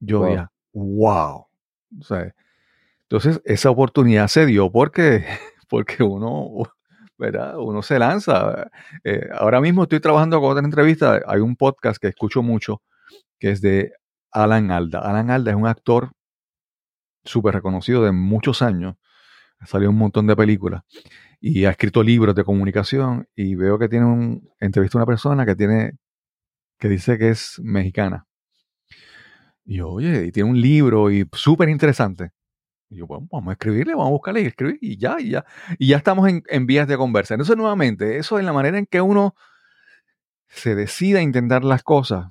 Yo 0.00 0.18
wow. 0.18 0.48
wow. 0.72 1.46
entonces, 3.04 3.40
esa 3.44 3.70
oportunidad 3.70 4.26
se 4.26 4.46
dio 4.46 4.72
porque, 4.72 5.24
porque 5.74 6.04
uno, 6.04 6.62
¿verdad? 7.18 7.58
Uno 7.58 7.82
se 7.82 7.98
lanza. 7.98 8.70
Eh, 9.02 9.28
ahora 9.34 9.60
mismo 9.60 9.82
estoy 9.82 9.98
trabajando 9.98 10.40
con 10.40 10.52
otra 10.52 10.64
entrevista. 10.64 11.20
Hay 11.26 11.40
un 11.40 11.56
podcast 11.56 12.00
que 12.00 12.08
escucho 12.08 12.42
mucho 12.42 12.80
que 13.40 13.50
es 13.50 13.60
de 13.60 13.92
Alan 14.30 14.70
Alda. 14.70 15.00
Alan 15.00 15.30
Alda 15.30 15.50
es 15.50 15.56
un 15.56 15.66
actor 15.66 16.12
súper 17.24 17.54
reconocido 17.54 18.04
de 18.04 18.12
muchos 18.12 18.62
años. 18.62 18.94
Ha 19.58 19.66
salido 19.66 19.90
un 19.90 19.98
montón 19.98 20.28
de 20.28 20.36
películas 20.36 20.84
y 21.40 21.64
ha 21.64 21.70
escrito 21.70 22.04
libros 22.04 22.36
de 22.36 22.44
comunicación 22.44 23.26
y 23.34 23.56
veo 23.56 23.76
que 23.76 23.88
tiene 23.88 24.06
un 24.06 24.48
entrevista 24.60 24.98
a 24.98 25.00
una 25.00 25.06
persona 25.06 25.44
que 25.44 25.56
tiene 25.56 25.98
que 26.78 26.88
dice 26.88 27.18
que 27.18 27.30
es 27.30 27.60
mexicana. 27.64 28.26
Y 29.64 29.80
oye, 29.80 30.26
y 30.26 30.30
tiene 30.30 30.50
un 30.50 30.60
libro 30.60 31.10
y 31.10 31.26
súper 31.32 31.68
interesante. 31.68 32.30
Y 32.94 32.98
yo, 32.98 33.06
bueno, 33.06 33.26
vamos 33.30 33.50
a 33.50 33.52
escribirle, 33.52 33.94
vamos 33.94 34.08
a 34.08 34.12
buscarle 34.12 34.42
y 34.42 34.46
escribir 34.46 34.78
y 34.80 34.96
ya, 34.96 35.16
y 35.18 35.30
ya. 35.30 35.44
Y 35.78 35.88
ya 35.88 35.96
estamos 35.96 36.28
en, 36.28 36.44
en 36.48 36.66
vías 36.66 36.86
de 36.86 36.96
conversa. 36.96 37.34
Entonces, 37.34 37.56
nuevamente, 37.56 38.18
eso 38.18 38.38
es 38.38 38.44
la 38.44 38.52
manera 38.52 38.78
en 38.78 38.86
que 38.86 39.00
uno 39.00 39.34
se 40.48 40.74
decide 40.74 41.18
a 41.18 41.22
intentar 41.22 41.64
las 41.64 41.82
cosas. 41.82 42.26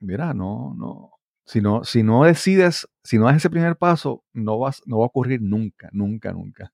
Mira, 0.00 0.34
no, 0.34 0.74
no. 0.76 1.12
Si 1.44 1.60
no, 1.60 1.84
si 1.84 2.02
no 2.02 2.24
decides, 2.24 2.86
si 3.02 3.16
no 3.18 3.26
das 3.26 3.36
ese 3.36 3.48
primer 3.48 3.76
paso, 3.76 4.24
no, 4.34 4.58
vas, 4.58 4.82
no 4.84 4.98
va 4.98 5.04
a 5.04 5.06
ocurrir 5.06 5.40
nunca, 5.40 5.88
nunca, 5.92 6.32
nunca. 6.32 6.72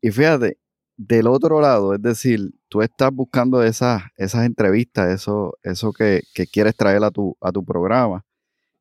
Y 0.00 0.10
fíjate, 0.10 0.58
del 0.96 1.26
otro 1.26 1.60
lado, 1.60 1.94
es 1.94 2.02
decir, 2.02 2.52
tú 2.68 2.82
estás 2.82 3.12
buscando 3.12 3.62
esas, 3.62 4.02
esas 4.16 4.46
entrevistas, 4.46 5.10
eso, 5.10 5.56
eso 5.62 5.92
que, 5.92 6.22
quieres 6.50 6.74
traer 6.76 7.04
a 7.04 7.10
tu, 7.10 7.36
a 7.40 7.52
tu 7.52 7.64
programa. 7.64 8.24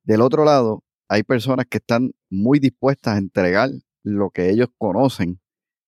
Del 0.03 0.21
otro 0.21 0.45
lado, 0.45 0.83
hay 1.15 1.23
personas 1.23 1.65
que 1.69 1.77
están 1.77 2.11
muy 2.29 2.59
dispuestas 2.59 3.15
a 3.15 3.17
entregar 3.17 3.69
lo 4.03 4.31
que 4.31 4.49
ellos 4.49 4.67
conocen 4.77 5.39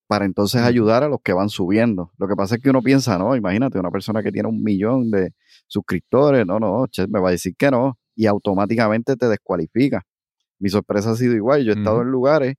para 0.08 0.24
entonces 0.24 0.62
ayudar 0.62 1.04
a 1.04 1.10
los 1.10 1.20
que 1.22 1.34
van 1.34 1.50
subiendo. 1.50 2.12
Lo 2.18 2.30
que 2.30 2.36
pasa 2.36 2.56
es 2.56 2.62
que 2.62 2.70
uno 2.70 2.82
piensa, 2.82 3.18
no, 3.18 3.36
imagínate, 3.36 3.78
una 3.78 3.92
persona 3.92 4.24
que 4.24 4.32
tiene 4.32 4.48
un 4.48 4.64
millón 4.64 5.12
de 5.12 5.34
suscriptores, 5.68 6.46
no, 6.46 6.60
no, 6.60 6.88
che, 6.88 7.08
me 7.08 7.20
va 7.20 7.28
a 7.28 7.32
decir 7.32 7.56
que 7.58 7.70
no, 7.70 8.00
y 8.16 8.26
automáticamente 8.26 9.18
te 9.18 9.28
descualifica. 9.28 10.04
Mi 10.60 10.70
sorpresa 10.70 11.12
ha 11.12 11.16
sido 11.18 11.36
igual, 11.36 11.66
yo 11.66 11.74
he 11.74 11.76
estado 11.76 12.02
en 12.02 12.08
lugares, 12.08 12.56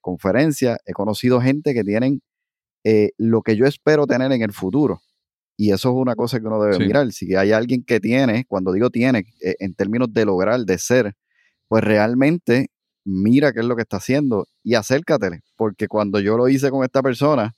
conferencias, 0.00 0.78
he 0.86 0.92
conocido 0.92 1.40
gente 1.40 1.74
que 1.74 1.82
tienen 1.82 2.22
eh, 2.84 3.10
lo 3.18 3.42
que 3.42 3.56
yo 3.56 3.66
espero 3.66 4.06
tener 4.06 4.30
en 4.30 4.42
el 4.42 4.52
futuro. 4.52 5.00
Y 5.56 5.72
eso 5.72 5.90
es 5.90 5.94
una 5.96 6.14
cosa 6.14 6.38
que 6.38 6.46
uno 6.46 6.62
debe 6.62 6.78
mirar. 6.78 7.10
Si 7.12 7.34
hay 7.34 7.50
alguien 7.50 7.84
que 7.84 7.98
tiene, 7.98 8.44
cuando 8.46 8.72
digo 8.72 8.90
tiene, 8.90 9.24
eh, 9.42 9.56
en 9.58 9.74
términos 9.74 10.12
de 10.12 10.24
lograr, 10.24 10.60
de 10.60 10.78
ser, 10.78 11.14
pues 11.68 11.84
realmente 11.84 12.68
mira 13.04 13.52
qué 13.52 13.60
es 13.60 13.66
lo 13.66 13.76
que 13.76 13.82
está 13.82 13.98
haciendo 13.98 14.46
y 14.62 14.74
acércatele. 14.74 15.40
Porque 15.56 15.88
cuando 15.88 16.20
yo 16.20 16.36
lo 16.36 16.48
hice 16.48 16.70
con 16.70 16.84
esta 16.84 17.02
persona, 17.02 17.52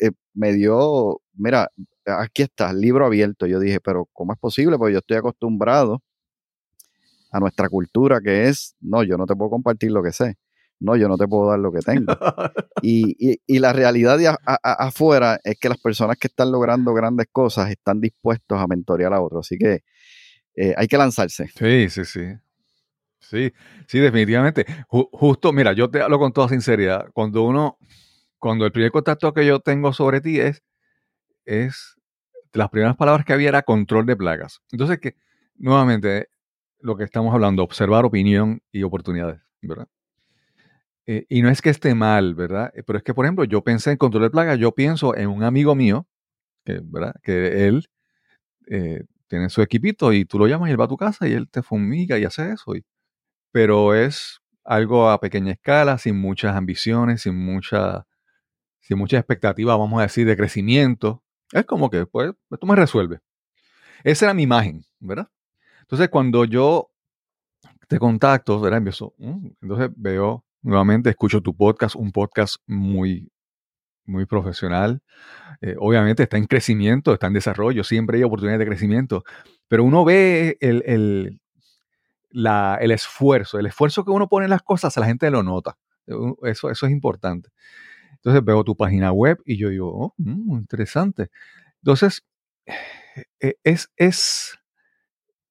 eh, 0.00 0.10
me 0.34 0.52
dio, 0.52 1.20
mira, 1.34 1.68
aquí 2.06 2.42
está, 2.42 2.72
libro 2.72 3.06
abierto. 3.06 3.46
Yo 3.46 3.60
dije, 3.60 3.80
pero 3.80 4.08
¿cómo 4.12 4.32
es 4.32 4.38
posible? 4.38 4.78
Porque 4.78 4.94
yo 4.94 4.98
estoy 4.98 5.18
acostumbrado 5.18 6.02
a 7.32 7.40
nuestra 7.40 7.68
cultura 7.68 8.20
que 8.20 8.48
es, 8.48 8.76
no, 8.80 9.02
yo 9.02 9.16
no 9.16 9.26
te 9.26 9.34
puedo 9.34 9.50
compartir 9.50 9.90
lo 9.90 10.02
que 10.02 10.12
sé 10.12 10.36
no, 10.82 10.96
yo 10.96 11.08
no 11.08 11.16
te 11.16 11.26
puedo 11.26 11.48
dar 11.48 11.58
lo 11.58 11.72
que 11.72 11.80
tengo. 11.80 12.06
y, 12.82 13.58
la 13.58 13.72
realidad 13.72 14.18
de 14.18 14.34
afuera 14.62 15.40
es 15.44 15.56
que 15.58 15.68
las 15.68 15.78
personas 15.78 16.16
que 16.18 16.26
están 16.26 16.50
logrando 16.50 16.92
grandes 16.92 17.28
cosas 17.30 17.70
están 17.70 18.00
dispuestos 18.00 18.58
a 18.58 18.66
mentorear 18.66 19.14
a 19.14 19.20
otros. 19.20 19.46
Así 19.46 19.56
que 19.56 19.82
eh, 20.56 20.74
hay 20.76 20.88
que 20.88 20.98
lanzarse. 20.98 21.48
Sí, 21.56 21.88
sí, 21.88 22.04
sí. 22.04 22.20
Sí, 23.22 23.52
sí, 23.86 23.98
definitivamente. 24.00 24.66
justo, 24.88 25.52
mira, 25.52 25.72
yo 25.72 25.90
te 25.90 26.02
hablo 26.02 26.18
con 26.18 26.32
toda 26.32 26.48
sinceridad. 26.48 27.06
Cuando 27.14 27.42
uno, 27.44 27.78
cuando 28.38 28.66
el 28.66 28.72
primer 28.72 28.90
contacto 28.92 29.32
que 29.32 29.46
yo 29.46 29.60
tengo 29.60 29.92
sobre 29.92 30.20
ti 30.20 30.40
es, 30.40 30.62
es, 31.46 31.96
las 32.52 32.70
primeras 32.70 32.96
palabras 32.96 33.26
que 33.26 33.32
había 33.34 33.50
era 33.50 33.62
control 33.62 34.06
de 34.06 34.16
plagas. 34.16 34.60
Entonces, 34.72 35.00
que, 35.00 35.16
nuevamente, 35.56 36.28
lo 36.80 36.96
que 36.96 37.04
estamos 37.04 37.34
hablando, 37.34 37.64
observar 37.64 38.04
opinión 38.06 38.62
y 38.72 38.84
oportunidades, 38.84 39.40
¿verdad? 39.62 39.88
Eh, 41.06 41.26
y 41.28 41.42
no 41.42 41.48
es 41.50 41.60
que 41.62 41.70
esté 41.70 41.94
mal, 41.94 42.34
¿verdad? 42.34 42.72
Eh, 42.74 42.82
pero 42.84 42.98
es 42.98 43.04
que, 43.04 43.14
por 43.14 43.24
ejemplo, 43.24 43.44
yo 43.44 43.62
pensé 43.64 43.90
en 43.90 43.96
control 43.96 44.22
de 44.24 44.30
plaga, 44.30 44.54
yo 44.54 44.72
pienso 44.72 45.16
en 45.16 45.28
un 45.28 45.42
amigo 45.42 45.74
mío, 45.74 46.06
que, 46.64 46.80
¿verdad? 46.84 47.14
Que 47.22 47.68
él 47.68 47.88
eh, 48.68 49.04
tiene 49.28 49.50
su 49.50 49.62
equipito 49.62 50.12
y 50.12 50.24
tú 50.26 50.38
lo 50.38 50.46
llamas 50.48 50.70
y 50.70 50.72
él 50.72 50.80
va 50.80 50.86
a 50.86 50.88
tu 50.88 50.96
casa 50.98 51.28
y 51.28 51.32
él 51.34 51.48
te 51.50 51.62
fumiga 51.62 52.18
y 52.18 52.24
hace 52.24 52.52
eso. 52.52 52.74
Pero 53.52 53.94
es 53.94 54.40
algo 54.64 55.10
a 55.10 55.20
pequeña 55.20 55.52
escala, 55.52 55.98
sin 55.98 56.20
muchas 56.20 56.56
ambiciones, 56.56 57.22
sin 57.22 57.36
mucha, 57.36 58.06
sin 58.80 58.98
mucha 58.98 59.18
expectativa, 59.18 59.76
vamos 59.76 60.00
a 60.00 60.04
decir, 60.04 60.26
de 60.26 60.36
crecimiento. 60.36 61.22
Es 61.52 61.64
como 61.66 61.90
que, 61.90 62.06
pues, 62.06 62.32
esto 62.50 62.66
me 62.66 62.76
resuelve. 62.76 63.20
Esa 64.04 64.26
era 64.26 64.34
mi 64.34 64.42
imagen, 64.42 64.84
¿verdad? 64.98 65.28
Entonces, 65.82 66.08
cuando 66.08 66.44
yo 66.44 66.90
te 67.88 67.98
contacto, 67.98 68.60
¿verdad? 68.60 68.80
Mm", 68.80 69.48
entonces 69.60 69.90
veo 69.96 70.44
Nuevamente 70.62 71.10
escucho 71.10 71.40
tu 71.40 71.56
podcast, 71.56 71.96
un 71.96 72.12
podcast 72.12 72.56
muy, 72.68 73.32
muy 74.04 74.26
profesional. 74.26 75.02
Eh, 75.60 75.74
obviamente 75.78 76.22
está 76.22 76.36
en 76.36 76.46
crecimiento, 76.46 77.12
está 77.12 77.26
en 77.26 77.32
desarrollo, 77.32 77.82
siempre 77.82 78.18
hay 78.18 78.24
oportunidades 78.24 78.60
de 78.60 78.66
crecimiento, 78.66 79.24
pero 79.66 79.82
uno 79.82 80.04
ve 80.04 80.58
el, 80.60 80.84
el, 80.86 81.40
la, 82.32 82.78
el 82.80 82.90
esfuerzo, 82.90 83.58
el 83.58 83.66
esfuerzo 83.66 84.04
que 84.04 84.10
uno 84.10 84.28
pone 84.28 84.46
en 84.46 84.50
las 84.50 84.62
cosas, 84.62 84.96
la 84.96 85.06
gente 85.06 85.30
lo 85.30 85.42
nota. 85.42 85.76
Eso, 86.42 86.70
eso 86.70 86.86
es 86.86 86.92
importante. 86.92 87.50
Entonces 88.14 88.44
veo 88.44 88.64
tu 88.64 88.76
página 88.76 89.12
web 89.12 89.38
y 89.44 89.56
yo 89.56 89.68
digo, 89.68 89.90
oh, 89.92 90.14
mm, 90.18 90.56
interesante. 90.58 91.30
Entonces, 91.82 92.24
eh, 93.40 93.56
es, 93.64 93.90
es, 93.96 94.58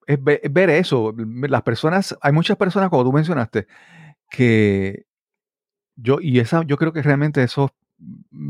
es, 0.07 0.23
ver 0.23 0.69
eso. 0.69 1.13
Las 1.17 1.63
personas, 1.63 2.17
hay 2.21 2.32
muchas 2.32 2.57
personas, 2.57 2.89
como 2.89 3.03
tú 3.03 3.11
mencionaste, 3.13 3.67
que 4.29 5.05
yo, 5.95 6.19
y 6.21 6.39
esa, 6.39 6.63
yo 6.63 6.77
creo 6.77 6.93
que 6.93 7.01
realmente 7.01 7.43
eso, 7.43 7.75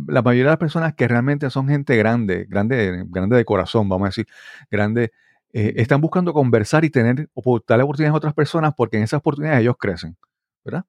la 0.08 0.22
mayoría 0.22 0.46
de 0.46 0.52
las 0.52 0.58
personas 0.58 0.94
que 0.96 1.08
realmente 1.08 1.50
son 1.50 1.68
gente 1.68 1.96
grande, 1.98 2.46
grande, 2.50 3.04
grande 3.08 3.38
de 3.38 3.46
corazón, 3.46 3.90
vamos 3.90 4.06
a 4.06 4.10
decir, 4.10 4.28
grande, 4.70 5.12
eh, 5.54 5.74
están 5.78 6.02
buscando 6.02 6.34
conversar 6.34 6.86
y 6.86 6.90
tener, 6.90 7.30
darle 7.68 7.84
oportunidades 7.84 8.14
a 8.14 8.18
otras 8.18 8.34
personas 8.34 8.74
porque 8.76 8.98
en 8.98 9.04
esas 9.04 9.20
oportunidades 9.20 9.62
ellos 9.62 9.76
crecen, 9.78 10.18
¿verdad? 10.64 10.86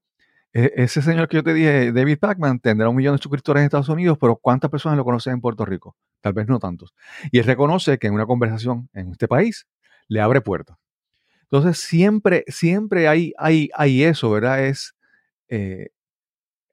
E, 0.52 0.72
ese 0.76 1.02
señor 1.02 1.28
que 1.28 1.38
yo 1.38 1.42
te 1.42 1.54
dije, 1.54 1.92
David 1.92 2.18
Pacman, 2.18 2.60
tendrá 2.60 2.88
un 2.88 2.96
millón 2.96 3.16
de 3.16 3.22
suscriptores 3.22 3.60
en 3.60 3.64
Estados 3.66 3.88
Unidos, 3.88 4.18
pero 4.20 4.36
¿cuántas 4.36 4.70
personas 4.70 4.96
lo 4.98 5.04
conocen 5.04 5.34
en 5.34 5.40
Puerto 5.40 5.64
Rico? 5.64 5.96
Tal 6.20 6.32
vez 6.34 6.46
no 6.46 6.58
tantos. 6.58 6.94
Y 7.30 7.38
él 7.38 7.44
reconoce 7.44 7.98
que 7.98 8.06
en 8.06 8.14
una 8.14 8.26
conversación 8.26 8.88
en 8.92 9.10
este 9.10 9.26
país 9.28 9.66
le 10.08 10.20
abre 10.20 10.40
puertas. 10.40 10.76
Entonces, 11.42 11.78
siempre, 11.78 12.44
siempre 12.48 13.08
hay, 13.08 13.32
hay, 13.38 13.70
hay 13.74 14.04
eso, 14.04 14.30
¿verdad? 14.30 14.64
Es, 14.64 14.94
eh, 15.48 15.90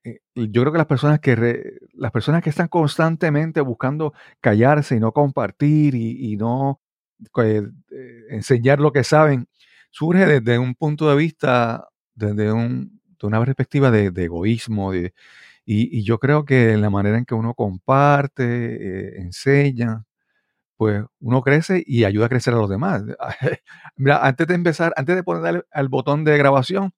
eh, 0.03 0.19
yo 0.35 0.61
creo 0.61 0.71
que 0.71 0.77
las 0.77 0.87
personas 0.87 1.19
que, 1.19 1.79
las 1.93 2.11
personas 2.11 2.43
que 2.43 2.49
están 2.49 2.67
constantemente 2.67 3.61
buscando 3.61 4.13
callarse 4.41 4.95
y 4.95 4.99
no 4.99 5.11
compartir 5.11 5.95
y, 5.95 6.33
y 6.33 6.37
no 6.37 6.79
eh, 7.43 7.63
enseñar 8.29 8.79
lo 8.79 8.91
que 8.91 9.03
saben, 9.03 9.47
surge 9.91 10.25
desde 10.25 10.59
un 10.59 10.75
punto 10.75 11.09
de 11.09 11.15
vista, 11.15 11.87
desde 12.15 12.51
un, 12.51 13.01
una 13.21 13.43
perspectiva 13.43 13.91
de, 13.91 14.07
egoísmo. 14.23 14.93
Y, 14.93 15.11
yo 16.03 16.19
creo 16.19 16.45
que 16.45 16.75
la 16.77 16.89
manera 16.89 17.17
en 17.17 17.25
que 17.25 17.35
uno 17.35 17.53
comparte, 17.53 19.21
enseña, 19.21 20.05
pues 20.77 21.03
uno 21.19 21.41
crece 21.41 21.83
y 21.85 22.05
ayuda 22.05 22.27
a 22.27 22.29
crecer 22.29 22.53
a 22.53 22.57
los 22.57 22.69
demás. 22.69 23.03
Mira, 23.97 24.25
antes 24.25 24.47
de 24.47 24.55
empezar, 24.55 24.93
antes 24.95 25.15
de 25.15 25.23
poner 25.23 25.67
al 25.71 25.89
botón 25.89 26.23
de 26.23 26.37
grabación, 26.37 26.93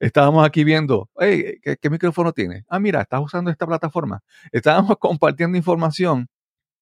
estábamos 0.00 0.46
aquí 0.46 0.64
viendo, 0.64 1.10
hey, 1.18 1.58
¿qué, 1.62 1.90
micrófono 1.90 2.32
tiene? 2.32 2.64
Ah, 2.68 2.78
mira, 2.78 3.02
estás 3.02 3.20
usando 3.20 3.50
esta 3.50 3.66
plataforma. 3.66 4.22
Estábamos 4.52 4.96
compartiendo 5.00 5.58
información 5.58 6.28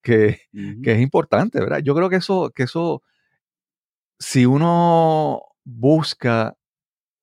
que, 0.04 0.42
es 0.52 1.00
importante, 1.00 1.58
¿verdad? 1.60 1.80
Yo 1.80 1.94
creo 1.94 2.10
que 2.10 2.16
eso, 2.16 2.50
que 2.54 2.64
eso, 2.64 3.02
si 4.18 4.46
uno 4.46 5.42
busca 5.64 6.56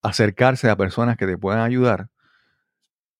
acercarse 0.01 0.69
a 0.69 0.75
personas 0.75 1.17
que 1.17 1.27
te 1.27 1.37
puedan 1.37 1.61
ayudar, 1.61 2.09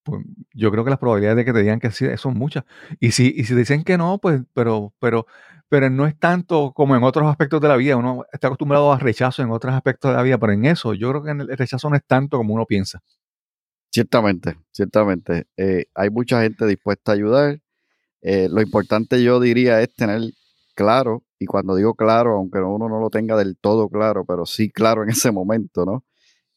pues 0.04 0.24
yo 0.54 0.72
creo 0.72 0.84
que 0.84 0.90
las 0.90 1.00
probabilidades 1.00 1.38
de 1.38 1.46
que 1.46 1.54
te 1.54 1.62
digan 1.62 1.80
que 1.80 1.92
sí 1.92 2.06
son 2.18 2.34
muchas. 2.36 2.66
Y 3.00 3.12
si, 3.12 3.34
y 3.36 3.44
si 3.46 3.56
dicen 3.56 3.84
que 3.84 3.98
no, 3.98 4.18
pues, 4.18 4.42
pero, 4.54 4.94
pero, 5.00 5.28
pero 5.70 5.90
no 5.90 6.08
es 6.08 6.18
tanto 6.18 6.74
como 6.74 6.96
en 6.96 7.04
otros 7.04 7.28
aspectos 7.30 7.62
de 7.62 7.68
la 7.68 7.78
vida. 7.78 7.98
Uno 7.98 8.26
está 8.34 8.48
acostumbrado 8.48 8.92
a 8.92 8.98
rechazo 9.00 9.44
en 9.44 9.52
otros 9.52 9.74
aspectos 9.74 10.12
de 10.12 10.18
la 10.18 10.24
vida, 10.24 10.38
pero 10.40 10.54
en 10.54 10.66
eso 10.66 10.94
yo 10.96 11.10
creo 11.12 11.24
que 11.24 11.32
el 11.32 11.58
rechazo 11.58 11.90
no 11.90 11.96
es 11.96 12.04
tanto 12.06 12.38
como 12.38 12.56
uno 12.56 12.66
piensa. 12.66 13.02
Ciertamente, 13.92 14.58
ciertamente. 14.72 15.48
Eh, 15.58 15.86
hay 15.94 16.10
mucha 16.10 16.42
gente 16.42 16.66
dispuesta 16.66 17.12
a 17.12 17.16
ayudar. 17.16 17.60
Eh, 18.22 18.48
lo 18.50 18.62
importante 18.62 19.24
yo 19.24 19.40
diría 19.40 19.82
es 19.82 19.94
tener 19.94 20.22
claro, 20.76 21.24
y 21.40 21.46
cuando 21.46 21.76
digo 21.76 21.96
claro, 21.96 22.38
aunque 22.38 22.60
uno 22.60 22.88
no 22.88 23.00
lo 23.00 23.10
tenga 23.10 23.36
del 23.36 23.58
todo 23.58 23.90
claro, 23.90 24.26
pero 24.26 24.46
sí 24.46 24.70
claro 24.70 25.04
en 25.04 25.10
ese 25.10 25.32
momento, 25.32 25.86
¿no? 25.86 26.04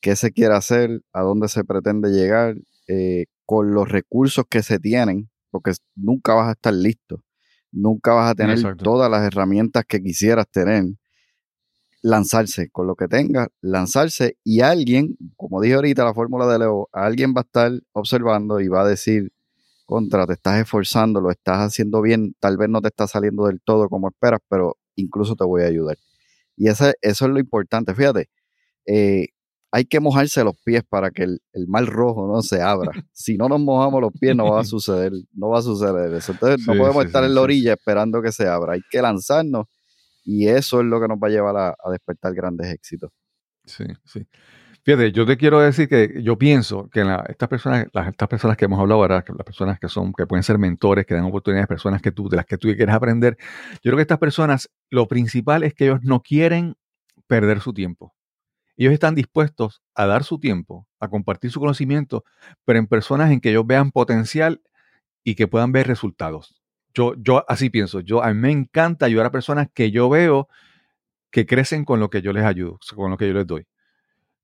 ¿Qué 0.01 0.17
se 0.17 0.33
quiere 0.33 0.55
hacer? 0.55 1.03
¿A 1.13 1.23
dónde 1.23 1.49
se 1.49 1.65
pretende 1.65 2.11
llegar? 2.11 2.57
Eh, 2.87 3.27
con 3.47 3.73
los 3.73 3.89
recursos 3.89 4.45
que 4.49 4.63
se 4.63 4.79
tienen, 4.79 5.31
porque 5.51 5.73
nunca 5.95 6.35
vas 6.35 6.49
a 6.49 6.53
estar 6.53 6.73
listo, 6.75 7.23
nunca 7.73 8.13
vas 8.13 8.31
a 8.31 8.35
tener 8.35 8.59
todas 8.77 9.11
las 9.11 9.27
herramientas 9.27 9.85
que 9.87 10.03
quisieras 10.03 10.47
tener. 10.51 10.85
Lanzarse 12.03 12.69
con 12.69 12.87
lo 12.87 12.97
que 12.97 13.09
tengas, 13.09 13.49
lanzarse 13.63 14.37
y 14.45 14.61
alguien, 14.61 15.17
como 15.37 15.63
dije 15.63 15.75
ahorita 15.75 16.05
la 16.05 16.13
fórmula 16.13 16.47
de 16.47 16.59
Leo, 16.59 16.91
alguien 16.93 17.33
va 17.35 17.41
a 17.41 17.45
estar 17.45 17.73
observando 17.93 18.61
y 18.61 18.69
va 18.69 18.83
a 18.83 18.87
decir, 18.87 19.33
contra, 19.85 20.27
te 20.27 20.35
estás 20.35 20.61
esforzando, 20.61 21.21
lo 21.21 21.31
estás 21.31 21.59
haciendo 21.59 22.03
bien, 22.03 22.35
tal 22.41 22.57
vez 22.57 22.69
no 22.69 22.81
te 22.81 22.89
está 22.89 23.07
saliendo 23.07 23.47
del 23.47 23.61
todo 23.61 23.89
como 23.89 24.09
esperas, 24.09 24.41
pero 24.49 24.77
incluso 24.97 25.37
te 25.37 25.45
voy 25.45 25.63
a 25.63 25.67
ayudar. 25.67 25.97
Y 26.57 26.69
eso 26.69 26.93
es 27.01 27.21
lo 27.21 27.39
importante, 27.39 27.95
fíjate, 27.95 28.29
eh, 28.87 29.29
hay 29.75 29.87
que 29.87 29.99
mojarse 29.99 30.45
los 30.45 30.55
pies 30.65 30.85
para 30.89 31.11
que 31.11 31.25
el, 31.25 31.41
el, 31.53 31.67
mar 31.67 31.85
rojo 31.87 32.29
no 32.29 32.43
se 32.43 32.63
abra. 32.63 32.93
Si 33.13 33.37
no 33.37 33.49
nos 33.49 33.59
mojamos 33.59 34.01
los 34.01 34.13
pies, 34.13 34.37
no 34.37 34.53
va 34.53 34.61
a 34.61 34.65
suceder, 34.65 35.11
no 35.33 35.49
va 35.49 35.59
a 35.59 35.63
suceder 35.63 36.15
eso. 36.15 36.31
Entonces, 36.31 36.65
no 36.65 36.75
podemos 36.75 37.05
estar 37.05 37.25
en 37.25 37.35
la 37.35 37.41
orilla 37.41 37.73
esperando 37.73 38.23
que 38.23 38.31
se 38.31 38.47
abra. 38.47 38.75
Hay 38.75 38.83
que 38.89 39.03
lanzarnos 39.03 39.67
y 40.23 40.47
eso 40.47 40.81
es 40.81 40.87
lo 40.87 41.01
que 41.01 41.09
nos 41.09 41.19
va 41.19 41.27
a 41.27 41.31
llevar 41.31 41.57
a, 41.57 41.91
despertar 41.91 42.35
grandes 42.35 42.73
éxitos. 42.73 43.11
Sí, 43.65 43.85
sí. 44.05 44.25
Fíjate, 44.85 45.13
yo 45.13 45.25
te 45.25 45.37
quiero 45.39 45.61
decir 45.61 45.89
que 45.89 46.23
yo 46.23 46.37
pienso 46.37 46.91
que 46.91 47.01
estas 47.29 47.49
personas, 47.49 47.87
las, 47.93 48.09
estas 48.09 48.29
personas 48.29 48.57
que 48.57 48.67
hemos 48.67 48.79
hablado 48.79 49.01
ahora, 49.01 49.25
las 49.27 49.45
personas 49.45 49.79
que 49.81 49.89
son, 49.89 50.13
que 50.13 50.27
pueden 50.27 50.43
ser 50.43 50.59
mentores, 50.59 51.07
que 51.07 51.15
dan 51.15 51.25
oportunidades, 51.25 51.67
personas 51.67 52.03
que 52.03 52.13
tú, 52.13 52.29
de 52.29 52.37
las 52.37 52.45
que 52.47 52.59
tú 52.59 52.69
quieres 52.69 52.95
aprender, 52.95 53.39
yo 53.75 53.81
creo 53.83 53.97
que 53.97 54.03
estas 54.03 54.19
personas, 54.19 54.71
lo 54.91 55.09
principal 55.09 55.63
es 55.63 55.73
que 55.75 55.87
ellos 55.87 56.01
no 56.03 56.21
quieren 56.21 56.77
perder 57.27 57.61
su 57.61 57.73
tiempo 57.73 58.15
ellos 58.77 58.93
están 58.93 59.15
dispuestos 59.15 59.83
a 59.95 60.07
dar 60.07 60.25
su 60.25 60.39
tiempo, 60.39 60.87
a 60.99 61.09
compartir 61.09 61.51
su 61.51 61.61
conocimiento, 61.61 62.25
pero 62.65 62.79
en 62.79 62.87
personas 62.87 63.31
en 63.31 63.41
que 63.41 63.51
ellos 63.51 63.67
vean 63.67 63.91
potencial 63.91 64.63
y 65.23 65.35
que 65.35 65.47
puedan 65.47 65.73
ver 65.73 65.87
resultados. 65.87 66.61
Yo, 66.95 67.15
yo 67.19 67.45
así 67.49 67.71
pienso, 67.71 68.01
yo 68.01 68.23
a 68.23 68.33
mí 68.33 68.41
me 68.41 68.51
encanta 68.53 69.07
ayudar 69.07 69.27
a 69.27 69.33
personas 69.33 69.69
que 69.73 69.91
yo 69.91 70.09
veo 70.09 70.49
que 71.31 71.47
crecen 71.47 71.85
con 71.85 72.01
lo 72.01 72.11
que 72.11 72.23
yo 72.23 72.33
les 72.33 72.45
ayudo, 72.45 72.79
con 72.95 73.11
lo 73.11 73.17
que 73.17 73.27
yo 73.27 73.35
les 73.35 73.47
doy. 73.47 73.67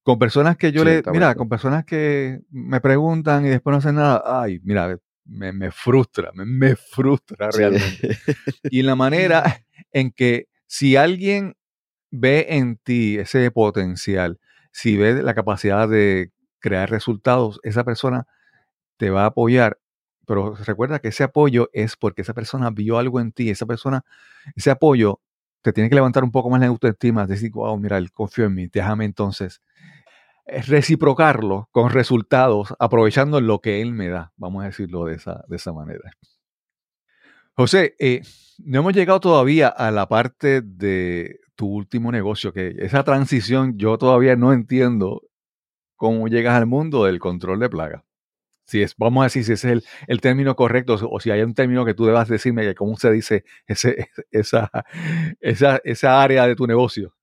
Con 0.02 0.18
personas 0.18 0.56
que 0.56 0.72
yo 0.72 0.84
les, 0.84 1.02
mira, 1.12 1.34
con 1.34 1.48
personas 1.48 1.84
que 1.84 2.40
me 2.50 2.80
preguntan 2.80 3.44
y 3.44 3.50
después 3.50 3.72
no 3.72 3.78
hacen 3.78 3.96
nada, 3.96 4.22
ay, 4.24 4.60
mira, 4.62 4.98
me, 5.24 5.70
frustra, 5.70 6.30
me, 6.34 6.76
frustra 6.76 7.50
realmente. 7.50 8.18
y 8.70 8.82
la 8.82 8.96
manera 8.96 9.42
en 9.92 10.10
que 10.10 10.48
si 10.66 10.96
alguien 10.96 11.56
ve 12.10 12.46
en 12.50 12.76
ti 12.76 13.18
ese 13.18 13.50
potencial, 13.50 14.40
si 14.72 14.96
ve 14.96 15.22
la 15.22 15.34
capacidad 15.34 15.88
de 15.88 16.32
crear 16.58 16.90
resultados, 16.90 17.60
esa 17.62 17.84
persona 17.84 18.26
te 18.96 19.10
va 19.10 19.24
a 19.24 19.26
apoyar. 19.26 19.78
Pero 20.26 20.54
recuerda 20.54 21.00
que 21.00 21.08
ese 21.08 21.24
apoyo 21.24 21.70
es 21.72 21.96
porque 21.96 22.22
esa 22.22 22.34
persona 22.34 22.70
vio 22.70 22.98
algo 22.98 23.20
en 23.20 23.32
ti, 23.32 23.50
esa 23.50 23.66
persona, 23.66 24.04
ese 24.54 24.70
apoyo 24.70 25.20
te 25.62 25.72
tiene 25.72 25.88
que 25.88 25.94
levantar 25.94 26.24
un 26.24 26.30
poco 26.30 26.50
más 26.50 26.60
la 26.60 26.66
autoestima, 26.68 27.26
decir, 27.26 27.50
wow, 27.52 27.76
mira, 27.78 27.98
él 27.98 28.12
confió 28.12 28.46
en 28.46 28.54
mí, 28.54 28.68
déjame 28.68 29.04
entonces 29.04 29.60
reciprocarlo 30.66 31.68
con 31.72 31.90
resultados, 31.90 32.74
aprovechando 32.78 33.40
lo 33.40 33.60
que 33.60 33.80
él 33.80 33.92
me 33.92 34.08
da, 34.08 34.32
vamos 34.36 34.62
a 34.62 34.66
decirlo 34.66 35.04
de 35.04 35.14
esa, 35.16 35.44
de 35.48 35.56
esa 35.56 35.72
manera. 35.72 36.10
José, 37.54 37.94
eh, 37.98 38.22
no 38.58 38.80
hemos 38.80 38.94
llegado 38.94 39.20
todavía 39.20 39.68
a 39.68 39.90
la 39.90 40.08
parte 40.08 40.62
de 40.62 41.40
tu 41.54 41.66
último 41.66 42.10
negocio, 42.10 42.52
que 42.52 42.74
esa 42.78 43.04
transición 43.04 43.76
yo 43.76 43.98
todavía 43.98 44.36
no 44.36 44.52
entiendo 44.52 45.22
cómo 45.96 46.28
llegas 46.28 46.54
al 46.54 46.66
mundo 46.66 47.04
del 47.04 47.18
control 47.18 47.60
de 47.60 47.68
plaga. 47.68 48.04
Si 48.64 48.82
es, 48.82 48.94
vamos 48.96 49.22
a 49.22 49.24
decir 49.24 49.44
si 49.44 49.52
es 49.52 49.64
el, 49.64 49.82
término 50.20 50.56
correcto 50.56 50.96
o 51.10 51.20
si 51.20 51.30
hay 51.30 51.42
un 51.42 51.54
término 51.54 51.84
que 51.84 51.92
tú 51.92 52.06
debas 52.06 52.28
decirme 52.28 52.62
que 52.62 52.74
cómo 52.74 52.96
se 52.96 53.10
dice 53.10 53.44
ese, 53.66 54.08
esa, 54.30 54.70
esa, 55.40 55.80
esa 55.84 56.22
área 56.22 56.46
de 56.46 56.56
tu 56.56 56.66
negocio. 56.66 57.14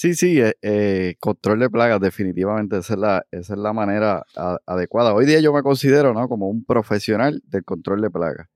Sí, 0.00 0.14
sí, 0.14 0.40
eh, 0.40 0.54
eh, 0.62 1.16
control 1.18 1.58
de 1.58 1.68
plagas, 1.68 2.00
definitivamente 2.00 2.78
esa 2.78 2.94
es 2.94 3.00
la, 3.00 3.26
esa 3.32 3.54
es 3.54 3.58
la 3.58 3.72
manera 3.72 4.24
adecuada. 4.64 5.12
Hoy 5.12 5.26
día 5.26 5.40
yo 5.40 5.52
me 5.52 5.64
considero 5.64 6.14
¿no? 6.14 6.28
como 6.28 6.48
un 6.48 6.64
profesional 6.64 7.42
del 7.48 7.64
control 7.64 8.02
de 8.02 8.08
plagas. 8.08 8.46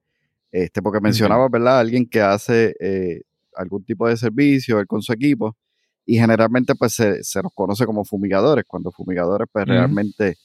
Este, 0.53 0.80
porque 0.82 1.01
mencionaba, 1.01 1.49
¿verdad? 1.49 1.80
Alguien 1.80 2.09
que 2.09 2.20
hace 2.20 2.76
eh, 2.78 3.22
algún 3.57 3.84
tipo 3.84 4.07
de 4.07 4.16
servicio 4.16 4.78
él 4.78 4.86
con 4.86 5.03
su 5.03 5.12
equipo 5.12 5.57
y 6.07 6.16
generalmente 6.16 6.76
pues 6.76 6.93
se, 6.93 7.24
se 7.24 7.43
nos 7.43 7.51
conoce 7.53 7.86
como 7.86 8.05
fumigadores, 8.05 8.64
cuando 8.64 8.93
fumigadores 8.93 9.49
pues 9.51 9.66
realmente 9.66 10.36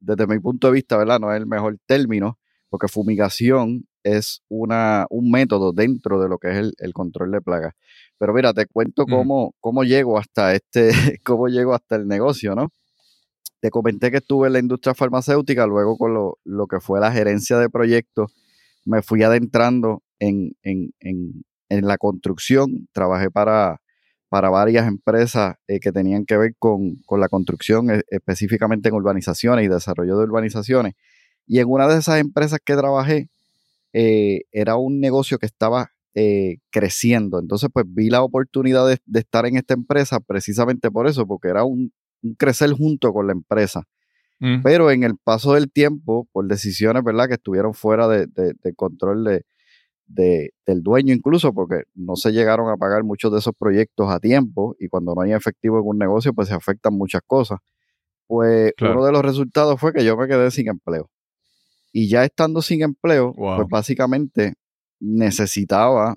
desde 0.00 0.26
mi 0.26 0.38
punto 0.38 0.66
de 0.66 0.74
vista, 0.74 0.98
¿verdad? 0.98 1.18
No 1.18 1.32
es 1.32 1.40
el 1.40 1.46
mejor 1.46 1.78
término, 1.86 2.38
porque 2.68 2.88
fumigación 2.88 3.86
es 4.02 4.42
una, 4.48 5.06
un 5.10 5.30
método 5.30 5.72
dentro 5.72 6.20
de 6.20 6.28
lo 6.28 6.38
que 6.38 6.50
es 6.50 6.72
el, 6.78 6.92
control 6.92 7.32
de 7.32 7.40
plagas. 7.40 7.74
Pero 8.18 8.32
mira, 8.32 8.52
te 8.54 8.66
cuento 8.66 9.04
cómo, 9.06 9.54
cómo 9.60 9.84
llego 9.84 10.18
hasta 10.18 10.54
este, 10.54 10.90
cómo 11.24 11.48
llego 11.48 11.74
hasta 11.74 11.96
el 11.96 12.06
negocio, 12.06 12.54
¿no? 12.54 12.68
Te 13.60 13.70
comenté 13.70 14.10
que 14.10 14.18
estuve 14.18 14.48
en 14.48 14.52
la 14.54 14.58
industria 14.58 14.94
farmacéutica, 14.94 15.66
luego 15.66 15.96
con 15.96 16.14
lo, 16.14 16.38
lo 16.44 16.66
que 16.66 16.80
fue 16.80 17.00
la 17.00 17.12
gerencia 17.12 17.58
de 17.58 17.68
proyectos, 17.68 18.32
me 18.84 19.02
fui 19.02 19.22
adentrando 19.22 20.02
en, 20.18 20.52
en, 20.62 20.92
en 21.00 21.86
la 21.86 21.98
construcción, 21.98 22.88
trabajé 22.92 23.30
para, 23.30 23.80
para 24.28 24.50
varias 24.50 24.86
empresas 24.86 25.56
eh, 25.68 25.80
que 25.80 25.92
tenían 25.92 26.24
que 26.24 26.36
ver 26.36 26.54
con, 26.58 26.98
la 27.10 27.28
construcción, 27.28 27.90
e, 27.90 28.02
específicamente 28.08 28.88
en 28.88 28.94
urbanizaciones 28.94 29.64
y 29.64 29.68
desarrollo 29.68 30.16
de 30.18 30.24
urbanizaciones. 30.24 30.94
Y 31.46 31.60
en 31.60 31.68
una 31.68 31.86
de 31.88 31.98
esas 31.98 32.18
empresas 32.20 32.58
que 32.64 32.74
trabajé, 32.74 33.28
eh, 33.92 34.42
era 34.52 34.76
un 34.76 35.00
negocio 35.00 35.38
que 35.38 35.46
estaba 35.46 35.92
eh, 36.18 36.56
creciendo. 36.70 37.38
Entonces, 37.38 37.68
pues 37.72 37.84
vi 37.88 38.08
la 38.10 38.22
oportunidad 38.22 38.88
de, 38.88 38.98
estar 39.20 39.46
en 39.46 39.56
esta 39.56 39.74
empresa 39.74 40.18
precisamente 40.18 40.90
por 40.90 41.06
eso, 41.06 41.26
porque 41.26 41.48
era 41.48 41.64
un, 41.64 41.92
crecer 42.38 42.72
junto 42.72 43.12
con 43.12 43.26
la 43.26 43.34
empresa. 43.34 43.84
Mm. 44.40 44.62
Pero 44.62 44.90
en 44.90 45.04
el 45.04 45.16
paso 45.16 45.52
del 45.52 45.70
tiempo, 45.70 46.26
por 46.32 46.46
decisiones, 46.48 47.04
¿verdad?, 47.04 47.28
que 47.28 47.34
estuvieron 47.34 47.74
fuera 47.74 48.08
de, 48.08 48.26
de 48.26 48.74
control 48.74 49.24
de, 49.24 49.44
de, 50.06 50.54
del 50.64 50.82
dueño 50.82 51.12
incluso, 51.12 51.52
porque 51.52 51.82
no 51.94 52.16
se 52.16 52.32
llegaron 52.32 52.70
a 52.70 52.76
pagar 52.76 53.04
muchos 53.04 53.32
de 53.32 53.38
esos 53.38 53.54
proyectos 53.58 54.10
a 54.10 54.20
tiempo 54.20 54.76
y 54.78 54.88
cuando 54.88 55.14
no 55.14 55.20
hay 55.20 55.32
efectivo 55.32 55.78
en 55.78 55.86
un 55.86 55.98
negocio, 55.98 56.32
pues 56.32 56.48
se 56.48 56.54
afectan 56.54 56.94
muchas 56.94 57.22
cosas. 57.26 57.58
Pues 58.26 58.72
uno 58.80 59.04
de 59.04 59.12
los 59.12 59.22
resultados 59.22 59.78
fue 59.78 59.92
que 59.92 60.04
yo 60.04 60.16
me 60.16 60.26
quedé 60.26 60.50
sin 60.50 60.68
empleo. 60.68 61.10
Y 61.92 62.08
ya 62.08 62.24
estando 62.24 62.60
sin 62.62 62.82
empleo, 62.82 63.32
pues 63.34 63.68
básicamente 63.68 64.54
necesitaba 65.00 66.16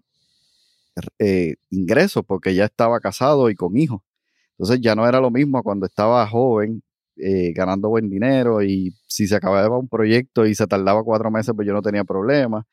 eh, 1.19 1.55
ingresos 1.69 2.23
porque 2.25 2.53
ya 2.55 2.65
estaba 2.65 2.99
casado 2.99 3.49
y 3.49 3.55
con 3.55 3.77
hijos. 3.77 4.01
Entonces 4.57 4.81
ya 4.81 4.95
no 4.95 5.07
era 5.07 5.19
lo 5.19 5.31
mismo 5.31 5.63
cuando 5.63 5.85
estaba 5.85 6.27
joven, 6.27 6.83
eh, 7.15 7.53
ganando 7.53 7.89
buen 7.89 8.09
dinero 8.09 8.61
y 8.61 8.93
si 9.07 9.27
se 9.27 9.35
acababa 9.35 9.77
un 9.77 9.87
proyecto 9.87 10.45
y 10.45 10.55
se 10.55 10.67
tardaba 10.67 11.03
cuatro 11.03 11.31
meses, 11.31 11.53
pues 11.55 11.67
yo 11.67 11.73
no 11.73 11.81
tenía 11.81 12.03
problema 12.03 12.65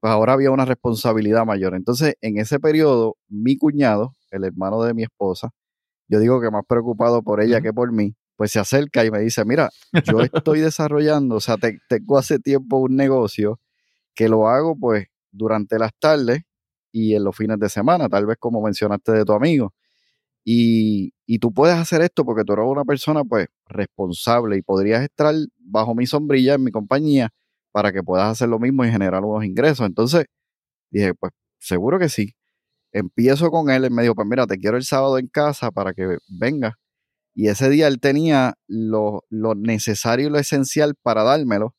pues 0.00 0.10
ahora 0.10 0.32
había 0.32 0.50
una 0.50 0.64
responsabilidad 0.64 1.44
mayor. 1.44 1.74
Entonces, 1.74 2.14
en 2.22 2.38
ese 2.38 2.58
periodo, 2.58 3.16
mi 3.28 3.56
cuñado, 3.56 4.16
el 4.30 4.44
hermano 4.44 4.82
de 4.82 4.94
mi 4.94 5.02
esposa, 5.02 5.50
yo 6.08 6.18
digo 6.18 6.40
que 6.40 6.50
más 6.50 6.64
preocupado 6.66 7.22
por 7.22 7.40
ella 7.40 7.60
que 7.60 7.72
por 7.72 7.92
mí, 7.92 8.14
pues 8.36 8.50
se 8.52 8.58
acerca 8.58 9.04
y 9.04 9.10
me 9.10 9.20
dice, 9.20 9.44
mira, 9.44 9.70
yo 10.04 10.20
estoy 10.22 10.60
desarrollando, 10.60 11.36
o 11.36 11.40
sea, 11.40 11.56
tengo 11.88 12.18
hace 12.18 12.38
tiempo 12.38 12.78
un 12.78 12.96
negocio 12.96 13.60
que 14.14 14.28
lo 14.28 14.48
hago 14.48 14.76
pues 14.76 15.06
durante 15.32 15.78
las 15.78 15.92
tardes 15.98 16.42
y 16.92 17.14
en 17.14 17.24
los 17.24 17.36
fines 17.36 17.58
de 17.58 17.68
semana, 17.68 18.08
tal 18.08 18.26
vez 18.26 18.36
como 18.38 18.62
mencionaste 18.62 19.12
de 19.12 19.24
tu 19.24 19.32
amigo. 19.32 19.74
Y, 20.44 21.12
y, 21.26 21.38
tú 21.38 21.52
puedes 21.52 21.76
hacer 21.76 22.00
esto 22.02 22.24
porque 22.24 22.44
tú 22.44 22.54
eres 22.54 22.64
una 22.66 22.84
persona 22.84 23.24
pues 23.24 23.46
responsable 23.66 24.56
y 24.56 24.62
podrías 24.62 25.02
estar 25.02 25.34
bajo 25.58 25.94
mi 25.94 26.06
sombrilla 26.06 26.54
en 26.54 26.64
mi 26.64 26.70
compañía 26.72 27.30
para 27.72 27.92
que 27.92 28.02
puedas 28.02 28.28
hacer 28.30 28.48
lo 28.48 28.58
mismo 28.58 28.84
y 28.84 28.90
generar 28.90 29.22
unos 29.24 29.44
ingresos. 29.44 29.86
Entonces 29.86 30.26
dije, 30.90 31.14
pues 31.14 31.32
seguro 31.58 31.98
que 31.98 32.08
sí. 32.08 32.34
Empiezo 32.92 33.50
con 33.50 33.70
él, 33.70 33.84
él 33.84 33.92
me 33.92 34.02
dijo, 34.02 34.14
pues 34.14 34.28
mira, 34.28 34.46
te 34.46 34.58
quiero 34.58 34.76
el 34.76 34.84
sábado 34.84 35.18
en 35.18 35.28
casa 35.28 35.70
para 35.70 35.94
que 35.94 36.18
vengas. 36.28 36.74
Y 37.34 37.48
ese 37.48 37.70
día 37.70 37.86
él 37.88 38.00
tenía 38.00 38.54
lo, 38.66 39.24
lo 39.30 39.54
necesario 39.54 40.28
y 40.28 40.30
lo 40.30 40.38
esencial 40.38 40.94
para 41.02 41.22
dármelo 41.22 41.74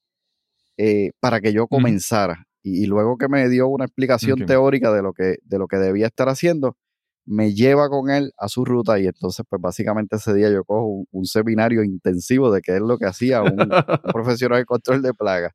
eh, 0.77 1.11
para 1.19 1.41
que 1.41 1.53
yo 1.53 1.67
comenzara. 1.67 2.47
Y, 2.63 2.85
luego 2.85 3.17
que 3.17 3.27
me 3.27 3.49
dio 3.49 3.67
una 3.67 3.85
explicación 3.85 4.45
teórica 4.45 4.93
de 4.93 5.01
lo, 5.01 5.13
que, 5.13 5.37
de 5.43 5.57
lo 5.57 5.67
que 5.67 5.77
debía 5.77 6.07
estar 6.07 6.29
haciendo, 6.29 6.77
me 7.25 7.53
lleva 7.53 7.89
con 7.89 8.09
él 8.09 8.33
a 8.37 8.47
su 8.47 8.65
ruta 8.65 8.99
y 8.99 9.05
entonces 9.05 9.45
pues 9.49 9.61
básicamente 9.61 10.15
ese 10.15 10.33
día 10.33 10.49
yo 10.51 10.63
cojo 10.63 11.05
un, 11.11 11.25
seminario 11.25 11.83
intensivo 11.83 12.51
de 12.51 12.61
qué 12.61 12.75
es 12.75 12.81
lo 12.81 12.97
que 12.97 13.05
hacía 13.05 13.41
un, 13.41 13.55
profesional 14.13 14.59
de 14.59 14.65
control 14.65 15.01
de 15.01 15.13
plagas. 15.13 15.53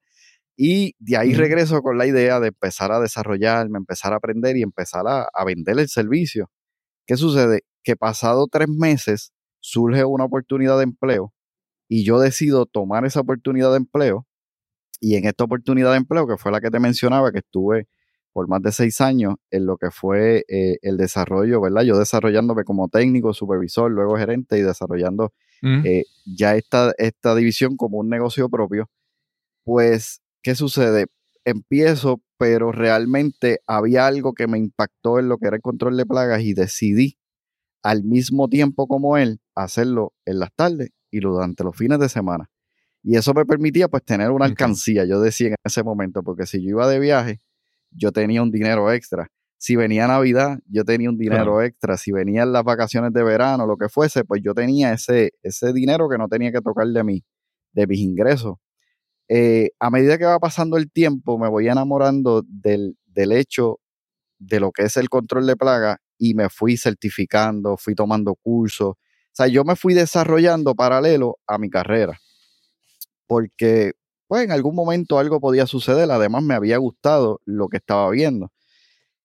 Y 0.56 0.94
de 0.98 1.16
ahí 1.16 1.34
regreso 1.34 1.82
con 1.82 1.98
la 1.98 2.06
idea 2.06 2.40
de 2.40 2.48
empezar 2.48 2.90
a 2.92 3.00
desarrollarme, 3.00 3.78
empezar 3.78 4.12
a 4.12 4.16
aprender 4.16 4.56
y 4.56 4.62
empezar 4.62 5.06
a, 5.06 5.28
a 5.32 5.44
vender 5.44 5.78
el 5.78 5.88
servicio. 5.88 6.50
¿Qué 7.06 7.16
sucede? 7.16 7.62
Que 7.84 7.94
pasado 7.94 8.48
tres 8.50 8.68
meses 8.68 9.32
surge 9.60 10.04
una 10.04 10.24
oportunidad 10.24 10.78
de 10.78 10.84
empleo 10.84 11.32
y 11.88 12.04
yo 12.04 12.18
decido 12.18 12.66
tomar 12.66 13.04
esa 13.04 13.20
oportunidad 13.20 13.70
de 13.70 13.78
empleo 13.78 14.25
y 15.00 15.16
en 15.16 15.26
esta 15.26 15.44
oportunidad 15.44 15.92
de 15.92 15.98
empleo, 15.98 16.26
que 16.26 16.36
fue 16.36 16.52
la 16.52 16.60
que 16.60 16.70
te 16.70 16.80
mencionaba, 16.80 17.32
que 17.32 17.38
estuve 17.38 17.88
por 18.32 18.48
más 18.48 18.60
de 18.60 18.70
seis 18.70 19.00
años 19.00 19.36
en 19.50 19.64
lo 19.64 19.78
que 19.78 19.90
fue 19.90 20.44
eh, 20.48 20.76
el 20.82 20.98
desarrollo, 20.98 21.60
¿verdad? 21.60 21.84
Yo 21.84 21.98
desarrollándome 21.98 22.64
como 22.64 22.88
técnico, 22.88 23.32
supervisor, 23.32 23.90
luego 23.90 24.16
gerente 24.18 24.58
y 24.58 24.62
desarrollando 24.62 25.32
eh, 25.62 26.04
ya 26.26 26.54
esta, 26.54 26.92
esta 26.98 27.34
división 27.34 27.78
como 27.78 27.96
un 27.96 28.10
negocio 28.10 28.50
propio, 28.50 28.90
pues, 29.64 30.20
¿qué 30.42 30.54
sucede? 30.54 31.06
Empiezo, 31.46 32.20
pero 32.38 32.72
realmente 32.72 33.60
había 33.66 34.06
algo 34.06 34.34
que 34.34 34.46
me 34.46 34.58
impactó 34.58 35.18
en 35.18 35.28
lo 35.30 35.38
que 35.38 35.46
era 35.46 35.56
el 35.56 35.62
control 35.62 35.96
de 35.96 36.04
plagas 36.04 36.42
y 36.42 36.52
decidí 36.52 37.16
al 37.82 38.04
mismo 38.04 38.48
tiempo 38.48 38.86
como 38.86 39.16
él 39.16 39.40
hacerlo 39.54 40.12
en 40.26 40.40
las 40.40 40.50
tardes 40.54 40.90
y 41.10 41.20
durante 41.20 41.64
los 41.64 41.74
fines 41.74 41.98
de 42.00 42.08
semana. 42.08 42.50
Y 43.08 43.16
eso 43.16 43.32
me 43.34 43.46
permitía 43.46 43.86
pues 43.86 44.02
tener 44.02 44.32
una 44.32 44.46
alcancía, 44.46 45.04
yo 45.04 45.20
decía 45.20 45.50
en 45.50 45.54
ese 45.62 45.84
momento, 45.84 46.24
porque 46.24 46.44
si 46.44 46.60
yo 46.60 46.70
iba 46.70 46.88
de 46.88 46.98
viaje, 46.98 47.40
yo 47.92 48.10
tenía 48.10 48.42
un 48.42 48.50
dinero 48.50 48.90
extra. 48.90 49.30
Si 49.58 49.76
venía 49.76 50.08
Navidad, 50.08 50.58
yo 50.66 50.84
tenía 50.84 51.08
un 51.08 51.16
dinero 51.16 51.62
extra. 51.62 51.96
Si 51.98 52.10
venían 52.10 52.52
las 52.52 52.64
vacaciones 52.64 53.12
de 53.12 53.22
verano, 53.22 53.64
lo 53.64 53.76
que 53.76 53.88
fuese, 53.88 54.24
pues 54.24 54.42
yo 54.42 54.54
tenía 54.54 54.92
ese, 54.92 55.34
ese 55.44 55.72
dinero 55.72 56.08
que 56.08 56.18
no 56.18 56.26
tenía 56.26 56.50
que 56.50 56.60
tocar 56.60 56.88
de, 56.88 57.04
mí, 57.04 57.24
de 57.74 57.86
mis 57.86 58.00
ingresos. 58.00 58.56
Eh, 59.28 59.70
a 59.78 59.88
medida 59.88 60.18
que 60.18 60.24
va 60.24 60.40
pasando 60.40 60.76
el 60.76 60.90
tiempo, 60.90 61.38
me 61.38 61.48
voy 61.48 61.68
enamorando 61.68 62.42
del, 62.44 62.98
del 63.04 63.30
hecho 63.30 63.78
de 64.40 64.58
lo 64.58 64.72
que 64.72 64.82
es 64.82 64.96
el 64.96 65.08
control 65.08 65.46
de 65.46 65.54
plaga 65.54 66.00
y 66.18 66.34
me 66.34 66.48
fui 66.48 66.76
certificando, 66.76 67.76
fui 67.76 67.94
tomando 67.94 68.34
cursos. 68.34 68.88
O 68.88 68.96
sea, 69.30 69.46
yo 69.46 69.62
me 69.62 69.76
fui 69.76 69.94
desarrollando 69.94 70.74
paralelo 70.74 71.38
a 71.46 71.56
mi 71.56 71.70
carrera. 71.70 72.18
Porque 73.26 73.92
pues 74.28 74.44
en 74.44 74.50
algún 74.50 74.74
momento 74.74 75.18
algo 75.18 75.40
podía 75.40 75.66
suceder, 75.66 76.10
además 76.10 76.42
me 76.42 76.54
había 76.54 76.78
gustado 76.78 77.40
lo 77.44 77.68
que 77.68 77.76
estaba 77.78 78.10
viendo. 78.10 78.52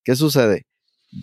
¿Qué 0.03 0.15
sucede? 0.15 0.65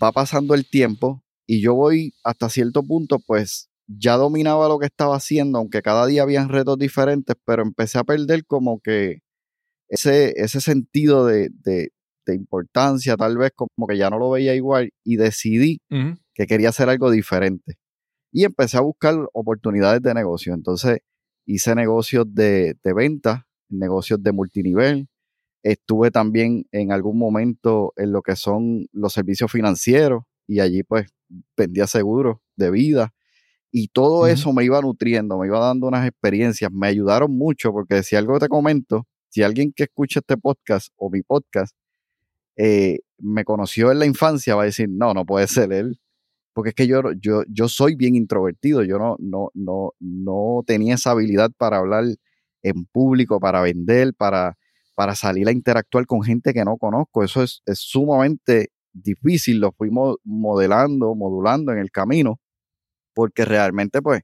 Va 0.03 0.13
pasando 0.13 0.55
el 0.55 0.69
tiempo 0.69 1.23
y 1.47 1.61
yo 1.61 1.75
voy 1.75 2.13
hasta 2.25 2.49
cierto 2.49 2.83
punto, 2.83 3.19
pues 3.27 3.71
ya 3.87 4.17
dominaba 4.17 4.69
lo 4.69 4.79
que 4.79 4.87
estaba 4.87 5.17
haciendo, 5.17 5.59
aunque 5.59 5.81
cada 5.83 6.07
día 6.07 6.23
habían 6.23 6.49
retos 6.49 6.79
diferentes, 6.79 7.37
pero 7.45 7.63
empecé 7.63 7.99
a 7.99 8.05
perder 8.05 8.45
como 8.45 8.81
que 8.81 9.21
ese, 9.89 10.35
ese 10.37 10.61
sentido 10.61 11.25
de, 11.27 11.49
de, 11.51 11.91
importancia, 12.31 13.17
tal 13.17 13.39
vez 13.39 13.53
como 13.57 13.87
que 13.89 13.97
ya 13.97 14.11
no 14.11 14.19
lo 14.19 14.29
veía 14.29 14.55
igual 14.55 14.91
y 15.03 15.17
decidí 15.17 15.81
que 16.35 16.47
quería 16.47 16.69
hacer 16.69 16.91
algo 16.91 17.11
diferente. 17.11 17.79
Y 18.31 18.45
empecé 18.45 18.77
a 18.77 18.83
buscar 18.83 19.17
oportunidades 19.33 20.03
de 20.03 20.13
negocio. 20.13 20.53
Entonces 20.53 20.99
hice 21.49 21.75
negocios 21.75 22.27
de, 22.29 22.77
de 22.85 22.93
venta 22.93 23.49
negocios 23.71 24.23
de 24.23 24.33
multinivel. 24.33 25.09
Estuve 25.63 26.11
también 26.11 26.67
en 26.73 26.93
algún 26.93 27.19
momento 27.19 27.93
en 27.97 28.13
lo 28.13 28.23
que 28.23 28.37
son 28.37 28.87
los 28.93 29.13
servicios 29.13 29.51
financieros 29.51 30.23
y 30.47 30.61
allí 30.61 30.83
pues 30.83 31.09
vendía 31.57 31.87
seguros 31.87 32.39
de 32.57 32.71
vida. 32.71 33.13
Y 33.71 33.89
todo 33.89 34.27
eso 34.27 34.53
me 34.53 34.65
iba 34.65 34.81
nutriendo, 34.81 35.39
me 35.39 35.47
iba 35.47 35.59
dando 35.59 35.89
unas 35.89 36.07
experiencias, 36.07 36.71
me 36.73 36.87
ayudaron 36.87 37.37
mucho 37.37 37.73
porque 37.73 38.03
si 38.03 38.17
algo 38.17 38.39
te 38.39 38.49
comento, 38.49 39.07
si 39.29 39.43
alguien 39.43 39.73
que 39.75 39.85
escucha 39.85 40.21
este 40.21 40.39
podcast 40.39 40.89
o 40.97 41.11
mi 41.11 41.23
podcast 41.23 41.75
eh, 42.57 43.01
me 43.19 43.45
conoció 43.45 43.93
en 43.93 43.99
la 43.99 44.07
infancia 44.07 44.55
va 44.55 44.63
a 44.63 44.67
decir, 44.67 44.89
no, 44.89 45.13
no 45.13 45.27
puede 45.27 45.47
ser 45.49 45.73
él, 45.73 46.01
porque 46.59 46.71
es 46.71 46.75
que 46.75 46.89
yo, 46.89 47.03
yo, 47.21 47.45
yo 47.49 47.69
soy 47.69 47.95
bien 47.95 48.17
introvertido, 48.17 48.83
yo 48.83 48.99
no, 48.99 49.15
no, 49.21 49.53
no, 49.55 49.93
no 50.01 50.65
tenía 50.67 50.97
esa 50.97 51.13
habilidad 51.13 51.53
para 51.57 51.77
hablar 51.77 52.07
en 52.65 52.85
público, 52.87 53.39
para 53.39 53.61
vender, 53.61 54.13
para, 54.13 54.59
para 54.97 55.15
salir 55.15 55.47
a 55.47 55.53
interactuar 55.53 56.05
con 56.07 56.21
gente 56.21 56.53
que 56.53 56.65
no 56.65 56.77
conozco. 56.77 57.23
Eso 57.23 57.45
es, 57.45 57.63
sumamente 57.75 58.73
difícil, 58.93 59.61
lo 59.61 59.71
fuimos 59.71 60.17
modelando, 60.25 61.15
modulando 61.15 61.71
en 61.71 61.79
el 61.79 61.93
camino, 61.93 62.41
porque 63.15 63.45
realmente 63.45 64.03
pues 64.03 64.23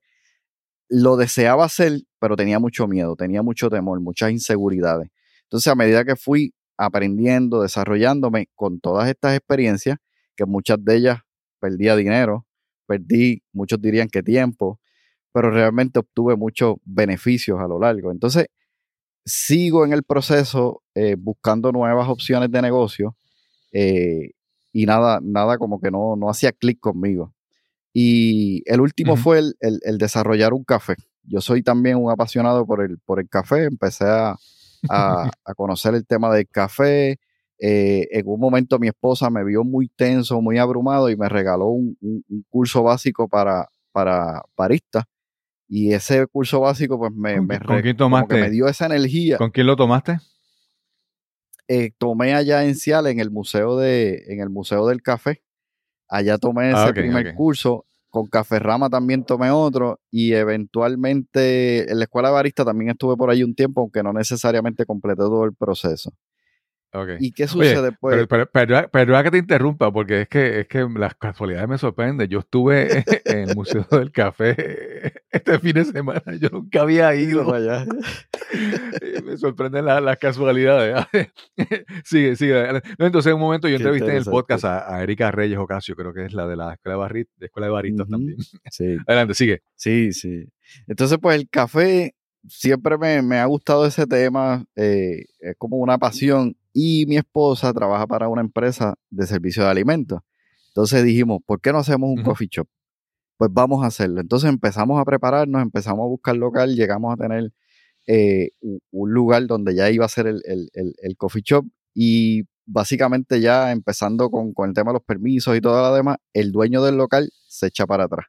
lo 0.88 1.16
deseaba 1.16 1.66
hacer, 1.66 2.00
pero 2.18 2.34
tenía 2.34 2.58
mucho 2.58 2.88
miedo, 2.88 3.14
tenía 3.14 3.42
mucho 3.42 3.70
temor, 3.70 4.00
muchas 4.00 4.32
inseguridades. 4.32 5.08
Entonces 5.44 5.68
a 5.68 5.76
medida 5.76 6.04
que 6.04 6.16
fui 6.16 6.52
aprendiendo, 6.76 7.62
desarrollándome 7.62 8.48
con 8.56 8.80
todas 8.80 9.08
estas 9.08 9.36
experiencias, 9.36 9.98
que 10.34 10.46
muchas 10.46 10.84
de 10.84 10.96
ellas 10.96 11.18
perdía 11.64 11.96
dinero, 11.96 12.44
perdí, 12.86 13.42
muchos 13.54 13.80
dirían 13.80 14.08
que 14.08 14.22
tiempo, 14.22 14.78
pero 15.32 15.50
realmente 15.50 15.98
obtuve 15.98 16.36
muchos 16.36 16.76
beneficios 16.84 17.58
a 17.58 17.66
lo 17.66 17.78
largo. 17.78 18.12
Entonces, 18.12 18.48
sigo 19.24 19.86
en 19.86 19.94
el 19.94 20.02
proceso 20.02 20.82
eh, 20.94 21.16
buscando 21.18 21.72
nuevas 21.72 22.06
opciones 22.10 22.50
de 22.50 22.60
negocio 22.60 23.16
eh, 23.72 24.32
y 24.74 24.84
nada, 24.84 25.20
nada 25.22 25.56
como 25.56 25.80
que 25.80 25.90
no, 25.90 26.16
no 26.16 26.28
hacía 26.28 26.52
clic 26.52 26.78
conmigo. 26.80 27.32
Y 27.94 28.62
el 28.66 28.82
último 28.82 29.16
fue 29.16 29.38
el, 29.38 29.98
desarrollar 29.98 30.52
un 30.52 30.64
café. 30.64 30.96
Yo 31.22 31.40
soy 31.40 31.62
también 31.62 31.96
un 31.96 32.10
apasionado 32.10 32.66
por 32.66 32.82
el, 32.82 32.98
por 32.98 33.20
el 33.20 33.28
café, 33.30 33.64
empecé 33.64 34.04
a, 34.04 34.36
conocer 35.56 35.94
el 35.94 36.04
tema 36.04 36.30
del 36.34 36.46
café. 36.46 37.18
Eh, 37.58 38.08
en 38.10 38.26
un 38.26 38.40
momento 38.40 38.78
mi 38.78 38.88
esposa 38.88 39.30
me 39.30 39.44
vio 39.44 39.64
muy 39.64 39.88
tenso, 39.88 40.40
muy 40.40 40.58
abrumado 40.58 41.08
y 41.08 41.16
me 41.16 41.28
regaló 41.28 41.68
un, 41.68 41.96
curso 42.48 42.82
básico 42.82 43.28
para, 43.28 43.68
para 43.92 44.42
barista 44.56 45.06
y 45.68 45.92
ese 45.92 46.26
curso 46.26 46.60
básico, 46.60 46.98
pues 46.98 47.12
me, 47.12 47.40
me, 47.40 47.58
me 47.58 48.50
dio 48.50 48.68
esa 48.68 48.86
energía. 48.86 49.38
¿Con 49.38 49.50
quién 49.50 49.66
lo 49.66 49.76
tomaste? 49.76 50.18
Eh, 51.68 51.92
tomé 51.96 52.34
allá 52.34 52.64
en 52.64 52.74
Cial, 52.74 53.06
en 53.06 53.20
el 53.20 53.30
museo 53.30 53.78
de, 53.78 54.24
en 54.28 54.40
el 54.40 54.50
Museo 54.50 54.86
del 54.86 55.02
Café. 55.02 55.42
Allá 56.08 56.38
tomé 56.38 56.72
ah, 56.74 56.84
ese 56.84 56.92
primer 56.92 57.34
curso. 57.34 57.86
Con 58.10 58.26
Café 58.26 58.58
Rama 58.60 58.90
también 58.90 59.24
tomé 59.24 59.50
otro. 59.50 60.00
Y 60.10 60.34
eventualmente 60.34 61.90
en 61.90 61.98
la 61.98 62.04
escuela 62.04 62.28
de 62.28 62.34
barista 62.34 62.64
también 62.64 62.90
estuve 62.90 63.16
por 63.16 63.30
ahí 63.30 63.42
un 63.42 63.54
tiempo, 63.54 63.80
aunque 63.80 64.02
no 64.02 64.12
necesariamente 64.12 64.84
completé 64.84 65.22
todo 65.22 65.44
el 65.44 65.54
proceso. 65.54 66.12
¿Y 67.18 67.32
qué 67.32 67.48
sucede 67.48 67.82
después? 67.82 68.26
Pero, 68.28 68.88
pero, 68.90 69.22
que 69.22 69.30
te 69.30 69.38
interrumpa, 69.38 69.92
porque 69.92 70.22
es 70.22 70.28
que, 70.28 70.60
es 70.60 70.68
que 70.68 70.86
las 70.96 71.14
casualidades 71.14 71.68
me 71.68 71.78
sorprenden. 71.78 72.28
Yo 72.28 72.40
estuve 72.40 73.04
en 73.24 73.48
el 73.48 73.56
Museo 73.56 73.86
del 73.90 74.12
Café 74.12 75.12
este 75.30 75.58
fin 75.58 75.72
de 75.72 75.84
semana, 75.84 76.22
yo 76.40 76.48
nunca 76.50 76.82
había 76.82 77.14
ido. 77.14 77.52
allá. 77.52 77.84
me 79.24 79.36
sorprenden 79.36 79.84
las 79.86 80.18
casualidades. 80.18 81.04
sigue, 82.04 82.36
sigue. 82.36 82.82
entonces, 82.98 83.30
en 83.30 83.34
un 83.34 83.40
momento 83.40 83.68
yo 83.68 83.76
entrevisté 83.76 84.10
en 84.10 84.18
el 84.18 84.24
podcast 84.24 84.64
a, 84.64 85.02
Erika 85.02 85.30
Reyes 85.30 85.58
Ocasio, 85.58 85.96
creo 85.96 86.14
que 86.14 86.26
es 86.26 86.32
la 86.32 86.46
de 86.46 86.56
la 86.56 86.74
Escuela 86.74 87.08
de, 87.08 87.26
de, 87.36 87.46
escuela 87.46 87.66
de 87.66 87.72
Baristas 87.72 88.08
también. 88.08 88.36
Sí. 88.70 88.96
Adelante, 89.06 89.34
sigue. 89.34 89.62
Sí, 89.74 90.12
sí. 90.12 90.44
Entonces, 90.86 91.18
pues 91.20 91.36
el 91.36 91.48
café 91.48 92.14
siempre 92.48 92.98
me, 92.98 93.22
me 93.22 93.38
ha 93.38 93.46
gustado 93.46 93.86
ese 93.86 94.06
tema, 94.06 94.64
eh, 94.76 95.26
es 95.40 95.56
como 95.58 95.76
una 95.78 95.98
pasión 95.98 96.56
y 96.72 97.06
mi 97.06 97.16
esposa 97.16 97.72
trabaja 97.72 98.06
para 98.06 98.28
una 98.28 98.42
empresa 98.42 98.94
de 99.10 99.26
servicio 99.26 99.62
de 99.64 99.70
alimentos. 99.70 100.20
Entonces 100.68 101.04
dijimos, 101.04 101.40
¿por 101.46 101.60
qué 101.60 101.72
no 101.72 101.78
hacemos 101.78 102.10
un 102.10 102.22
coffee 102.22 102.48
shop? 102.50 102.66
Pues 103.36 103.50
vamos 103.52 103.84
a 103.84 103.88
hacerlo. 103.88 104.20
Entonces 104.20 104.48
empezamos 104.48 105.00
a 105.00 105.04
prepararnos, 105.04 105.62
empezamos 105.62 106.04
a 106.04 106.08
buscar 106.08 106.36
local, 106.36 106.74
llegamos 106.74 107.12
a 107.12 107.16
tener 107.16 107.52
eh, 108.06 108.50
un 108.90 109.12
lugar 109.12 109.46
donde 109.46 109.74
ya 109.74 109.90
iba 109.90 110.04
a 110.04 110.08
ser 110.08 110.26
el, 110.26 111.16
coffee 111.16 111.42
shop 111.44 111.64
y 111.94 112.42
básicamente 112.66 113.40
ya 113.40 113.72
empezando 113.72 114.30
con, 114.30 114.52
con, 114.52 114.68
el 114.68 114.74
tema 114.74 114.90
de 114.90 114.94
los 114.94 115.04
permisos 115.04 115.56
y 115.56 115.60
todo 115.60 115.80
lo 115.80 115.94
demás, 115.94 116.16
el 116.32 116.52
dueño 116.52 116.82
del 116.82 116.96
local 116.96 117.30
se 117.46 117.68
echa 117.68 117.86
para 117.86 118.04
atrás 118.04 118.26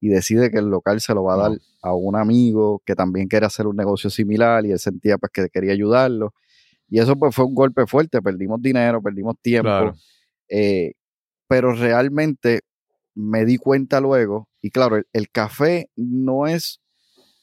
y 0.00 0.08
decide 0.08 0.50
que 0.50 0.58
el 0.58 0.66
local 0.66 1.00
se 1.00 1.14
lo 1.14 1.24
va 1.24 1.34
a 1.34 1.48
dar 1.48 1.58
a 1.82 1.94
un 1.94 2.16
amigo 2.16 2.80
que 2.86 2.94
también 2.94 3.28
quiere 3.28 3.44
hacer 3.44 3.66
un 3.66 3.76
negocio 3.76 4.08
similar 4.08 4.64
y 4.64 4.70
él 4.70 4.78
sentía 4.78 5.18
pues 5.18 5.32
que 5.32 5.48
quería 5.48 5.72
ayudarlo. 5.72 6.32
Y 6.88 7.00
eso 7.00 7.16
pues 7.16 7.34
fue 7.34 7.44
un 7.44 7.54
golpe 7.54 7.86
fuerte, 7.86 8.22
perdimos 8.22 8.62
dinero, 8.62 9.02
perdimos 9.02 9.36
tiempo, 9.40 9.94
eh, 10.48 10.92
pero 11.48 11.72
realmente 11.72 12.60
me 13.14 13.44
di 13.44 13.58
cuenta 13.58 14.00
luego, 14.00 14.48
y 14.60 14.70
claro, 14.70 15.02
el, 15.12 15.30
café 15.30 15.88
no 15.96 16.46
es 16.46 16.80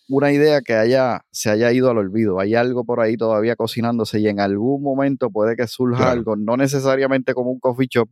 una 0.07 0.31
idea 0.31 0.61
que 0.61 0.73
haya, 0.73 1.21
se 1.31 1.49
haya 1.49 1.71
ido 1.71 1.89
al 1.89 1.97
olvido, 1.97 2.39
hay 2.39 2.55
algo 2.55 2.85
por 2.85 2.99
ahí 3.01 3.17
todavía 3.17 3.55
cocinándose 3.55 4.19
y 4.19 4.27
en 4.27 4.39
algún 4.39 4.81
momento 4.81 5.29
puede 5.29 5.55
que 5.55 5.67
surja 5.67 6.11
algo, 6.11 6.35
no 6.35 6.57
necesariamente 6.57 7.33
como 7.33 7.51
un 7.51 7.59
coffee 7.59 7.87
shop, 7.89 8.09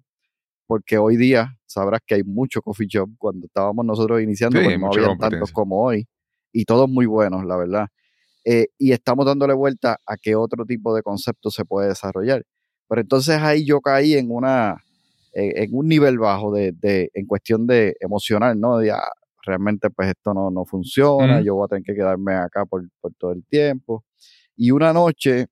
porque 0.68 0.98
hoy 0.98 1.18
día 1.18 1.58
sabrás 1.66 2.02
que 2.06 2.16
hay 2.16 2.24
mucho 2.24 2.62
coffee 2.62 2.88
shop. 2.88 3.10
Cuando 3.18 3.48
estábamos 3.48 3.86
nosotros 3.86 4.22
iniciando, 4.22 4.62
pues 4.62 4.80
no 4.80 4.88
había 4.92 5.18
tantos 5.18 5.52
como 5.52 5.82
hoy. 5.82 6.08
Y 6.52 6.66
todos 6.66 6.90
muy 6.90 7.06
buenos, 7.06 7.46
la 7.46 7.58
verdad. 7.58 7.88
Eh, 8.46 8.68
y 8.78 8.94
estamos 8.94 9.26
dándole 9.26 9.54
vuelta 9.54 10.00
a 10.06 10.18
qué 10.18 10.36
otro 10.36 10.66
tipo 10.66 10.96
de 10.96 11.04
concepto 11.04 11.52
se 11.52 11.66
puede 11.66 11.90
desarrollar. 11.90 12.44
Pero 12.88 13.02
entonces 13.02 13.38
ahí 13.42 13.66
yo 13.66 13.82
caí 13.82 14.14
en 14.16 14.32
una 14.32 14.78
en 15.40 15.70
un 15.72 15.88
nivel 15.88 16.18
bajo 16.18 16.52
de, 16.52 16.72
de, 16.72 17.12
en 17.14 17.28
cuestión 17.28 17.68
de 17.68 17.96
emocional, 18.00 18.60
¿no? 18.60 18.80
De, 18.80 18.90
ah, 18.90 19.12
realmente 19.48 19.90
pues 19.90 20.10
esto 20.10 20.34
no, 20.34 20.52
no 20.52 20.66
funciona, 20.66 21.42
yo 21.42 21.56
voy 21.56 21.66
a 21.66 21.68
tener 21.70 21.84
que 21.84 21.96
quedarme 21.96 22.34
acá 22.36 22.66
por, 22.66 22.88
por 23.00 23.14
todo 23.16 23.32
el 23.32 23.44
tiempo. 23.46 24.04
Y 24.56 24.72
una 24.72 24.94
noche 24.94 25.48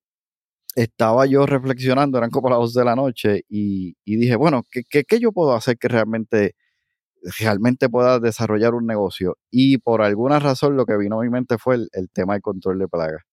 estaba 0.75 1.25
yo 1.25 1.45
reflexionando, 1.45 2.17
eran 2.17 2.29
como 2.29 2.49
las 2.49 2.59
2 2.59 2.73
de 2.73 2.85
la 2.85 2.95
noche, 2.95 3.41
y, 3.49 3.95
dije, 4.05 4.35
bueno, 4.35 4.63
¿qué, 4.69 4.83
¿qué, 5.03 5.19
yo 5.19 5.31
puedo 5.31 5.53
hacer 5.53 5.77
que 5.77 5.87
realmente, 5.87 6.55
realmente 7.39 7.89
pueda 7.89 8.19
desarrollar 8.19 8.73
un 8.73 8.85
negocio? 8.85 9.37
Y 9.51 9.77
por 9.77 10.01
alguna 10.01 10.39
razón 10.39 10.77
lo 10.77 10.85
que 10.85 10.97
vino 10.97 11.19
a 11.19 11.23
mi 11.23 11.29
mente 11.29 11.57
fue 11.57 11.75
el, 11.75 12.09
tema 12.13 12.33
del 12.33 12.41
control 12.41 12.79
de 12.79 12.87
plagas. 12.87 13.23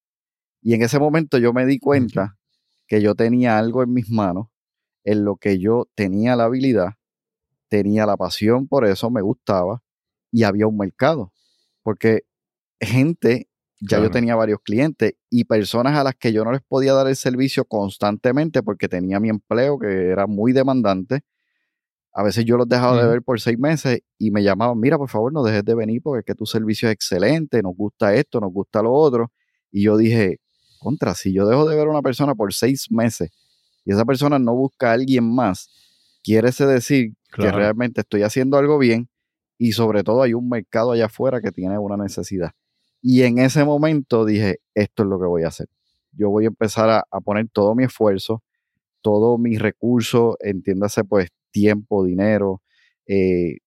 Y 0.61 0.75
en 0.75 0.83
ese 0.83 0.99
momento 0.99 1.39
yo 1.39 1.53
me 1.53 1.67
di 1.67 1.79
cuenta 1.79 2.37
que 2.87 3.01
yo 3.03 3.15
tenía 3.15 3.59
algo 3.59 3.83
en 3.83 3.93
mis 3.93 4.11
manos, 4.11 4.49
en 5.05 5.25
lo 5.25 5.37
que 5.37 5.59
yo 5.59 5.89
tenía 5.95 6.37
la 6.37 6.45
habilidad, 6.45 6.95
tenía 7.69 8.07
la 8.07 8.17
pasión 8.17 8.69
por 8.69 8.87
eso, 8.87 9.11
me 9.11 9.23
gustaba, 9.23 9.83
y 10.31 10.45
había 10.45 10.67
un 10.67 10.77
mercado. 10.77 11.33
Porque 11.83 12.23
gente 12.81 13.49
ya 13.81 14.01
yo 14.01 14.11
tenía 14.11 14.37
varios 14.37 14.61
clientes 14.61 15.15
y 15.29 15.45
personas 15.45 15.99
a 15.99 16.05
las 16.05 16.15
que 16.15 16.33
yo 16.33 16.45
no 16.45 16.53
les 16.53 16.63
podía 16.63 16.93
dar 16.93 17.09
el 17.09 17.17
servicio 17.17 17.65
constantemente 17.65 18.63
porque 18.63 18.89
tenía 18.89 19.19
mi 19.19 19.29
empleo 19.29 19.79
que 19.79 20.11
era 20.11 20.29
muy 20.29 20.53
demandante. 20.53 21.23
A 22.15 22.23
veces 22.23 22.45
yo 22.45 22.57
los 22.57 22.69
dejaba 22.69 23.01
de 23.03 23.09
ver 23.09 23.23
por 23.23 23.41
seis 23.41 23.59
meses 23.59 24.01
y 24.19 24.31
me 24.31 24.43
llamaban, 24.43 24.79
mira, 24.79 24.99
por 24.99 25.09
favor, 25.09 25.33
no 25.33 25.43
dejes 25.43 25.65
de 25.65 25.75
venir 25.75 26.03
porque 26.03 26.21
es 26.21 26.25
que 26.27 26.35
tu 26.35 26.45
servicio 26.45 26.89
es 26.89 26.95
excelente, 26.95 27.63
nos 27.63 27.75
gusta 27.75 28.15
esto, 28.15 28.39
nos 28.41 28.53
gusta 28.53 28.83
lo 28.83 28.93
otro. 28.93 29.33
Y 29.71 29.85
yo 29.85 29.97
dije, 29.97 30.39
contra, 30.79 31.15
si 31.15 31.33
yo 31.33 31.47
dejo 31.47 31.67
de 31.67 31.77
ver 31.77 31.87
a 31.87 31.91
una 31.91 32.03
persona 32.03 32.35
por 32.35 32.53
seis 32.53 32.89
meses 32.91 33.31
y 33.85 33.93
esa 33.93 34.05
persona 34.05 34.39
no 34.39 34.55
busca 34.55 34.91
a 34.91 34.93
alguien 34.95 35.35
más, 35.35 35.71
quiere 36.23 36.51
decir 36.51 37.15
que 37.35 37.51
realmente 37.51 38.03
estoy 38.03 38.23
haciendo 38.23 38.59
algo 38.59 38.79
bien 38.79 39.09
y 39.59 39.73
sobre 39.73 40.03
todo 40.03 40.23
hay 40.23 40.35
un 40.35 40.49
mercado 40.49 40.93
allá 40.93 41.07
afuera 41.07 41.41
que 41.41 41.51
tiene 41.51 41.79
una 41.79 41.97
necesidad. 41.97 42.51
Y 43.01 43.23
en 43.23 43.39
ese 43.39 43.65
momento 43.65 44.25
dije, 44.25 44.61
esto 44.75 45.03
es 45.03 45.09
lo 45.09 45.19
que 45.19 45.27
voy 45.27 45.43
a 45.45 45.49
hacer. 45.49 45.69
Yo 46.13 46.31
voy 46.31 46.45
a 46.45 46.49
empezar 46.49 46.91
a, 46.91 47.21
poner 47.21 47.49
todo 47.49 47.75
mi 47.75 47.85
esfuerzo, 47.85 48.43
todo 49.01 49.39
mi 49.39 49.57
recurso, 49.59 50.37
entiéndase 50.41 51.05
pues 51.05 51.29
tiempo, 51.53 52.05
dinero, 52.05 52.63
eh, 53.07 53.59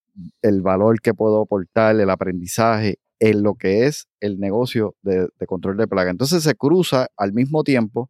el 0.41 0.61
valor 0.61 1.01
que 1.01 1.13
puedo 1.13 1.41
aportar, 1.41 1.99
el 1.99 2.09
aprendizaje 2.09 2.99
en 3.19 3.43
lo 3.43 3.55
que 3.55 3.85
es 3.85 4.07
el 4.19 4.39
negocio 4.39 4.95
de, 5.01 5.29
control 5.47 5.77
de 5.77 5.87
plaga. 5.87 6.11
Entonces 6.11 6.43
se 6.43 6.55
cruza 6.55 7.07
al 7.17 7.33
mismo 7.33 7.63
tiempo 7.63 8.09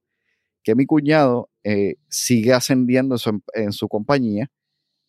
que 0.63 0.76
mi 0.76 0.86
cuñado 0.86 1.49
eh, 1.63 1.95
sigue 2.09 2.53
ascendiendo 2.53 3.15
en 3.53 3.71
su 3.71 3.88
compañía 3.88 4.47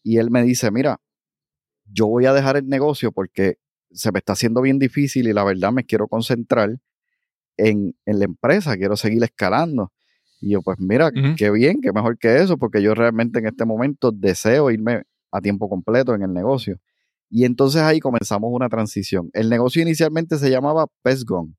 y 0.02 0.18
él 0.18 0.30
me 0.30 0.42
dice, 0.42 0.70
mira, 0.70 1.00
yo 1.84 2.06
voy 2.06 2.26
a 2.26 2.32
dejar 2.32 2.56
el 2.56 2.68
negocio 2.68 3.12
porque 3.12 3.56
se 3.90 4.12
me 4.12 4.18
está 4.18 4.34
haciendo 4.34 4.60
bien 4.60 4.78
difícil 4.78 5.28
y 5.28 5.32
la 5.32 5.44
verdad 5.44 5.72
me 5.72 5.84
quiero 5.84 6.08
concentrar 6.08 6.78
en, 7.56 7.96
la 8.04 8.24
empresa, 8.24 8.76
quiero 8.76 8.96
seguir 8.96 9.22
escalando. 9.24 9.92
Y 10.40 10.50
yo, 10.50 10.62
pues 10.62 10.78
mira, 10.78 11.10
qué 11.36 11.50
bien, 11.50 11.80
qué 11.80 11.92
mejor 11.92 12.18
que 12.18 12.36
eso, 12.36 12.58
porque 12.58 12.82
yo 12.82 12.94
realmente 12.94 13.38
en 13.38 13.46
este 13.46 13.64
momento 13.64 14.12
deseo 14.12 14.70
irme 14.70 15.02
a 15.32 15.40
tiempo 15.40 15.68
completo 15.68 16.14
en 16.14 16.22
el 16.22 16.32
negocio. 16.32 16.78
Y 17.30 17.44
entonces 17.44 17.82
ahí 17.82 18.00
comenzamos 18.00 18.50
una 18.52 18.68
transición. 18.68 19.30
El 19.32 19.48
negocio 19.50 19.82
inicialmente 19.82 20.38
se 20.38 20.50
llamaba 20.50 20.86
Pesgon. 21.02 21.56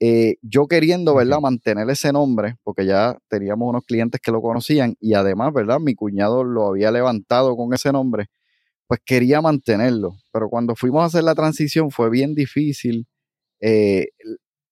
Eh, 0.00 0.36
yo 0.42 0.66
queriendo, 0.66 1.14
¿verdad?, 1.14 1.40
mantener 1.40 1.88
ese 1.88 2.12
nombre, 2.12 2.56
porque 2.64 2.84
ya 2.84 3.16
teníamos 3.28 3.68
unos 3.68 3.84
clientes 3.84 4.20
que 4.20 4.30
lo 4.30 4.42
conocían 4.42 4.94
y 5.00 5.14
además, 5.14 5.52
¿verdad?, 5.54 5.78
mi 5.80 5.94
cuñado 5.94 6.44
lo 6.44 6.66
había 6.68 6.90
levantado 6.90 7.56
con 7.56 7.72
ese 7.72 7.92
nombre 7.92 8.28
pues 8.86 9.00
quería 9.04 9.40
mantenerlo. 9.40 10.16
Pero 10.32 10.48
cuando 10.48 10.74
fuimos 10.76 11.02
a 11.02 11.06
hacer 11.06 11.24
la 11.24 11.34
transición 11.34 11.90
fue 11.90 12.10
bien 12.10 12.34
difícil 12.34 13.06
eh, 13.60 14.08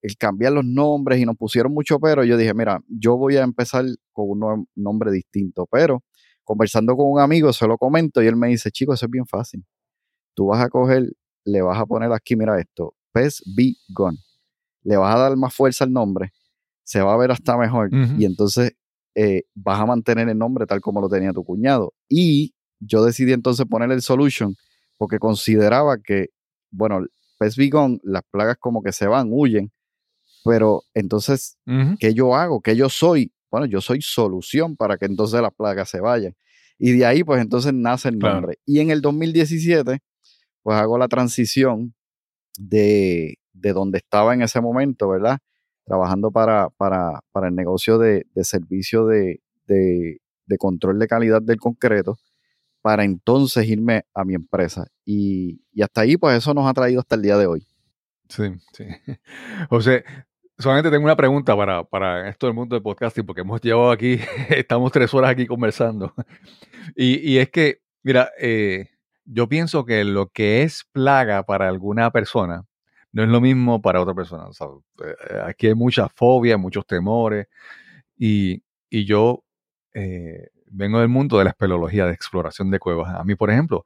el, 0.05 0.17
cambiar 0.17 0.53
los 0.53 0.65
nombres 0.65 1.21
y 1.21 1.25
nos 1.25 1.37
pusieron 1.37 1.73
mucho 1.73 1.99
pero. 1.99 2.25
Yo 2.25 2.37
dije, 2.37 2.55
mira, 2.55 2.81
yo 2.89 3.17
voy 3.17 3.37
a 3.37 3.43
empezar 3.43 3.85
con 4.13 4.43
un 4.43 4.69
nombre 4.75 5.11
distinto. 5.11 5.67
Pero 5.71 6.03
conversando 6.45 6.97
con 6.97 7.11
un 7.11 7.21
amigo, 7.21 7.53
se 7.53 7.67
lo 7.67 7.79
comento 7.79 8.23
y 8.23 8.27
él 8.27 8.37
me 8.37 8.49
dice, 8.49 8.71
chico, 8.71 8.95
eso 8.95 9.07
es 9.07 9.11
bien 9.11 9.27
fácil. 9.27 9.65
Tú 10.35 10.47
vas 10.47 10.63
a 10.63 10.69
coger, 10.69 11.11
le 11.45 11.63
vas 11.63 11.79
a 11.79 11.87
poner 11.87 12.13
aquí, 12.13 12.37
mira 12.37 12.59
esto, 12.61 12.95
Pez 13.13 13.43
Be 13.57 13.75
Gone. 13.89 14.19
Le 14.83 14.97
vas 14.97 15.15
a 15.15 15.19
dar 15.19 15.37
más 15.37 15.55
fuerza 15.55 15.85
al 15.85 15.93
nombre, 15.93 16.33
se 16.83 17.01
va 17.01 17.15
a 17.15 17.17
ver 17.17 17.31
hasta 17.31 17.57
mejor 17.57 17.89
y 18.19 18.27
entonces 18.27 18.77
eh, 19.15 19.45
vas 19.55 19.81
a 19.81 19.87
mantener 19.87 20.29
el 20.29 20.37
nombre 20.37 20.67
tal 20.67 20.81
como 20.81 21.01
lo 21.01 21.09
tenía 21.09 21.33
tu 21.33 21.45
cuñado. 21.45 21.95
Y 22.09 22.55
yo 22.81 23.05
decidí 23.05 23.33
entonces 23.33 23.65
poner 23.67 23.91
el 23.93 24.03
solution 24.03 24.57
porque 24.99 25.19
consideraba 25.19 25.99
que, 25.99 26.29
bueno, 26.71 27.01
pez 27.39 27.57
bigón, 27.57 28.01
las 28.03 28.23
plagas 28.31 28.57
como 28.59 28.83
que 28.83 28.93
se 28.93 29.07
van, 29.07 29.29
huyen, 29.31 29.73
pero 30.45 30.82
entonces, 30.95 31.59
¿qué 31.99 32.14
yo 32.14 32.34
hago? 32.34 32.61
¿Qué 32.61 32.76
yo 32.76 32.88
soy? 32.88 33.32
Bueno, 33.51 33.66
yo 33.66 33.80
soy 33.80 34.01
solución 34.03 34.76
para 34.76 34.97
que 34.99 35.07
entonces 35.07 35.40
las 35.40 35.55
plagas 35.55 35.88
se 35.88 36.01
vayan. 36.01 36.34
Y 36.78 36.92
de 36.92 37.07
ahí, 37.07 37.24
pues 37.24 37.40
entonces 37.40 37.72
nace 37.72 38.09
el 38.09 38.18
nombre. 38.18 38.59
Y 38.66 38.80
en 38.80 38.90
el 38.90 39.01
2017, 39.01 40.01
pues 40.62 40.76
hago 40.76 40.99
la 40.99 41.09
transición 41.09 41.95
de, 42.59 43.38
de 43.53 43.72
donde 43.72 43.99
estaba 43.99 44.34
en 44.34 44.42
ese 44.42 44.61
momento, 44.61 45.09
¿verdad? 45.09 45.38
Trabajando 45.84 46.30
para, 46.30 46.68
para, 46.70 47.20
para 47.32 47.49
el 47.49 47.55
negocio 47.55 47.99
de, 47.99 48.26
de 48.34 48.45
servicio 48.45 49.07
de, 49.07 49.40
de, 49.66 50.20
de 50.47 50.59
control 50.59 50.99
de 50.99 51.07
calidad 51.07 51.42
del 51.42 51.59
concreto 51.59 52.18
para 52.84 53.05
entonces 53.05 53.66
irme 53.66 54.05
a 54.12 54.26
mi 54.26 54.34
empresa. 54.34 54.86
Y, 55.07 55.62
hasta 55.82 56.03
ahí, 56.03 56.18
pues 56.18 56.36
eso 56.36 56.53
nos 56.53 56.68
ha 56.68 56.74
traído 56.74 57.01
hasta 57.01 57.14
el 57.14 57.22
día 57.22 57.38
de 57.38 57.47
hoy. 57.47 57.66
Sí, 58.28 58.42
sí. 58.74 58.84
José, 59.70 60.05
solamente 60.59 60.91
tengo 60.91 61.05
una 61.05 61.17
pregunta 61.17 61.57
para, 61.57 61.85
para 61.85 62.29
esto 62.29 62.47
del 62.47 62.55
mundo 62.55 62.77
del 62.77 62.83
podcasting, 62.83 63.27
porque 63.27 63.43
hemos 63.43 63.61
llevado 63.61 63.91
aquí, 63.91 64.19
estamos 64.51 64.93
tres 64.93 65.13
horas 65.15 65.31
aquí 65.31 65.47
conversando. 65.47 66.15
Y, 66.95 67.39
es 67.39 67.51
que, 67.51 67.81
mira, 68.03 68.31
eh, 68.39 68.89
yo 69.25 69.49
pienso 69.49 69.85
que 69.85 70.05
lo 70.05 70.29
que 70.29 70.63
es 70.63 70.85
plaga 70.93 71.45
para 71.45 71.69
alguna 71.69 72.11
persona 72.11 72.65
no 73.13 73.23
es 73.23 73.29
lo 73.29 73.41
mismo 73.41 73.81
para 73.81 74.01
otra 74.01 74.15
persona. 74.15 74.49
Eh, 74.51 75.41
aquí 75.47 75.69
hay 75.69 75.75
mucha 75.75 76.09
fobia, 76.09 76.59
muchos 76.59 76.85
temores. 76.87 77.47
Y, 78.19 78.63
y 78.91 79.05
yo 79.05 79.45
eh, 79.95 80.49
vengo 80.67 80.99
del 80.99 81.09
mundo 81.09 81.39
de 81.39 81.45
la 81.45 81.51
espeleología, 81.51 82.07
de 82.07 82.13
exploración 82.13 82.71
de 82.71 82.81
cuevas. 82.81 83.15
A 83.15 83.25
mí, 83.25 83.37
por 83.37 83.51
ejemplo, 83.51 83.85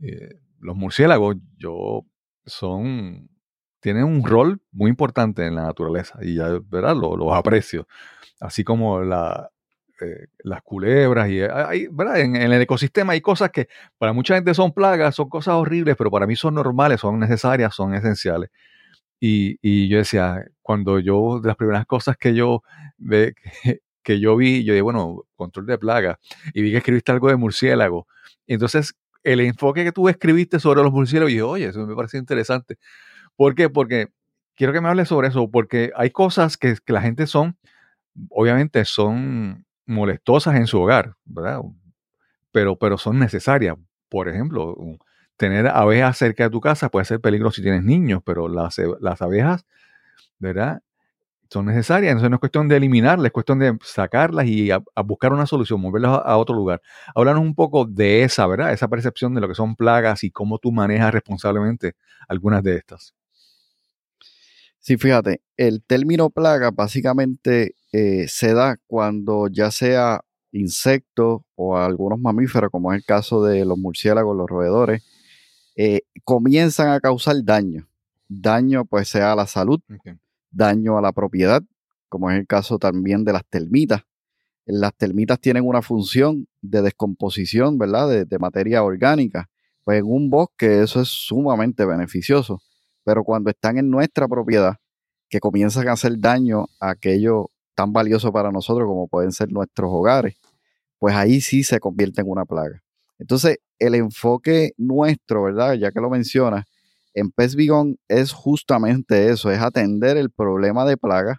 eh, 0.00 0.40
los 0.60 0.76
murciélagos, 0.76 1.36
yo 1.56 2.04
son, 2.44 3.30
tienen 3.80 4.04
un 4.04 4.24
rol 4.24 4.60
muy 4.72 4.90
importante 4.90 5.46
en 5.46 5.54
la 5.54 5.62
naturaleza 5.62 6.18
y 6.22 6.34
ya, 6.36 6.48
¿verdad? 6.68 6.96
Los, 6.96 7.32
aprecio. 7.32 7.86
Así 8.40 8.64
como 8.64 9.00
la, 9.02 9.50
eh, 10.00 10.26
las 10.40 10.62
culebras 10.62 11.28
y 11.28 11.40
hay, 11.40 11.88
¿verdad? 11.90 12.20
En, 12.20 12.36
el 12.36 12.52
ecosistema 12.62 13.12
hay 13.12 13.20
cosas 13.20 13.50
que 13.50 13.68
para 13.98 14.12
mucha 14.12 14.34
gente 14.34 14.54
son 14.54 14.72
plagas, 14.72 15.14
son 15.14 15.28
cosas 15.28 15.54
horribles, 15.54 15.96
pero 15.96 16.10
para 16.10 16.26
mí 16.26 16.36
son 16.36 16.54
normales, 16.54 17.00
son 17.00 17.18
necesarias, 17.18 17.74
son 17.74 17.94
esenciales. 17.94 18.50
Y, 19.20 19.58
y 19.62 19.88
yo 19.88 19.98
decía, 19.98 20.44
cuando 20.62 21.00
yo, 21.00 21.40
de 21.40 21.48
las 21.48 21.56
primeras 21.56 21.86
cosas 21.86 22.16
que 22.16 22.34
yo 22.34 22.62
ve, 22.98 23.34
que 24.02 24.20
yo 24.20 24.36
vi, 24.36 24.64
yo 24.64 24.72
dije, 24.72 24.82
bueno, 24.82 25.24
control 25.36 25.66
de 25.66 25.78
plaga, 25.78 26.18
y 26.54 26.62
vi 26.62 26.70
que 26.70 26.78
escribiste 26.78 27.12
algo 27.12 27.28
de 27.28 27.36
murciélago. 27.36 28.06
entonces, 28.46 28.94
el 29.24 29.40
enfoque 29.40 29.84
que 29.84 29.92
tú 29.92 30.08
escribiste 30.08 30.60
sobre 30.60 30.82
los 30.82 30.92
murciélagos, 30.92 31.30
dije, 31.30 31.42
oye, 31.42 31.66
eso 31.66 31.86
me 31.86 31.94
parece 31.94 32.18
interesante. 32.18 32.78
¿Por 33.38 33.54
qué? 33.54 33.70
Porque 33.70 34.08
quiero 34.56 34.72
que 34.72 34.80
me 34.80 34.88
hables 34.88 35.06
sobre 35.06 35.28
eso, 35.28 35.48
porque 35.48 35.92
hay 35.94 36.10
cosas 36.10 36.56
que, 36.56 36.76
la 36.88 37.00
gente 37.00 37.28
son, 37.28 37.56
obviamente 38.30 38.84
son 38.84 39.64
molestosas 39.86 40.56
en 40.56 40.66
su 40.66 40.80
hogar, 40.80 41.14
¿verdad? 41.24 41.60
Pero, 42.50 42.76
pero 42.76 42.98
son 42.98 43.20
necesarias. 43.20 43.76
Por 44.08 44.28
ejemplo, 44.28 44.76
tener 45.36 45.68
abejas 45.68 46.18
cerca 46.18 46.42
de 46.42 46.50
tu 46.50 46.60
casa 46.60 46.88
puede 46.88 47.04
ser 47.04 47.20
peligroso 47.20 47.54
si 47.56 47.62
tienes 47.62 47.84
niños, 47.84 48.22
pero 48.24 48.48
las, 48.48 48.80
abejas, 49.22 49.64
¿verdad? 50.40 50.82
Son 51.48 51.66
necesarias. 51.66 52.10
Entonces 52.10 52.30
no 52.30 52.36
es 52.36 52.40
cuestión 52.40 52.66
de 52.66 52.76
eliminarlas, 52.78 53.26
es 53.26 53.32
cuestión 53.32 53.60
de 53.60 53.78
sacarlas 53.84 54.46
y 54.46 54.72
a, 54.72 54.82
buscar 55.04 55.32
una 55.32 55.46
solución, 55.46 55.80
moverlas 55.80 56.22
a, 56.24 56.36
otro 56.38 56.56
lugar. 56.56 56.82
Háblanos 57.14 57.42
un 57.42 57.54
poco 57.54 57.84
de 57.84 58.24
esa, 58.24 58.48
¿verdad? 58.48 58.72
Esa 58.72 58.88
percepción 58.88 59.32
de 59.36 59.40
lo 59.42 59.46
que 59.46 59.54
son 59.54 59.76
plagas 59.76 60.24
y 60.24 60.32
cómo 60.32 60.58
tú 60.58 60.72
manejas 60.72 61.14
responsablemente 61.14 61.94
algunas 62.26 62.64
de 62.64 62.74
estas. 62.78 63.14
Sí, 64.88 64.96
fíjate, 64.96 65.42
el 65.58 65.82
término 65.82 66.30
plaga 66.30 66.70
básicamente 66.70 67.74
eh, 67.92 68.26
se 68.26 68.54
da 68.54 68.78
cuando 68.86 69.48
ya 69.48 69.70
sea 69.70 70.22
insectos 70.50 71.42
o 71.56 71.76
algunos 71.76 72.18
mamíferos, 72.18 72.70
como 72.70 72.90
es 72.94 73.00
el 73.00 73.04
caso 73.04 73.44
de 73.44 73.66
los 73.66 73.76
murciélagos, 73.76 74.34
los 74.34 74.48
roedores, 74.48 75.04
eh, 75.76 76.04
comienzan 76.24 76.88
a 76.88 77.00
causar 77.00 77.36
daño. 77.44 77.86
Daño 78.28 78.86
pues 78.86 79.10
sea 79.10 79.32
a 79.32 79.36
la 79.36 79.46
salud, 79.46 79.78
daño 80.50 80.96
a 80.96 81.02
la 81.02 81.12
propiedad, 81.12 81.62
como 82.08 82.30
es 82.30 82.38
el 82.38 82.46
caso 82.46 82.78
también 82.78 83.24
de 83.24 83.34
las 83.34 83.44
termitas. 83.44 84.04
Las 84.64 84.94
termitas 84.94 85.38
tienen 85.38 85.66
una 85.66 85.82
función 85.82 86.48
de 86.62 86.80
descomposición, 86.80 87.76
¿verdad? 87.76 88.08
De, 88.08 88.24
de 88.24 88.38
materia 88.38 88.82
orgánica. 88.82 89.50
Pues 89.84 89.98
en 89.98 90.06
un 90.06 90.30
bosque 90.30 90.80
eso 90.80 91.02
es 91.02 91.08
sumamente 91.08 91.84
beneficioso. 91.84 92.62
Pero 93.08 93.24
cuando 93.24 93.48
están 93.48 93.78
en 93.78 93.88
nuestra 93.88 94.28
propiedad, 94.28 94.76
que 95.30 95.40
comienzan 95.40 95.88
a 95.88 95.92
hacer 95.92 96.18
daño 96.18 96.66
a 96.78 96.90
aquello 96.90 97.46
tan 97.74 97.90
valioso 97.90 98.30
para 98.30 98.52
nosotros 98.52 98.86
como 98.86 99.08
pueden 99.08 99.32
ser 99.32 99.50
nuestros 99.50 99.88
hogares, 99.90 100.36
pues 100.98 101.14
ahí 101.14 101.40
sí 101.40 101.64
se 101.64 101.80
convierte 101.80 102.20
en 102.20 102.28
una 102.28 102.44
plaga. 102.44 102.82
Entonces, 103.18 103.60
el 103.78 103.94
enfoque 103.94 104.72
nuestro, 104.76 105.44
¿verdad? 105.44 105.72
Ya 105.72 105.90
que 105.90 106.02
lo 106.02 106.10
menciona, 106.10 106.66
en 107.14 107.30
Pest 107.30 107.58
es 108.08 108.32
justamente 108.32 109.30
eso, 109.30 109.50
es 109.50 109.58
atender 109.58 110.18
el 110.18 110.30
problema 110.30 110.84
de 110.84 110.98
plaga 110.98 111.38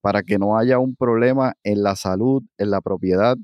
para 0.00 0.22
que 0.22 0.38
no 0.38 0.56
haya 0.56 0.78
un 0.78 0.96
problema 0.96 1.52
en 1.64 1.82
la 1.82 1.96
salud, 1.96 2.42
en 2.56 2.70
la 2.70 2.80
propiedad 2.80 3.36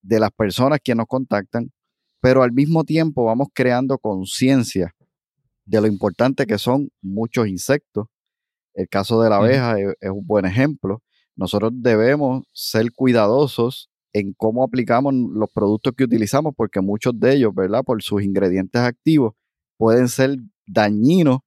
de 0.00 0.20
las 0.20 0.30
personas 0.30 0.78
que 0.80 0.94
nos 0.94 1.06
contactan, 1.08 1.72
pero 2.20 2.44
al 2.44 2.52
mismo 2.52 2.84
tiempo 2.84 3.24
vamos 3.24 3.48
creando 3.52 3.98
conciencia 3.98 4.94
de 5.70 5.80
lo 5.80 5.86
importante 5.86 6.46
que 6.46 6.58
son 6.58 6.90
muchos 7.00 7.46
insectos. 7.46 8.08
El 8.74 8.88
caso 8.88 9.22
de 9.22 9.30
la 9.30 9.36
abeja 9.36 9.78
es, 9.78 10.10
un 10.10 10.26
buen 10.26 10.44
ejemplo. 10.44 11.00
Nosotros 11.36 11.70
debemos 11.76 12.44
ser 12.52 12.92
cuidadosos 12.92 13.88
en 14.12 14.34
cómo 14.36 14.64
aplicamos 14.64 15.14
los 15.14 15.48
productos 15.52 15.92
que 15.96 16.04
utilizamos, 16.04 16.54
porque 16.56 16.80
muchos 16.80 17.18
de 17.18 17.34
ellos, 17.34 17.54
¿verdad? 17.54 17.84
Por 17.84 18.02
sus 18.02 18.22
ingredientes 18.22 18.82
activos, 18.82 19.34
pueden 19.76 20.08
ser 20.08 20.36
dañinos 20.66 21.38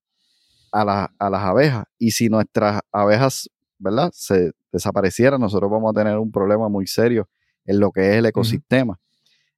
a, 0.72 1.10
a 1.20 1.30
las 1.30 1.42
abejas. 1.42 1.86
Y 2.00 2.12
si 2.12 2.30
nuestras 2.30 2.80
abejas, 2.94 3.50
¿verdad? 3.78 4.10
Se 4.14 4.52
desaparecieran, 4.72 5.42
nosotros 5.42 5.70
vamos 5.70 5.92
a 5.92 6.00
tener 6.00 6.18
un 6.18 6.32
problema 6.32 6.70
muy 6.70 6.88
serio 6.88 7.28
en 7.66 7.82
lo 7.82 7.92
que 7.92 8.12
es 8.12 8.16
el 8.16 8.26
ecosistema. 8.26 8.98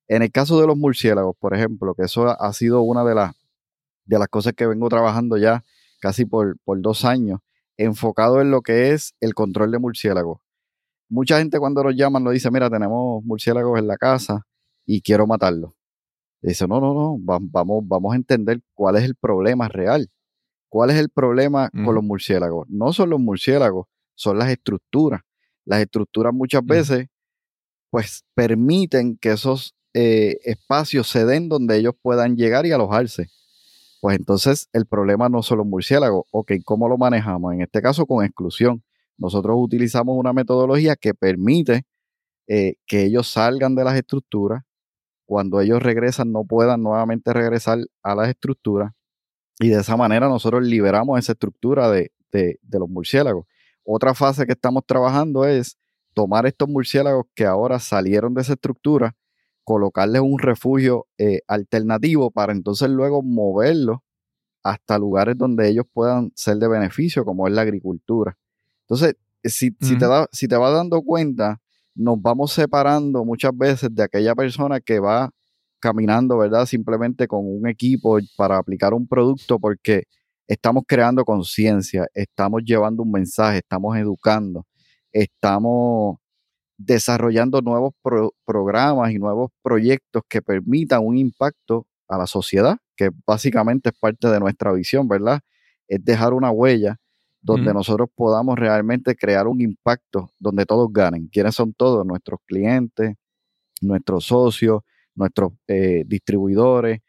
En 0.07 0.24
el 0.24 0.32
caso 0.32 0.59
de 0.59 0.66
los 0.66 0.76
murciélagos, 0.76 1.36
por 1.39 1.55
ejemplo, 1.55 1.93
que 1.93 2.03
eso 2.05 2.28
ha 2.28 2.53
sido 2.53 2.82
una 2.82 3.03
de 3.03 3.13
las 3.13 3.36
de 4.06 4.20
las 4.20 4.28
cosas 4.28 4.53
que 4.53 4.68
vengo 4.68 4.88
trabajando 4.89 5.38
ya 5.38 5.64
casi 5.99 6.26
por, 6.26 6.58
por 6.64 6.82
dos 6.82 7.06
años, 7.06 7.39
enfocado 7.78 8.41
en 8.41 8.51
lo 8.51 8.62
que 8.62 8.91
es 8.91 9.16
el 9.20 9.34
control 9.34 9.72
de 9.72 9.80
murciélagos. 9.80 10.39
Mucha 11.10 11.39
gente 11.39 11.60
cuando 11.60 11.84
nos 11.84 11.95
llaman 11.95 12.24
nos 12.24 12.34
dice, 12.34 12.49
mira, 12.51 12.70
tenemos 12.70 13.24
murciélagos 13.24 13.80
en 13.80 13.88
la 13.88 13.97
casa 13.97 14.45
y 14.86 15.01
quiero 15.01 15.28
matarlos. 15.28 15.74
Dice, 16.41 16.68
no, 16.68 16.80
no, 16.80 16.93
no, 16.93 17.18
vamos, 17.20 17.84
vamos 17.88 18.14
a 18.14 18.16
entender 18.16 18.62
cuál 18.74 18.97
es 18.97 19.03
el 19.03 19.16
problema 19.16 19.68
real. 19.68 20.10
¿Cuál 20.70 20.89
es 20.89 20.97
el 20.97 21.10
problema 21.10 21.70
con 21.70 21.95
los 21.95 22.03
murciélagos? 22.03 22.68
No 22.70 22.91
son 22.91 23.10
los 23.10 23.20
murciélagos, 23.20 23.88
son 24.14 24.38
las 24.38 24.49
estructuras. 24.49 25.22
Las 25.64 25.80
estructuras 25.80 26.34
muchas 26.34 26.66
veces, 26.66 27.08
pues, 27.89 28.26
permiten 28.34 29.18
que 29.18 29.32
esos 29.32 29.74
eh, 29.93 30.38
espacios 30.43 31.08
se 31.08 31.26
den 31.26 31.49
donde 31.49 31.78
ellos 31.78 31.93
puedan 32.01 32.36
llegar 32.36 32.66
y 32.66 32.74
alojarse. 32.74 33.30
Pues 34.06 34.20
entonces 34.20 34.70
el 34.72 34.86
problema 34.86 35.30
no 35.30 35.41
son 35.41 35.58
los 35.58 35.66
murciélagos. 35.66 36.28
Ok, 36.30 36.51
¿cómo 36.64 36.88
lo 36.88 36.95
manejamos? 36.95 37.56
En 37.56 37.62
este 37.62 37.82
caso 37.82 38.06
con 38.06 38.24
exclusión. 38.24 38.84
Nosotros 39.18 39.56
utilizamos 39.58 40.16
una 40.16 40.32
metodología 40.32 40.95
que 40.95 41.16
permite 41.16 41.86
eh, 42.45 42.76
que 42.86 43.03
ellos 43.03 43.28
salgan 43.32 43.74
de 43.74 43.84
las 43.84 43.95
estructuras. 43.95 44.62
Cuando 45.26 45.60
ellos 45.60 45.82
regresan, 45.82 46.32
no 46.32 46.43
puedan 46.43 46.84
nuevamente 46.84 47.34
regresar 47.34 47.80
a 48.03 48.14
las 48.14 48.30
estructuras. 48.30 48.91
Y 49.60 49.70
de 49.70 49.80
esa 49.80 49.97
manera 49.97 50.30
nosotros 50.30 50.64
liberamos 50.64 51.18
esa 51.18 51.32
estructura 51.32 51.89
de, 51.89 52.12
los 52.72 52.88
murciélagos. 52.88 53.47
Otra 53.84 54.14
fase 54.14 54.45
que 54.45 54.51
estamos 54.51 54.84
trabajando 54.86 55.45
es 55.45 55.80
tomar 56.14 56.45
estos 56.45 56.70
murciélagos 56.70 57.26
que 57.34 57.47
ahora 57.47 57.80
salieron 57.80 58.36
de 58.36 58.41
esa 58.41 58.53
estructura 58.53 59.16
colocarles 59.66 60.22
un 60.22 60.39
refugio 60.39 61.07
eh, 61.18 61.41
alternativo 61.47 62.32
para 62.32 62.53
entonces 62.53 62.89
luego 62.89 63.22
moverlos 63.22 63.97
hasta 64.63 64.97
lugares 64.97 65.38
donde 65.38 65.68
ellos 65.68 65.86
puedan 65.91 66.32
ser 66.36 66.57
de 66.57 66.68
beneficio, 66.68 67.26
como 67.26 67.47
es 67.47 67.53
la 67.53 67.61
agricultura. 67.61 68.38
Entonces, 68.82 69.16
si, 69.43 69.72
te, 69.72 69.97
da, 69.97 70.28
si 70.32 70.47
te 70.47 70.55
vas 70.55 70.74
dando 70.74 71.01
cuenta, 71.01 71.61
nos 71.93 72.20
vamos 72.22 72.51
separando 72.51 73.24
muchas 73.26 73.55
veces 73.55 73.93
de 73.93 74.03
aquella 74.03 74.34
persona 74.34 74.80
que 74.80 74.99
va 74.99 75.30
caminando, 75.80 76.38
¿verdad? 76.38 76.66
Simplemente 76.66 77.28
con 77.28 77.41
un 77.45 77.68
equipo 77.68 78.18
para 78.38 78.57
aplicar 78.57 78.93
un 78.93 79.07
producto 79.07 79.59
porque 79.59 80.05
estamos 80.47 80.84
creando 80.88 81.24
conciencia, 81.26 82.07
estamos 82.13 82.63
llevando 82.66 83.03
un 83.03 83.11
mensaje, 83.11 83.59
estamos 83.59 83.95
educando, 83.97 84.66
estamos 85.11 86.18
desarrollando 86.78 87.61
nuevos 87.61 87.93
programas 88.45 89.11
y 89.11 89.19
nuevos 89.19 89.51
proyectos 89.61 90.23
que 90.28 90.41
permitan 90.41 91.05
un 91.05 91.17
impacto 91.17 91.88
a 92.07 92.17
la 92.17 92.28
sociedad, 92.28 92.78
que 92.95 93.09
básicamente 93.26 93.89
es 93.89 93.95
parte 93.99 94.28
de 94.30 94.39
nuestra 94.39 94.71
visión, 94.73 95.07
¿verdad? 95.07 95.39
Es 95.88 96.03
dejar 96.03 96.34
una 96.34 96.51
huella 96.51 96.97
donde 97.41 97.73
nosotros 97.76 98.09
podamos 98.15 98.57
realmente 98.57 99.15
crear 99.15 99.47
un 99.47 99.61
impacto 99.61 100.32
donde 100.39 100.65
todos 100.65 100.91
ganen. 100.91 101.28
¿Quiénes 101.28 101.53
son 101.53 101.73
todos? 101.73 102.03
Nuestros 102.03 102.39
clientes, 102.47 103.13
nuestros 103.82 104.26
socios, 104.26 104.82
nuestros 105.13 105.53
eh, 105.67 106.03
distribuidores 106.07 107.01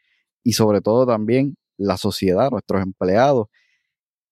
y 0.43 0.53
sobre 0.53 0.81
todo 0.81 1.07
también 1.07 1.55
la 1.77 1.97
sociedad, 1.97 2.51
nuestros 2.51 2.83
empleados. 2.83 3.47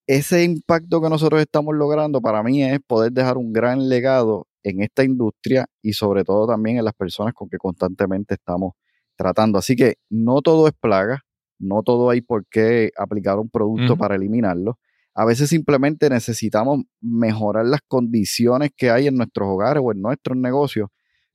Ese 0.06 0.44
impacto 0.44 1.02
que 1.02 1.08
nosotros 1.08 1.40
estamos 1.40 1.74
logrando 1.74 2.20
para 2.20 2.44
mí 2.44 2.62
es 2.62 2.78
poder 2.86 3.10
dejar 3.10 3.36
un 3.36 3.52
gran 3.52 3.88
legado 3.88 4.46
en 4.66 4.82
esta 4.82 5.04
industria 5.04 5.66
y 5.80 5.92
sobre 5.92 6.24
todo 6.24 6.48
también 6.48 6.78
en 6.78 6.84
las 6.84 6.94
personas 6.94 7.32
con 7.34 7.48
que 7.48 7.56
constantemente 7.56 8.34
estamos 8.34 8.72
tratando. 9.14 9.58
Así 9.58 9.76
que 9.76 9.98
no 10.10 10.42
todo 10.42 10.66
es 10.66 10.74
plaga, 10.74 11.22
no 11.60 11.84
todo 11.84 12.10
hay 12.10 12.20
por 12.20 12.44
qué 12.46 12.90
aplicar 12.98 13.38
un 13.38 13.48
producto 13.48 13.96
para 13.96 14.16
eliminarlo. 14.16 14.78
A 15.14 15.24
veces 15.24 15.48
simplemente 15.50 16.10
necesitamos 16.10 16.80
mejorar 17.00 17.64
las 17.64 17.80
condiciones 17.86 18.70
que 18.76 18.90
hay 18.90 19.06
en 19.06 19.14
nuestros 19.14 19.48
hogares 19.48 19.82
o 19.86 19.92
en 19.92 20.02
nuestros 20.02 20.36
negocios 20.36 20.88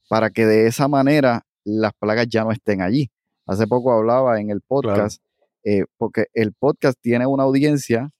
para 0.09 0.29
que 0.29 0.45
de 0.45 0.67
esa 0.67 0.89
manera 0.89 1.43
las 1.63 1.93
plagas 1.93 2.27
ya 2.27 2.43
no 2.43 2.51
estén 2.51 2.81
allí. 2.81 3.11
Hace 3.47 3.65
poco 3.65 3.93
hablaba 3.93 4.41
en 4.41 4.49
el 4.49 4.59
podcast, 4.59 5.23
eh, 5.63 5.85
porque 5.97 6.25
el 6.33 6.51
podcast 6.51 6.99
tiene 7.01 7.25
una 7.25 7.43
audiencia 7.43 8.11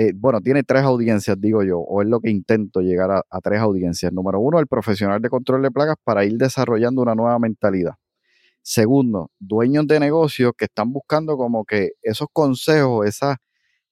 eh, 0.00 0.12
bueno, 0.14 0.40
tiene 0.40 0.62
tres 0.62 0.84
audiencias, 0.84 1.40
digo 1.40 1.64
yo, 1.64 1.80
o 1.80 2.02
es 2.02 2.08
lo 2.08 2.20
que 2.20 2.30
intento 2.30 2.80
llegar 2.80 3.10
a, 3.10 3.40
tres 3.40 3.58
audiencias. 3.58 4.12
Número 4.12 4.38
uno, 4.38 4.60
el 4.60 4.68
profesional 4.68 5.20
de 5.20 5.28
control 5.28 5.60
de 5.60 5.72
plagas 5.72 5.96
para 6.04 6.24
ir 6.24 6.34
desarrollando 6.34 7.02
una 7.02 7.16
nueva 7.16 7.36
mentalidad. 7.40 7.94
Segundo, 8.62 9.32
dueños 9.40 9.88
de 9.88 9.98
negocios 9.98 10.52
que 10.56 10.66
están 10.66 10.92
buscando 10.92 11.36
como 11.36 11.64
que 11.64 11.94
esos 12.00 12.28
consejos, 12.32 13.08
esas, 13.08 13.38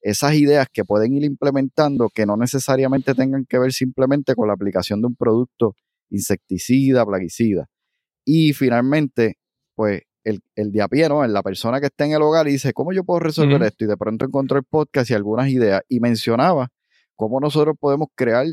esas 0.01 0.35
ideas 0.35 0.69
que 0.73 0.85
pueden 0.85 1.13
ir 1.13 1.25
implementando 1.25 2.09
que 2.15 2.25
no 2.25 2.37
necesariamente 2.37 3.13
tengan 3.13 3.45
que 3.45 3.59
ver 3.59 3.73
simplemente 3.73 4.37
con 4.37 4.47
la 4.47 4.55
aplicación 4.55 5.01
de 5.01 5.09
un 5.09 5.17
producto 5.17 5.75
insecticida, 6.11 7.05
plaguicida. 7.05 7.67
Y 8.25 8.53
finalmente, 8.53 9.39
pues 9.75 10.03
el, 10.27 10.43
el 10.57 10.73
de 10.73 10.83
a 10.83 10.89
pie, 10.89 11.09
¿no? 11.09 11.25
La 11.27 11.43
persona 11.43 11.81
que 11.81 11.87
está 11.87 12.05
en 12.05 12.13
el 12.13 12.23
hogar 12.23 12.49
y 12.49 12.53
dice, 12.53 12.73
¿cómo 12.73 12.93
yo 12.93 13.05
puedo 13.05 13.21
resolver 13.21 13.63
esto? 13.63 13.85
Y 13.85 13.87
de 13.87 13.97
pronto 13.97 14.25
encontró 14.25 14.59
el 14.59 14.65
podcast 14.65 15.09
y 15.09 15.15
algunas 15.15 15.49
ideas 15.49 15.83
y 15.89 16.01
mencionaba 16.01 16.69
cómo 17.15 17.39
nosotros 17.39 17.77
podemos 17.79 18.09
crear 18.17 18.47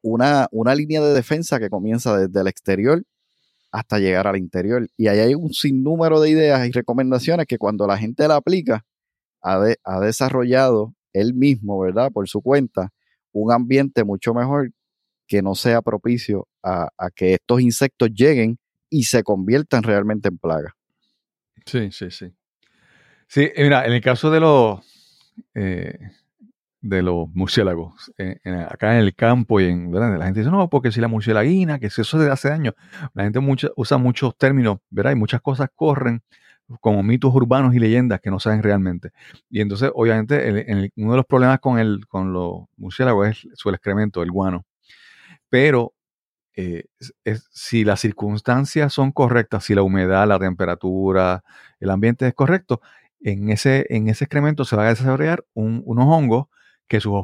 una, 0.00 0.48
una 0.50 0.74
línea 0.74 1.02
de 1.02 1.12
defensa 1.12 1.58
que 1.58 1.68
comienza 1.68 2.16
desde 2.16 2.40
el 2.40 2.46
exterior 2.46 3.04
hasta 3.70 3.98
llegar 3.98 4.26
al 4.26 4.38
interior. 4.38 4.88
Y 4.96 5.08
ahí 5.08 5.18
hay 5.18 5.34
un 5.34 5.52
sinnúmero 5.52 6.20
de 6.22 6.30
ideas 6.30 6.66
y 6.66 6.72
recomendaciones 6.72 7.46
que 7.46 7.58
cuando 7.58 7.86
la 7.86 7.98
gente 7.98 8.26
la 8.26 8.36
aplica, 8.36 8.86
ha, 9.42 9.62
ha 9.84 10.00
desarrollado 10.00 10.94
él 11.12 11.34
mismo, 11.34 11.78
¿verdad? 11.78 12.10
Por 12.10 12.26
su 12.30 12.40
cuenta, 12.40 12.94
un 13.32 13.52
ambiente 13.52 14.04
mucho 14.04 14.32
mejor 14.32 14.70
que 15.26 15.42
no 15.42 15.54
sea 15.54 15.82
propicio 15.82 16.48
a, 16.62 16.88
a 16.96 17.10
que 17.10 17.34
estos 17.34 17.60
insectos 17.60 18.08
lleguen 18.14 18.58
y 18.88 19.02
se 19.02 19.22
conviertan 19.22 19.82
realmente 19.82 20.28
en 20.28 20.38
plagas. 20.38 20.77
Sí, 21.68 21.90
sí, 21.92 22.10
sí. 22.10 22.32
Sí, 23.28 23.50
mira, 23.58 23.84
en 23.86 23.92
el 23.92 24.00
caso 24.00 24.30
de 24.30 24.40
los 24.40 24.80
eh, 25.54 25.98
de 26.80 27.02
los 27.02 27.28
murciélagos, 27.34 28.12
acá 28.70 28.94
en 28.94 29.00
el 29.02 29.14
campo 29.14 29.60
y 29.60 29.66
en 29.66 29.92
la 29.92 30.24
gente 30.24 30.40
dice, 30.40 30.50
no, 30.50 30.70
porque 30.70 30.92
si 30.92 31.00
la 31.00 31.08
murcielaguina, 31.08 31.78
que 31.78 31.90
si 31.90 32.02
eso 32.02 32.18
de 32.18 32.30
hace 32.30 32.50
años, 32.52 32.74
la 33.14 33.24
gente 33.24 33.40
usa 33.76 33.98
muchos 33.98 34.36
términos, 34.38 34.78
¿verdad? 34.90 35.12
Y 35.12 35.16
muchas 35.16 35.40
cosas 35.42 35.68
corren 35.74 36.22
como 36.80 37.02
mitos 37.02 37.34
urbanos 37.34 37.74
y 37.74 37.80
leyendas 37.80 38.20
que 38.20 38.30
no 38.30 38.40
saben 38.40 38.62
realmente. 38.62 39.10
Y 39.50 39.60
entonces, 39.60 39.90
obviamente, 39.94 40.90
uno 40.96 41.12
de 41.12 41.16
los 41.16 41.26
problemas 41.26 41.60
con, 41.60 41.78
el, 41.78 42.06
con 42.06 42.32
los 42.32 42.64
murciélagos 42.76 43.28
es 43.28 43.48
su 43.54 43.70
excremento, 43.70 44.22
el 44.22 44.30
guano. 44.30 44.64
Pero 45.50 45.94
eh, 46.60 46.86
si 47.52 47.84
las 47.84 48.00
circunstancias 48.00 48.92
son 48.92 49.12
correctas, 49.12 49.62
si 49.62 49.76
la 49.76 49.82
humedad, 49.82 50.26
la 50.26 50.40
temperatura, 50.40 51.44
el 51.78 51.88
ambiente 51.88 52.26
es 52.26 52.34
correcto, 52.34 52.80
en 53.20 53.50
ese, 53.50 53.86
en 53.90 54.08
ese 54.08 54.24
excremento 54.24 54.64
se 54.64 54.74
va 54.74 54.86
a 54.86 54.88
desarrollar 54.88 55.44
unos 55.54 56.06
hongos 56.06 56.46
que 56.88 56.98
sus 57.00 57.14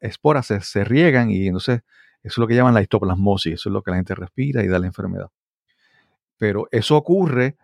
esporas, 0.00 0.46
se, 0.46 0.84
riegan 0.84 1.32
y 1.32 1.48
entonces 1.48 1.80
eso 2.22 2.34
es 2.34 2.38
lo 2.38 2.46
que 2.46 2.54
llaman 2.54 2.72
la 2.72 2.82
histoplasmosis, 2.82 3.54
eso 3.54 3.68
es 3.68 3.72
lo 3.72 3.82
que 3.82 3.90
la 3.90 3.96
gente 3.96 4.14
respira 4.14 4.62
y 4.62 4.68
da 4.68 4.78
la 4.78 4.86
enfermedad. 4.86 5.30
Pero 6.38 6.68
eso 6.70 6.96
ocurre 6.96 7.56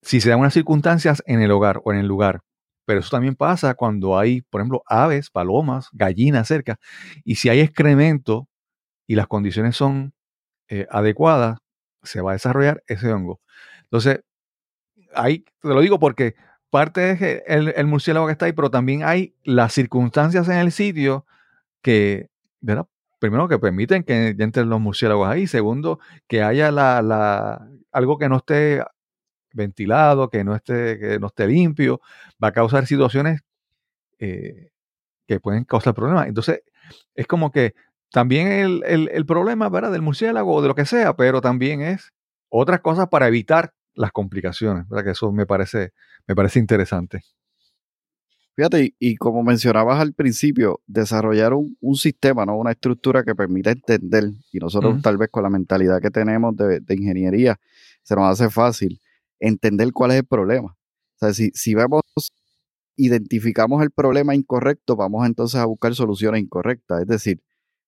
si 0.00 0.22
se 0.22 0.30
dan 0.30 0.40
unas 0.40 0.54
circunstancias 0.54 1.22
en 1.26 1.42
el 1.42 1.50
hogar 1.50 1.82
o 1.84 1.92
en 1.92 1.98
el 1.98 2.06
lugar. 2.06 2.40
Pero 2.86 3.00
eso 3.00 3.10
también 3.10 3.36
pasa 3.36 3.74
cuando 3.74 4.18
hay, 4.18 4.40
por 4.40 4.62
ejemplo, 4.62 4.82
aves, 4.86 5.28
palomas, 5.28 5.88
gallinas 5.92 6.48
cerca. 6.48 6.78
Y 7.24 7.34
si 7.34 7.50
hay 7.50 7.60
excremento 7.60 8.48
y 9.06 9.16
las 9.16 9.26
condiciones 9.26 9.76
son 9.76 10.14
eh, 10.74 10.86
adecuadas, 10.88 11.58
se 12.02 12.22
va 12.22 12.30
a 12.30 12.32
desarrollar 12.32 12.82
ese 12.86 13.12
hongo. 13.12 13.42
Entonces, 13.82 14.20
ahí 15.14 15.44
te 15.60 15.68
lo 15.68 15.82
digo 15.82 15.98
porque 15.98 16.34
parte 16.70 17.10
es 17.10 17.42
el, 17.46 17.86
murciélago 17.86 18.24
que 18.24 18.32
está 18.32 18.46
ahí, 18.46 18.54
pero 18.54 18.70
también 18.70 19.04
hay 19.04 19.34
las 19.44 19.74
circunstancias 19.74 20.48
en 20.48 20.56
el 20.56 20.72
sitio 20.72 21.26
que, 21.82 22.30
¿verdad? 22.62 22.86
Primero, 23.18 23.48
que 23.48 23.58
permiten 23.58 24.02
que 24.02 24.28
entren 24.38 24.70
los 24.70 24.80
murciélagos 24.80 25.28
ahí. 25.28 25.46
Segundo, 25.46 26.00
que 26.26 26.42
haya 26.42 26.70
la, 26.70 27.68
algo 27.92 28.16
que 28.16 28.30
no 28.30 28.38
esté 28.38 28.82
ventilado, 29.52 30.30
que 30.30 30.42
no 30.42 30.56
esté, 30.56 30.98
que 30.98 31.18
no 31.18 31.26
esté 31.26 31.48
limpio, 31.48 32.00
va 32.42 32.48
a 32.48 32.52
causar 32.52 32.86
situaciones 32.86 33.42
eh, 34.18 34.70
que 35.26 35.38
pueden 35.38 35.64
causar 35.64 35.92
problemas. 35.92 36.28
Entonces, 36.28 36.62
es 37.14 37.26
como 37.26 37.52
que 37.52 37.74
también 38.12 38.48
el, 38.52 38.82
el, 38.84 39.26
problema 39.26 39.68
¿verdad? 39.68 39.90
del 39.90 40.02
murciélago 40.02 40.54
o 40.54 40.62
de 40.62 40.68
lo 40.68 40.74
que 40.74 40.84
sea, 40.84 41.16
pero 41.16 41.40
también 41.40 41.80
es 41.80 42.12
otras 42.48 42.80
cosas 42.80 43.08
para 43.08 43.26
evitar 43.26 43.72
las 43.94 44.12
complicaciones, 44.12 44.88
¿verdad? 44.88 45.04
Que 45.04 45.10
eso 45.12 45.32
me 45.32 45.46
parece, 45.46 45.92
me 46.26 46.34
parece 46.34 46.58
interesante. 46.58 47.22
Fíjate, 48.54 48.94
y, 48.98 49.16
como 49.16 49.42
mencionabas 49.42 49.98
al 49.98 50.12
principio, 50.12 50.82
desarrollar 50.86 51.54
un, 51.54 51.96
sistema, 51.96 52.44
¿no? 52.44 52.56
Una 52.58 52.72
estructura 52.72 53.24
que 53.24 53.34
permita 53.34 53.70
entender, 53.70 54.24
y 54.52 54.58
nosotros 54.58 55.00
tal 55.00 55.16
vez 55.16 55.30
con 55.30 55.42
la 55.42 55.48
mentalidad 55.48 56.02
que 56.02 56.10
tenemos 56.10 56.54
de, 56.56 56.82
ingeniería, 56.90 57.58
se 58.02 58.14
nos 58.14 58.24
hace 58.24 58.50
fácil 58.50 59.00
entender 59.40 59.90
cuál 59.92 60.10
es 60.10 60.18
el 60.18 60.26
problema. 60.26 60.68
O 60.68 61.18
sea, 61.18 61.32
si, 61.32 61.50
si 61.54 61.74
vemos, 61.74 62.02
identificamos 62.96 63.82
el 63.82 63.90
problema 63.90 64.34
incorrecto, 64.34 64.96
vamos 64.96 65.26
entonces 65.26 65.58
a 65.58 65.64
buscar 65.64 65.94
soluciones 65.94 66.42
incorrectas. 66.42 67.00
Es 67.00 67.06
decir, 67.06 67.42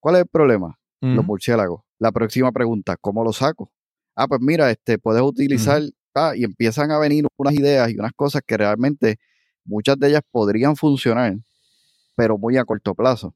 ¿cuál 0.04 0.16
es 0.16 0.20
el 0.20 0.28
problema? 0.28 0.78
Los 1.00 1.24
murciélagos. 1.24 1.80
La 1.98 2.12
próxima 2.12 2.52
pregunta, 2.52 2.98
¿cómo 2.98 3.24
lo 3.24 3.32
saco? 3.32 3.72
ah, 4.14 4.28
pues 4.28 4.40
mira, 4.42 4.70
este, 4.70 4.98
puedes 4.98 5.22
utilizar, 5.22 5.80
ah, 6.14 6.34
y 6.36 6.44
empiezan 6.44 6.90
a 6.90 6.98
venir 6.98 7.26
unas 7.38 7.54
ideas 7.54 7.90
y 7.90 7.96
unas 7.96 8.12
cosas 8.12 8.42
que 8.46 8.56
realmente 8.58 9.16
muchas 9.64 9.98
de 9.98 10.08
ellas 10.08 10.20
podrían 10.30 10.76
funcionar, 10.76 11.34
pero 12.14 12.36
muy 12.36 12.58
a 12.58 12.64
corto 12.64 12.94
plazo. 12.94 13.34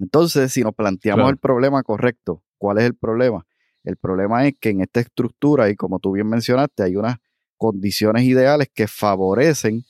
Entonces, 0.00 0.52
si 0.52 0.62
nos 0.62 0.74
planteamos 0.74 1.30
el 1.30 1.38
problema 1.38 1.84
correcto, 1.84 2.42
¿cuál 2.58 2.78
es 2.78 2.84
el 2.84 2.96
problema? 2.96 3.46
El 3.84 3.96
problema 3.96 4.44
es 4.46 4.54
que 4.60 4.70
en 4.70 4.80
esta 4.80 4.98
estructura, 4.98 5.70
y 5.70 5.76
como 5.76 6.00
tú 6.00 6.12
bien 6.12 6.28
mencionaste, 6.28 6.82
hay 6.82 6.96
unas 6.96 7.16
condiciones 7.56 8.24
ideales 8.24 8.68
que 8.74 8.88
favorecen 8.88 9.84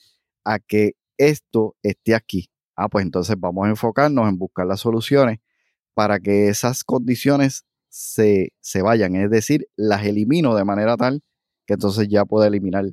a 0.44 0.58
que 0.58 0.92
esto 1.16 1.74
esté 1.82 2.14
aquí. 2.14 2.50
Ah, 2.76 2.90
pues 2.90 3.04
entonces 3.04 3.34
vamos 3.38 3.66
a 3.66 3.70
enfocarnos 3.70 4.28
en 4.28 4.36
buscar 4.36 4.66
las 4.66 4.80
soluciones 4.80 5.38
para 5.94 6.20
que 6.20 6.48
esas 6.48 6.84
condiciones 6.84 7.64
se, 7.88 8.52
vayan, 8.82 9.16
es 9.16 9.30
decir, 9.30 9.68
las 9.76 10.04
elimino 10.06 10.54
de 10.54 10.64
manera 10.64 10.96
tal 10.96 11.22
que 11.66 11.74
entonces 11.74 12.08
ya 12.08 12.24
pueda 12.24 12.48
eliminar 12.48 12.86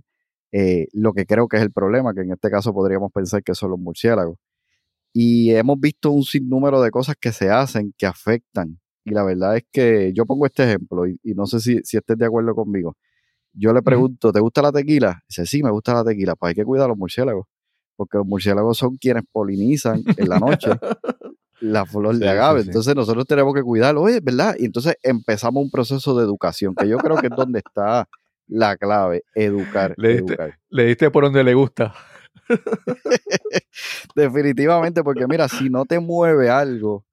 eh, 0.51 0.87
lo 0.93 1.13
que 1.13 1.25
creo 1.25 1.47
que 1.47 1.57
es 1.57 1.63
el 1.63 1.71
problema, 1.71 2.13
que 2.13 2.21
en 2.21 2.31
este 2.31 2.49
caso 2.49 2.73
podríamos 2.73 3.11
pensar 3.11 3.43
que 3.43 3.55
son 3.55 3.71
los 3.71 3.79
murciélagos. 3.79 4.37
Y 5.13 5.51
hemos 5.51 5.79
visto 5.79 6.11
un 6.11 6.23
sinnúmero 6.23 6.81
de 6.81 6.91
cosas 6.91 7.15
que 7.19 7.31
se 7.31 7.49
hacen 7.49 7.93
que 7.97 8.05
afectan. 8.05 8.79
Y 9.05 9.11
la 9.11 9.23
verdad 9.23 9.57
es 9.57 9.63
que 9.71 10.13
yo 10.13 10.25
pongo 10.25 10.45
este 10.45 10.63
ejemplo 10.63 11.07
y, 11.07 11.19
no 11.23 11.47
sé 11.47 11.59
si, 11.59 11.79
si 11.83 11.97
estés 11.97 12.17
de 12.17 12.25
acuerdo 12.25 12.53
conmigo. 12.53 12.95
Yo 13.53 13.73
le 13.73 13.81
pregunto, 13.81 14.31
¿te 14.31 14.39
gusta 14.39 14.61
la 14.61 14.71
tequila? 14.71 15.23
Dice, 15.27 15.45
sí, 15.45 15.63
me 15.63 15.71
gusta 15.71 15.93
la 15.93 16.03
tequila. 16.03 16.35
Pues 16.35 16.49
hay 16.49 16.55
que 16.55 16.65
cuidar 16.65 16.85
a 16.85 16.89
los 16.89 16.97
murciélagos, 16.97 17.47
porque 17.95 18.17
los 18.17 18.27
murciélagos 18.27 18.77
son 18.77 18.97
quienes 18.97 19.23
polinizan 19.31 20.03
en 20.17 20.29
la 20.29 20.39
noche 20.39 20.69
la 21.61 21.85
flor 21.85 22.17
de 22.17 22.29
agave. 22.29 22.61
Entonces 22.61 22.95
nosotros 22.95 23.25
tenemos 23.25 23.53
que 23.53 23.61
cuidarlo, 23.61 24.01
oye, 24.01 24.19
¿verdad? 24.21 24.55
Y 24.57 24.65
entonces 24.65 24.95
empezamos 25.03 25.63
un 25.63 25.71
proceso 25.71 26.17
de 26.17 26.23
educación, 26.23 26.75
que 26.75 26.87
yo 26.87 26.97
creo 26.97 27.17
que 27.17 27.27
es 27.27 27.35
donde 27.35 27.59
está 27.59 28.07
la 28.47 28.77
clave, 28.77 29.23
educar. 29.35 29.93
Le 29.97 30.85
diste, 30.85 31.11
por 31.11 31.23
donde 31.23 31.43
le 31.43 31.53
gusta. 31.53 31.93
Definitivamente, 34.15 35.03
porque 35.03 35.27
mira, 35.27 35.47
si 35.47 35.69
no 35.69 35.85
te 35.85 35.99
mueve 35.99 36.49
algo, 36.49 37.05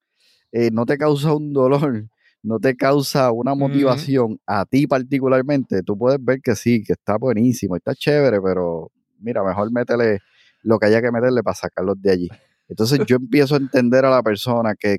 eh, 0.52 0.70
no 0.72 0.86
te 0.86 0.96
causa 0.96 1.34
un 1.34 1.52
dolor, 1.52 2.06
no 2.42 2.58
te 2.58 2.76
causa 2.76 3.30
una 3.32 3.54
motivación 3.54 4.40
a 4.46 4.64
ti 4.64 4.86
particularmente, 4.86 5.82
tú 5.82 5.98
puedes 5.98 6.22
ver 6.24 6.40
que 6.40 6.54
sí, 6.54 6.82
que 6.82 6.94
está 6.94 7.16
buenísimo, 7.18 7.76
está 7.76 7.94
chévere, 7.94 8.40
pero 8.40 8.90
mira, 9.18 9.42
mejor 9.44 9.70
métele 9.72 10.20
lo 10.62 10.78
que 10.78 10.86
haya 10.86 11.02
que 11.02 11.12
meterle 11.12 11.42
para 11.42 11.54
sacarlos 11.54 12.00
de 12.00 12.10
allí. 12.10 12.28
Entonces 12.68 13.00
yo 13.06 13.16
empiezo 13.16 13.54
a 13.54 13.58
entender 13.58 14.04
a 14.04 14.10
la 14.10 14.22
persona 14.22 14.74
que, 14.74 14.98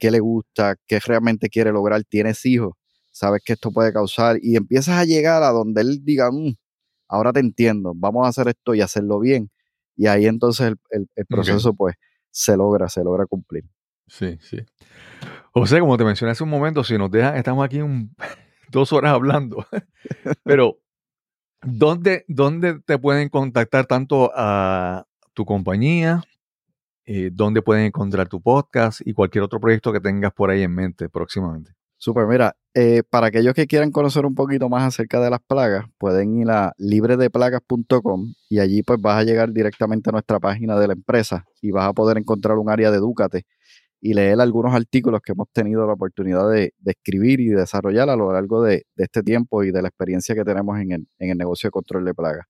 le 0.00 0.20
gusta, 0.20 0.76
que 0.86 0.98
realmente 0.98 1.48
quiere 1.48 1.72
lograr, 1.72 2.02
tienes 2.04 2.44
hijos, 2.46 2.74
sabes 3.12 3.42
que 3.44 3.52
esto 3.52 3.70
puede 3.70 3.92
causar 3.92 4.38
y 4.42 4.56
empiezas 4.56 4.98
a 4.98 5.04
llegar 5.04 5.42
a 5.42 5.50
donde 5.50 5.82
él 5.82 6.00
diga, 6.02 6.30
mm, 6.30 6.54
ahora 7.08 7.32
te 7.32 7.40
entiendo, 7.40 7.92
vamos 7.94 8.26
a 8.26 8.28
hacer 8.28 8.48
esto 8.48 8.74
y 8.74 8.80
hacerlo 8.80 9.20
bien. 9.20 9.50
Y 9.96 10.06
ahí 10.06 10.26
entonces 10.26 10.74
el, 10.90 11.26
proceso 11.26 11.74
pues 11.74 11.94
se 12.30 12.56
logra, 12.56 12.88
se 12.88 13.04
logra 13.04 13.26
cumplir. 13.26 13.64
Sí, 14.06 14.38
sí. 14.40 14.58
José, 15.52 15.80
como 15.80 15.96
te 15.96 16.04
mencioné 16.04 16.32
hace 16.32 16.42
un 16.42 16.50
momento, 16.50 16.82
si 16.82 16.96
nos 16.98 17.10
dejan, 17.10 17.36
estamos 17.36 17.64
aquí 17.64 17.80
dos 18.70 18.92
horas 18.92 19.12
hablando, 19.12 19.66
pero 20.44 20.78
¿dónde, 21.62 22.24
¿dónde 22.26 22.80
te 22.80 22.98
pueden 22.98 23.28
contactar 23.28 23.86
tanto 23.86 24.32
a 24.34 25.06
tu 25.34 25.44
compañía 25.44 26.24
eh, 27.12 27.28
dónde 27.32 27.60
pueden 27.60 27.86
encontrar 27.86 28.28
tu 28.28 28.40
podcast 28.40 29.00
y 29.04 29.14
cualquier 29.14 29.42
otro 29.42 29.58
proyecto 29.58 29.92
que 29.92 29.98
tengas 29.98 30.32
por 30.32 30.48
ahí 30.48 30.62
en 30.62 30.72
mente 30.72 31.08
próximamente. 31.08 31.72
Super, 31.96 32.24
mira, 32.28 32.54
eh, 32.72 33.02
para 33.10 33.26
aquellos 33.26 33.52
que 33.52 33.66
quieran 33.66 33.90
conocer 33.90 34.24
un 34.24 34.36
poquito 34.36 34.68
más 34.68 34.84
acerca 34.84 35.20
de 35.20 35.28
las 35.28 35.40
plagas, 35.40 35.86
pueden 35.98 36.38
ir 36.38 36.48
a 36.50 36.72
libredeplagas.com 36.78 38.32
y 38.48 38.60
allí 38.60 38.84
pues 38.84 39.00
vas 39.00 39.18
a 39.18 39.24
llegar 39.24 39.52
directamente 39.52 40.10
a 40.10 40.12
nuestra 40.12 40.38
página 40.38 40.78
de 40.78 40.86
la 40.86 40.92
empresa 40.92 41.46
y 41.60 41.72
vas 41.72 41.88
a 41.88 41.92
poder 41.94 42.16
encontrar 42.16 42.58
un 42.58 42.70
área 42.70 42.92
de 42.92 42.98
Edúcate 42.98 43.44
y 44.00 44.14
leer 44.14 44.40
algunos 44.40 44.72
artículos 44.72 45.20
que 45.20 45.32
hemos 45.32 45.48
tenido 45.52 45.84
la 45.88 45.94
oportunidad 45.94 46.48
de, 46.48 46.74
escribir 46.84 47.40
y 47.40 47.48
desarrollar 47.48 48.08
a 48.08 48.14
lo 48.14 48.32
largo 48.32 48.62
de, 48.62 48.84
este 48.94 49.24
tiempo 49.24 49.64
y 49.64 49.72
de 49.72 49.82
la 49.82 49.88
experiencia 49.88 50.36
que 50.36 50.44
tenemos 50.44 50.78
en 50.78 50.92
el, 50.92 51.08
en 51.18 51.30
el 51.30 51.38
negocio 51.38 51.66
de 51.66 51.72
control 51.72 52.04
de 52.04 52.14
plagas. 52.14 52.46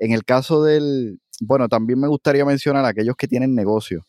En 0.00 0.10
el 0.10 0.24
caso 0.24 0.64
del, 0.64 1.20
bueno, 1.40 1.68
también 1.68 2.00
me 2.00 2.08
gustaría 2.08 2.44
mencionar 2.44 2.84
a 2.84 2.88
aquellos 2.88 3.16
que 3.16 3.28
tienen 3.28 3.54
negocio. 3.54 4.04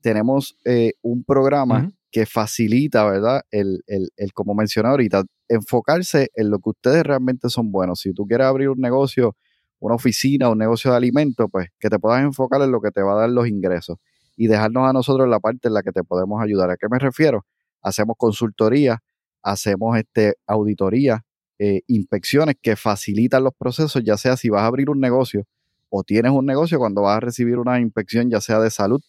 Tenemos 0.00 0.56
eh, 0.64 0.92
un 1.02 1.24
programa 1.24 1.90
que 2.10 2.26
facilita, 2.26 3.04
¿verdad? 3.04 3.42
El, 3.50 3.82
el, 3.86 4.10
el, 4.16 4.32
como 4.32 4.54
mencioné 4.54 4.88
ahorita, 4.88 5.24
enfocarse 5.48 6.30
en 6.34 6.50
lo 6.50 6.58
que 6.58 6.70
ustedes 6.70 7.02
realmente 7.02 7.48
son 7.48 7.70
buenos. 7.70 8.00
Si 8.00 8.12
tú 8.12 8.26
quieres 8.26 8.46
abrir 8.46 8.68
un 8.68 8.80
negocio, 8.80 9.36
una 9.80 9.94
oficina, 9.94 10.48
un 10.48 10.58
negocio 10.58 10.90
de 10.90 10.96
alimentos, 10.96 11.48
pues 11.50 11.68
que 11.78 11.88
te 11.88 11.98
puedas 11.98 12.22
enfocar 12.22 12.62
en 12.62 12.70
lo 12.70 12.80
que 12.80 12.90
te 12.90 13.02
va 13.02 13.12
a 13.12 13.20
dar 13.22 13.30
los 13.30 13.48
ingresos 13.48 13.98
y 14.36 14.46
dejarnos 14.46 14.88
a 14.88 14.92
nosotros 14.92 15.28
la 15.28 15.40
parte 15.40 15.68
en 15.68 15.74
la 15.74 15.82
que 15.82 15.92
te 15.92 16.04
podemos 16.04 16.42
ayudar. 16.42 16.70
¿A 16.70 16.76
qué 16.76 16.88
me 16.90 16.98
refiero? 16.98 17.44
Hacemos 17.82 18.16
consultoría, 18.18 19.02
hacemos 19.42 19.96
este, 19.98 20.34
auditoría, 20.46 21.22
eh, 21.58 21.82
inspecciones 21.86 22.56
que 22.60 22.76
facilitan 22.76 23.44
los 23.44 23.54
procesos, 23.58 24.02
ya 24.04 24.16
sea 24.16 24.36
si 24.36 24.50
vas 24.50 24.62
a 24.62 24.66
abrir 24.66 24.90
un 24.90 25.00
negocio 25.00 25.46
o 25.88 26.02
tienes 26.02 26.32
un 26.32 26.46
negocio, 26.46 26.78
cuando 26.78 27.02
vas 27.02 27.18
a 27.18 27.20
recibir 27.20 27.58
una 27.58 27.80
inspección, 27.80 28.30
ya 28.30 28.40
sea 28.40 28.60
de 28.60 28.70
salud, 28.70 29.00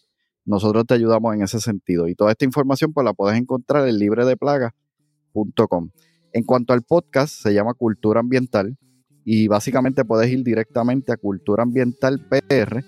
nosotros 0.46 0.86
te 0.88 0.94
ayudamos 0.94 1.36
en 1.36 1.44
ese 1.44 1.60
sentido. 1.60 2.08
Y 2.08 2.16
toda 2.16 2.32
esta 2.32 2.46
información 2.46 2.94
pues 2.94 3.04
la 3.06 3.14
puedes 3.14 3.38
encontrar 3.38 3.88
en 3.88 4.00
libredeplaga.com. 4.00 5.90
En 6.34 6.44
cuanto 6.44 6.74
al 6.74 6.84
podcast, 6.84 7.34
se 7.42 7.54
llama 7.54 7.74
Cultura 7.74 8.22
Ambiental 8.22 8.78
y 9.26 9.48
básicamente 9.48 10.06
puedes 10.06 10.32
ir 10.32 10.44
directamente 10.44 11.12
a 11.12 11.18
Cultura 11.18 11.64
Ambiental 11.64 12.22
PR 12.30 12.84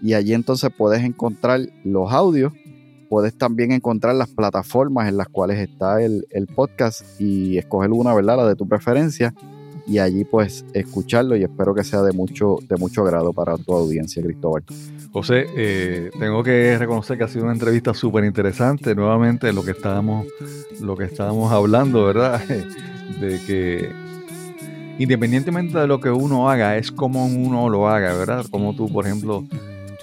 y 0.00 0.14
allí 0.14 0.32
entonces 0.34 0.70
puedes 0.76 1.02
encontrar 1.02 1.60
los 1.84 2.10
audios, 2.12 2.52
puedes 3.08 3.36
también 3.36 3.72
encontrar 3.72 4.14
las 4.14 4.30
plataformas 4.30 5.08
en 5.08 5.16
las 5.16 5.28
cuales 5.28 5.58
está 5.58 6.02
el, 6.02 6.26
el 6.30 6.46
podcast 6.46 7.20
y 7.20 7.58
escoger 7.58 7.90
una, 7.90 8.14
¿verdad? 8.14 8.38
La 8.38 8.46
de 8.46 8.56
tu 8.56 8.66
preferencia 8.66 9.34
y 9.86 9.98
allí 9.98 10.24
pues 10.24 10.64
escucharlo 10.72 11.36
y 11.36 11.42
espero 11.42 11.74
que 11.74 11.84
sea 11.84 12.02
de 12.02 12.12
mucho, 12.12 12.58
de 12.68 12.76
mucho 12.76 13.02
agrado 13.02 13.32
para 13.32 13.56
tu 13.56 13.72
audiencia, 13.74 14.22
Cristóbal. 14.22 14.64
José, 15.12 15.46
eh, 15.56 16.10
tengo 16.18 16.42
que 16.42 16.78
reconocer 16.78 17.18
que 17.18 17.24
ha 17.24 17.28
sido 17.28 17.44
una 17.44 17.52
entrevista 17.52 17.92
súper 17.92 18.24
interesante. 18.24 18.94
Nuevamente 18.94 19.52
lo 19.52 19.62
que 19.62 19.72
estábamos, 19.72 20.26
lo 20.80 20.96
que 20.96 21.04
estábamos 21.04 21.52
hablando, 21.52 22.04
¿verdad? 22.06 22.40
De 23.20 23.38
que 23.46 23.90
independientemente 24.98 25.78
de 25.78 25.86
lo 25.86 26.00
que 26.00 26.10
uno 26.10 26.48
haga, 26.48 26.76
es 26.76 26.92
como 26.92 27.26
uno 27.26 27.68
lo 27.68 27.88
haga, 27.88 28.14
¿verdad? 28.14 28.46
Como 28.50 28.74
tú, 28.74 28.90
por 28.90 29.06
ejemplo, 29.06 29.44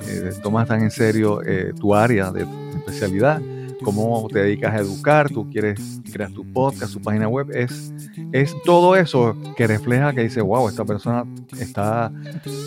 eh, 0.08 0.32
tomas 0.42 0.68
tan 0.68 0.82
en 0.82 0.92
serio 0.92 1.42
eh, 1.46 1.74
tu 1.80 1.96
área 1.96 2.32
de 2.32 2.46
especialidad, 2.76 3.42
cómo 3.84 4.28
te 4.32 4.40
dedicas 4.40 4.74
a 4.74 4.78
educar, 4.80 5.30
tú 5.30 5.50
quieres 5.50 6.02
crear 6.12 6.32
tu 6.32 6.46
podcast, 6.52 6.94
tu 6.94 7.02
página 7.02 7.28
web, 7.28 7.50
es, 7.54 7.94
es 8.32 8.56
todo 8.64 8.96
eso 8.96 9.36
que 9.56 9.68
refleja 9.68 10.14
que 10.14 10.24
dice, 10.24 10.42
wow, 10.42 10.68
esta 10.70 10.86
persona 10.86 11.26
está 11.60 12.12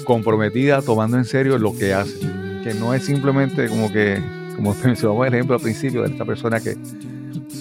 comprometida, 0.05 0.83
tomando 0.83 1.17
en 1.17 1.25
serio 1.25 1.59
lo 1.59 1.77
que 1.77 1.95
hace, 1.95 2.19
que 2.63 2.75
no 2.75 2.95
es 2.95 3.05
simplemente 3.05 3.69
como 3.69 3.91
que, 3.93 4.23
como 4.57 4.75
mencionamos 4.85 5.27
el 5.27 5.35
ejemplo 5.35 5.57
al 5.57 5.63
principio 5.63 6.03
de 6.03 6.11
esta 6.11 6.25
persona 6.25 6.61
que 6.61 6.77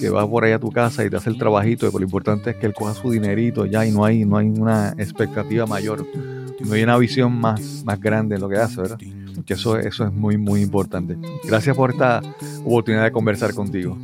que 0.02 0.10
vas 0.10 0.28
por 0.28 0.44
ahí 0.44 0.52
a 0.52 0.60
tu 0.60 0.72
casa 0.72 1.06
y 1.06 1.10
te 1.10 1.18
hace 1.18 1.30
el 1.30 1.38
trabajito, 1.38 1.86
pero 1.88 2.00
lo 2.00 2.06
importante 2.06 2.50
es 2.50 2.56
que 2.56 2.66
él 2.66 2.74
coja 2.74 2.96
su 2.96 3.12
dinerito 3.12 3.68
ya 3.68 3.86
y 3.86 3.92
no 3.92 4.04
hay, 4.04 4.26
no 4.26 4.38
hay 4.38 4.48
una 4.48 4.96
expectativa 4.98 5.68
mayor, 5.68 6.08
no 6.60 6.74
hay 6.74 6.84
una 6.84 6.98
visión 6.98 7.40
más, 7.40 7.84
más 7.86 8.00
grande 8.00 8.36
en 8.36 8.42
lo 8.42 8.50
que 8.50 8.58
hace, 8.58 8.82
¿verdad? 8.82 8.98
Que 9.46 9.54
eso, 9.54 9.78
eso 9.78 10.06
es 10.06 10.14
muy, 10.14 10.38
muy 10.38 10.62
importante. 10.62 11.18
Gracias 11.44 11.76
por 11.76 11.92
esta 11.92 12.22
oportunidad 12.64 13.04
de 13.04 13.12
conversar 13.12 13.54
contigo. 13.54 13.98